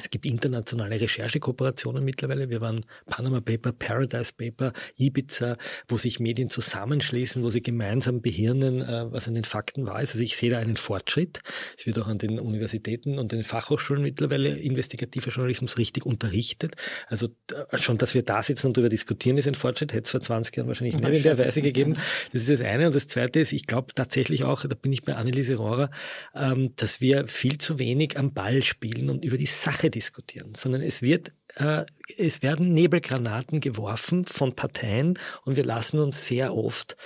es 0.01 0.11
gibt 0.11 0.26
internationale 0.26 1.01
Recherchekooperationen 1.01 2.05
mittlerweile. 2.05 2.48
Wir 2.48 2.61
waren 2.61 2.84
Panama 3.07 3.40
Paper, 3.40 3.72
Paradise 3.72 4.32
Paper, 4.36 4.72
Ibiza, 4.96 5.57
wo 5.88 5.96
sich 5.96 6.20
Medien 6.20 6.51
zusammenschließen, 6.51 7.42
wo 7.42 7.51
sie 7.51 7.62
gemeinsam 7.62 8.22
behirnen, 8.22 8.80
äh, 8.80 9.12
was 9.12 9.28
an 9.28 9.34
den 9.34 9.44
Fakten 9.44 9.86
war. 9.86 9.96
Also 9.96 10.18
ich 10.18 10.36
sehe 10.36 10.51
da 10.51 10.59
einen 10.59 10.76
Fortschritt. 10.76 11.40
Es 11.78 11.86
wird 11.86 11.98
auch 11.98 12.09
an 12.09 12.18
den 12.18 12.38
Universitäten 12.38 13.18
und 13.18 13.32
den 13.32 13.44
Fachhochschulen 13.44 14.03
mittlerweile 14.03 14.57
investigativer 14.57 15.30
Journalismus 15.30 15.78
richtig 15.78 16.07
unterrichtet. 16.07 16.76
Also 17.09 17.28
schon, 17.74 17.98
dass 17.98 18.14
wir 18.14 18.22
da 18.22 18.42
sitzen 18.42 18.68
und 18.68 18.76
darüber 18.76 18.88
diskutieren, 18.88 19.38
ist 19.38 19.48
ein 19.48 19.55
Fortschritt. 19.55 19.92
Hätte 19.92 20.05
es 20.05 20.11
vor 20.11 20.20
20 20.20 20.57
Jahren 20.57 20.68
wahrscheinlich 20.68 20.98
nicht 20.98 21.16
in 21.16 21.22
der 21.22 21.38
Weise 21.38 21.62
gegeben. 21.62 21.96
Das 22.32 22.42
ist 22.42 22.51
das 22.51 22.61
eine. 22.61 22.86
Und 22.86 22.94
das 22.94 23.09
zweite 23.09 23.40
ist, 23.40 23.53
ich 23.53 23.66
glaube 23.66 23.92
tatsächlich 23.94 24.44
auch, 24.44 24.64
da 24.64 24.74
bin 24.74 24.92
ich 24.92 25.03
bei 25.03 25.14
Anneliese 25.14 25.57
Rohrer, 25.57 25.90
ähm, 26.34 26.72
dass 26.76 27.01
wir 27.01 27.26
viel 27.26 27.59
zu 27.59 27.78
wenig 27.78 28.18
am 28.18 28.32
Ball 28.32 28.62
spielen 28.62 29.11
und 29.11 29.24
über 29.24 29.36
die 29.36 29.46
Sache 29.46 29.89
diskutieren, 29.91 30.53
sondern 30.57 30.82
es 30.82 31.03
wird 31.03 31.32
äh, 31.57 31.84
es 32.16 32.43
werden 32.43 32.72
Nebelgranaten 32.72 33.61
geworfen 33.61 34.24
von 34.24 34.55
Parteien 34.55 35.18
und 35.45 35.57
wir 35.57 35.64
lassen 35.64 35.99
uns 35.99 36.26
sehr 36.26 36.55
oft 36.55 36.97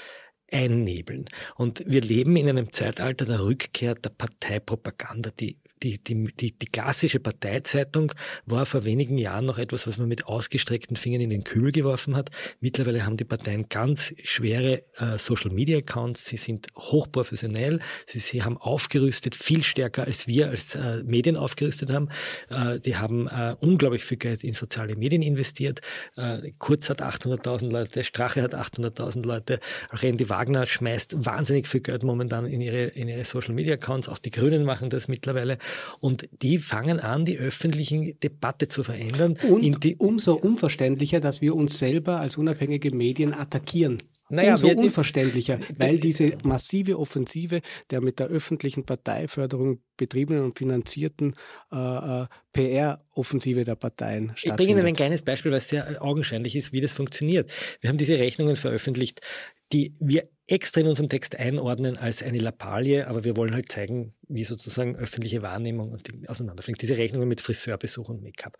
einnebeln. 0.51 1.26
Und 1.57 1.82
wir 1.87 2.01
leben 2.01 2.37
in 2.37 2.49
einem 2.49 2.72
Zeitalter 2.72 3.24
der 3.24 3.45
Rückkehr 3.45 3.95
der 3.95 4.11
Parteipropaganda, 4.11 5.30
die 5.30 5.59
die, 5.82 6.02
die, 6.02 6.28
die, 6.40 6.58
die 6.58 6.66
klassische 6.66 7.20
Parteizeitung 7.20 8.12
war 8.46 8.66
vor 8.66 8.84
wenigen 8.84 9.18
Jahren 9.18 9.44
noch 9.44 9.58
etwas, 9.58 9.86
was 9.86 9.98
man 9.98 10.08
mit 10.08 10.26
ausgestreckten 10.26 10.96
Fingern 10.96 11.20
in 11.20 11.30
den 11.30 11.44
Kübel 11.44 11.72
geworfen 11.72 12.16
hat. 12.16 12.30
Mittlerweile 12.60 13.04
haben 13.04 13.16
die 13.16 13.24
Parteien 13.24 13.68
ganz 13.68 14.14
schwere 14.22 14.84
äh, 14.96 15.18
Social-Media-Accounts. 15.18 16.26
Sie 16.26 16.36
sind 16.36 16.68
hochprofessionell. 16.76 17.80
Sie, 18.06 18.18
sie 18.18 18.42
haben 18.42 18.56
aufgerüstet, 18.56 19.34
viel 19.34 19.62
stärker 19.62 20.04
als 20.04 20.26
wir 20.26 20.48
als 20.48 20.74
äh, 20.74 21.02
Medien 21.04 21.36
aufgerüstet 21.36 21.92
haben. 21.92 22.08
Äh, 22.48 22.80
die 22.80 22.96
haben 22.96 23.28
äh, 23.28 23.56
unglaublich 23.60 24.04
viel 24.04 24.18
Geld 24.18 24.44
in 24.44 24.54
soziale 24.54 24.96
Medien 24.96 25.22
investiert. 25.22 25.80
Äh, 26.16 26.52
Kurz 26.58 26.88
hat 26.88 27.02
800.000 27.02 27.70
Leute, 27.70 28.04
Strache 28.04 28.42
hat 28.42 28.54
800.000 28.54 29.26
Leute, 29.26 29.60
Randy 29.92 30.28
Wagner 30.30 30.66
schmeißt 30.66 31.26
wahnsinnig 31.26 31.68
viel 31.68 31.80
Geld 31.80 32.02
momentan 32.02 32.46
in 32.46 32.60
ihre, 32.60 32.84
in 32.84 33.08
ihre 33.08 33.24
Social-Media-Accounts. 33.24 34.08
Auch 34.08 34.18
die 34.18 34.30
Grünen 34.30 34.64
machen 34.64 34.88
das 34.88 35.08
mittlerweile. 35.08 35.58
Und 36.00 36.28
die 36.42 36.58
fangen 36.58 37.00
an, 37.00 37.24
die 37.24 37.38
öffentliche 37.38 38.14
Debatte 38.14 38.68
zu 38.68 38.82
verändern. 38.82 39.34
Und 39.48 39.86
umso 39.98 40.34
unverständlicher, 40.34 41.20
dass 41.20 41.40
wir 41.40 41.54
uns 41.54 41.78
selber 41.78 42.20
als 42.20 42.36
unabhängige 42.36 42.94
Medien 42.94 43.32
attackieren. 43.32 43.98
Naja, 44.30 44.54
Umso 44.54 44.68
unverständlicher, 44.68 45.58
weil 45.76 45.98
diese 45.98 46.38
massive 46.44 46.98
Offensive 46.98 47.60
der 47.90 48.00
mit 48.00 48.18
der 48.18 48.28
öffentlichen 48.28 48.84
Parteiförderung 48.84 49.80
betriebenen 49.98 50.44
und 50.44 50.58
finanzierten 50.58 51.34
äh, 51.70 52.22
äh 52.22 52.26
PR-Offensive 52.52 53.64
der 53.64 53.74
Parteien 53.74 54.28
stattfindet. 54.28 54.44
Ich 54.44 54.56
bringe 54.56 54.78
Ihnen 54.78 54.86
ein 54.86 54.96
kleines 54.96 55.22
Beispiel, 55.22 55.50
was 55.50 55.68
sehr 55.68 56.00
augenscheinlich 56.00 56.54
ist, 56.54 56.72
wie 56.72 56.80
das 56.80 56.92
funktioniert. 56.92 57.50
Wir 57.80 57.90
haben 57.90 57.98
diese 57.98 58.18
Rechnungen 58.18 58.56
veröffentlicht, 58.56 59.20
die 59.72 59.92
wir 59.98 60.28
extra 60.47 60.80
in 60.80 60.88
unserem 60.88 61.09
Text 61.09 61.36
einordnen 61.36 61.97
als 61.97 62.22
eine 62.22 62.38
Lappalie, 62.38 63.07
aber 63.07 63.24
wir 63.24 63.36
wollen 63.36 63.55
halt 63.55 63.72
zeigen, 63.72 64.14
wie 64.28 64.45
sozusagen 64.45 64.97
öffentliche 64.97 65.42
Wahrnehmung 65.42 65.92
und 65.92 66.09
auseinanderfliegt. 66.28 66.82
Diese 66.82 66.99
Rechnungen 66.99 67.28
mit 67.28 67.40
Friseurbesuch 67.40 68.09
und 68.09 68.22
Make-up. 68.22 68.57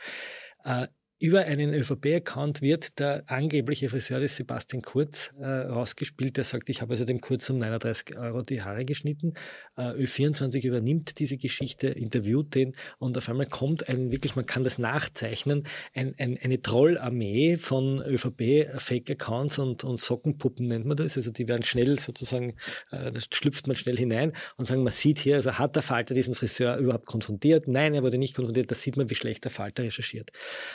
Äh, 0.65 0.89
über 1.19 1.41
einen 1.45 1.73
ÖVP-Account 1.73 2.61
wird 2.61 2.99
der 2.99 3.23
angebliche 3.29 3.89
Friseur 3.89 4.21
des 4.21 4.37
Sebastian 4.37 4.83
Kurz 4.83 5.33
äh, 5.39 5.47
rausgespielt, 5.47 6.37
der 6.37 6.45
sagt, 6.45 6.69
ich 6.69 6.83
habe 6.83 6.93
also 6.93 7.05
dem 7.05 7.21
Kurz 7.21 7.49
um 7.51 7.59
39 7.59 8.19
Euro 8.19 8.43
die 8.43 8.63
Haare 8.63 8.85
geschnitten. 8.85 9.35
Äh, 9.77 9.93
Ö24 9.93 10.67
übernimmt 10.67 11.19
diese 11.19 11.37
Geschichte, 11.37 11.89
interviewt 11.89 12.55
den 12.55 12.73
und 12.99 13.17
auf 13.17 13.29
einmal 13.29 13.47
kommt 13.47 13.89
ein, 13.89 14.11
wirklich, 14.11 14.35
man 14.35 14.47
kann 14.47 14.65
das 14.65 14.79
nachzeichnen, 14.79 15.65
ein, 15.95 16.15
ein, 16.19 16.37
eine 16.43 16.61
Trollarmee 16.61 17.57
von 17.57 18.03
ÖVP-Fake-Accounts 18.03 19.59
und, 19.61 19.85
und 19.85 20.01
Sockenpuppen 20.01 20.67
nennt 20.67 20.85
man 20.85 20.97
das. 20.97 21.17
Also 21.17 21.31
die 21.31 21.47
werden 21.47 21.63
schnell 21.63 21.99
sozusagen, 21.99 22.57
äh, 22.91 23.11
da 23.13 23.21
schlüpft 23.21 23.67
man 23.69 23.77
schnell 23.77 23.97
hinein 23.97 24.33
und 24.57 24.67
sagen, 24.67 24.83
man 24.83 24.93
sieht 24.93 25.21
hier, 25.21 25.37
also 25.37 25.59
hat 25.59 25.77
der 25.77 25.83
Falter 25.83 26.15
diesen 26.15 26.35
Friseur 26.35 26.77
überhaupt 26.77 27.07
konfrontiert? 27.07 27.69
Nein, 27.69 27.95
er 27.95 28.03
wurde 28.03 28.19
nicht 28.19 28.35
konfrontiert. 28.35 28.71
Da 28.71 28.75
sieht 28.75 28.97
man, 28.97 29.09
wie 29.11 29.15
schlecht 29.15 29.45
der 29.45 29.51
Falter 29.51 29.85
recherchiert. 29.85 30.31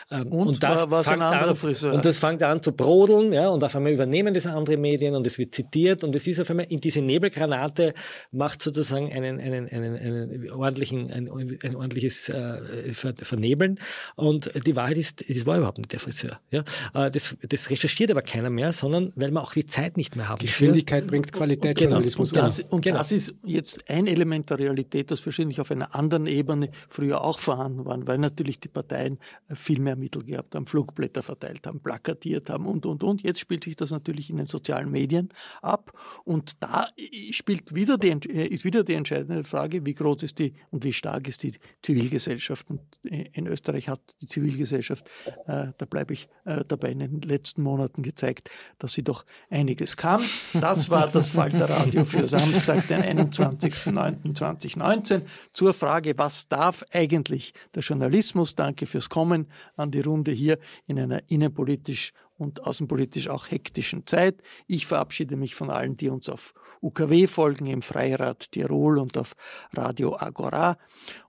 Ähm, 0.09 0.31
und, 0.39 0.47
und 0.47 0.63
das 0.63 0.89
war, 0.89 1.03
fängt 1.03 1.21
an, 1.21 1.55
Friseur. 1.55 1.93
Und 1.93 2.05
das 2.05 2.17
fängt 2.17 2.43
an 2.43 2.61
zu 2.61 2.71
brodeln, 2.71 3.33
ja, 3.33 3.49
und 3.49 3.63
auf 3.63 3.75
einmal 3.75 3.91
übernehmen 3.91 4.33
das 4.33 4.45
andere 4.45 4.77
Medien 4.77 5.15
und 5.15 5.25
es 5.27 5.37
wird 5.37 5.53
zitiert 5.53 6.03
und 6.03 6.15
es 6.15 6.27
ist 6.27 6.39
auf 6.39 6.49
einmal 6.49 6.65
in 6.69 6.79
diese 6.79 7.01
Nebelgranate 7.01 7.93
macht 8.31 8.61
sozusagen 8.61 9.11
einen, 9.11 9.39
einen, 9.39 9.67
einen, 9.69 9.95
einen 9.95 10.51
ordentlichen, 10.51 11.11
ein, 11.11 11.29
ein 11.63 11.75
ordentliches 11.75 12.29
äh, 12.29 12.91
Vernebeln 12.91 13.79
und 14.15 14.51
die 14.65 14.75
Wahrheit 14.75 14.97
ist, 14.97 15.27
es 15.27 15.45
war 15.45 15.57
überhaupt 15.57 15.77
nicht 15.77 15.91
der 15.91 15.99
Friseur. 15.99 16.39
Ja. 16.51 16.63
Äh, 16.93 17.11
das, 17.11 17.35
das 17.47 17.69
recherchiert 17.69 18.11
aber 18.11 18.21
keiner 18.21 18.49
mehr, 18.49 18.73
sondern 18.73 19.11
weil 19.15 19.31
man 19.31 19.43
auch 19.43 19.53
die 19.53 19.65
Zeit 19.65 19.97
nicht 19.97 20.15
mehr 20.15 20.29
hat. 20.29 20.39
Geschwindigkeit 20.39 21.03
für. 21.03 21.09
bringt 21.09 21.31
Qualitätsjournalismus. 21.31 22.31
Genau. 22.31 22.45
Und, 22.45 22.49
das, 22.49 22.65
und 22.69 22.81
genau. 22.81 22.97
das 22.97 23.11
ist 23.11 23.35
jetzt 23.43 23.89
ein 23.89 24.07
Element 24.07 24.49
der 24.49 24.59
Realität, 24.59 25.11
das 25.11 25.25
wahrscheinlich 25.25 25.59
auf 25.59 25.71
einer 25.71 25.95
anderen 25.95 26.25
Ebene 26.27 26.69
früher 26.87 27.23
auch 27.23 27.39
vorhanden 27.39 27.85
war, 27.85 27.99
weil 28.07 28.17
natürlich 28.17 28.59
die 28.59 28.67
Parteien 28.67 29.19
viel 29.53 29.79
mehr 29.79 29.95
Mittel 29.95 30.18
gehabt 30.25 30.55
haben, 30.55 30.67
Flugblätter 30.67 31.23
verteilt 31.23 31.65
haben, 31.67 31.81
plakatiert 31.81 32.49
haben 32.49 32.65
und, 32.65 32.85
und, 32.85 33.03
und. 33.03 33.23
Jetzt 33.23 33.39
spielt 33.39 33.63
sich 33.63 33.75
das 33.75 33.91
natürlich 33.91 34.29
in 34.29 34.37
den 34.37 34.47
sozialen 34.47 34.91
Medien 34.91 35.29
ab 35.61 35.93
und 36.23 36.61
da 36.61 36.87
spielt 37.31 37.73
wieder 37.73 37.97
die, 37.97 38.09
äh, 38.09 38.47
ist 38.47 38.65
wieder 38.65 38.83
die 38.83 38.93
entscheidende 38.93 39.43
Frage, 39.43 39.85
wie 39.85 39.93
groß 39.93 40.23
ist 40.23 40.39
die 40.39 40.53
und 40.71 40.83
wie 40.83 40.93
stark 40.93 41.27
ist 41.27 41.43
die 41.43 41.53
Zivilgesellschaft. 41.81 42.69
Und 42.69 42.81
äh, 43.03 43.29
in 43.33 43.47
Österreich 43.47 43.89
hat 43.89 43.99
die 44.21 44.27
Zivilgesellschaft, 44.27 45.09
äh, 45.47 45.67
da 45.77 45.85
bleibe 45.85 46.13
ich 46.13 46.29
äh, 46.45 46.63
dabei, 46.67 46.91
in 46.91 46.99
den 46.99 47.21
letzten 47.21 47.63
Monaten 47.63 48.03
gezeigt, 48.03 48.49
dass 48.77 48.93
sie 48.93 49.03
doch 49.03 49.25
einiges 49.49 49.97
kann. 49.97 50.21
Das 50.53 50.89
war 50.89 51.07
das 51.07 51.31
Falterradio 51.31 52.05
für 52.05 52.27
Samstag, 52.27 52.87
den 52.87 53.01
21.09.2019 53.01 55.23
zur 55.53 55.73
Frage, 55.73 56.17
was 56.17 56.47
darf 56.47 56.83
eigentlich 56.91 57.53
der 57.75 57.83
Journalismus? 57.83 58.55
Danke 58.55 58.85
fürs 58.85 59.09
Kommen 59.09 59.47
an 59.75 59.91
die 59.91 60.01
Runde 60.09 60.31
hier 60.31 60.59
in 60.87 60.99
einer 60.99 61.21
innenpolitisch 61.29 62.11
und 62.39 62.65
außenpolitisch 62.65 63.27
auch 63.27 63.51
hektischen 63.51 64.07
Zeit. 64.07 64.41
Ich 64.65 64.87
verabschiede 64.87 65.35
mich 65.35 65.55
von 65.55 65.69
allen, 65.69 65.97
die 65.97 66.09
uns 66.09 66.29
auf 66.29 66.53
UKW 66.81 67.27
folgen, 67.27 67.67
im 67.67 67.81
Freirad 67.81 68.51
Tirol 68.51 68.97
und 68.97 69.17
auf 69.17 69.35
Radio 69.73 70.15
Agora. 70.17 70.77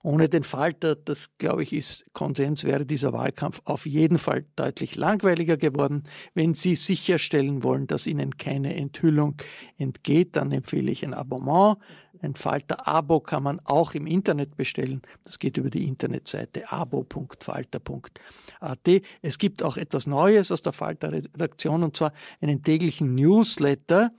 Ohne 0.01 0.29
den 0.29 0.43
Falter, 0.43 0.95
das 0.95 1.29
glaube 1.37 1.63
ich 1.63 1.73
ist 1.73 2.05
Konsens, 2.13 2.63
wäre 2.63 2.85
dieser 2.85 3.11
Wahlkampf 3.11 3.61
auf 3.65 3.85
jeden 3.85 4.17
Fall 4.17 4.45
deutlich 4.55 4.95
langweiliger 4.95 5.57
geworden. 5.57 6.03
Wenn 6.33 6.53
Sie 6.53 6.75
sicherstellen 6.75 7.63
wollen, 7.63 7.87
dass 7.87 8.07
Ihnen 8.07 8.37
keine 8.37 8.75
Enthüllung 8.75 9.35
entgeht, 9.77 10.37
dann 10.37 10.51
empfehle 10.51 10.91
ich 10.91 11.03
ein 11.03 11.13
Abonnement. 11.13 11.77
Ein 12.21 12.35
Falter-Abo 12.35 13.19
kann 13.19 13.43
man 13.43 13.59
auch 13.65 13.93
im 13.93 14.07
Internet 14.07 14.55
bestellen. 14.55 15.01
Das 15.23 15.39
geht 15.39 15.57
über 15.57 15.69
die 15.69 15.87
Internetseite 15.87 16.71
abo.falter.at. 16.71 19.01
Es 19.21 19.37
gibt 19.37 19.63
auch 19.63 19.77
etwas 19.77 20.07
Neues 20.07 20.51
aus 20.51 20.61
der 20.61 20.73
Falter-Redaktion 20.73 21.83
und 21.83 21.97
zwar 21.97 22.13
einen 22.39 22.63
täglichen 22.63 23.15
Newsletter. 23.15 24.11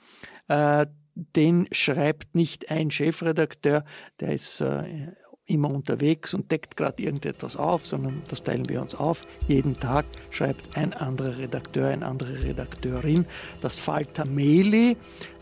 Äh, 0.48 0.86
den 1.14 1.68
schreibt 1.72 2.34
nicht 2.34 2.70
ein 2.70 2.90
Chefredakteur, 2.90 3.84
der 4.20 4.32
ist 4.32 4.62
äh, 4.62 5.12
immer 5.46 5.70
unterwegs 5.70 6.34
und 6.34 6.50
deckt 6.50 6.76
gerade 6.76 7.02
irgendetwas 7.02 7.56
auf, 7.56 7.86
sondern 7.86 8.22
das 8.28 8.42
teilen 8.42 8.68
wir 8.68 8.80
uns 8.80 8.94
auf. 8.94 9.22
Jeden 9.48 9.78
Tag 9.78 10.06
schreibt 10.30 10.76
ein 10.76 10.94
anderer 10.94 11.38
Redakteur, 11.38 11.88
eine 11.88 12.06
andere 12.06 12.42
Redakteurin 12.42 13.26
das 13.60 13.78
Falter 13.78 14.26
Maili. 14.26 14.96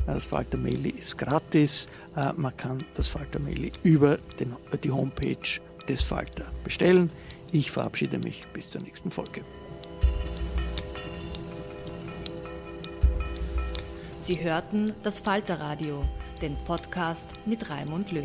Das 0.07 0.27
Falter 0.27 0.57
Maili 0.57 0.91
ist 0.91 1.19
gratis. 1.19 1.89
Äh, 2.17 2.33
man 2.37 2.57
kann 2.57 2.85
das 2.95 3.09
Falter 3.09 3.39
Maili 3.39 3.73
über 3.83 4.19
den, 4.39 4.55
die 4.83 4.91
Homepage 4.91 5.61
des 5.89 6.03
Falter 6.03 6.45
bestellen. 6.65 7.11
Ich 7.53 7.71
verabschiede 7.71 8.19
mich 8.19 8.47
bis 8.53 8.69
zur 8.69 8.83
nächsten 8.83 9.11
Folge. 9.11 9.43
Sie 14.23 14.41
hörten 14.41 14.93
das 15.03 15.19
Falterradio, 15.21 16.05
den 16.41 16.57
Podcast 16.65 17.31
mit 17.47 17.69
Raimund 17.69 18.13
Löw. 18.13 18.25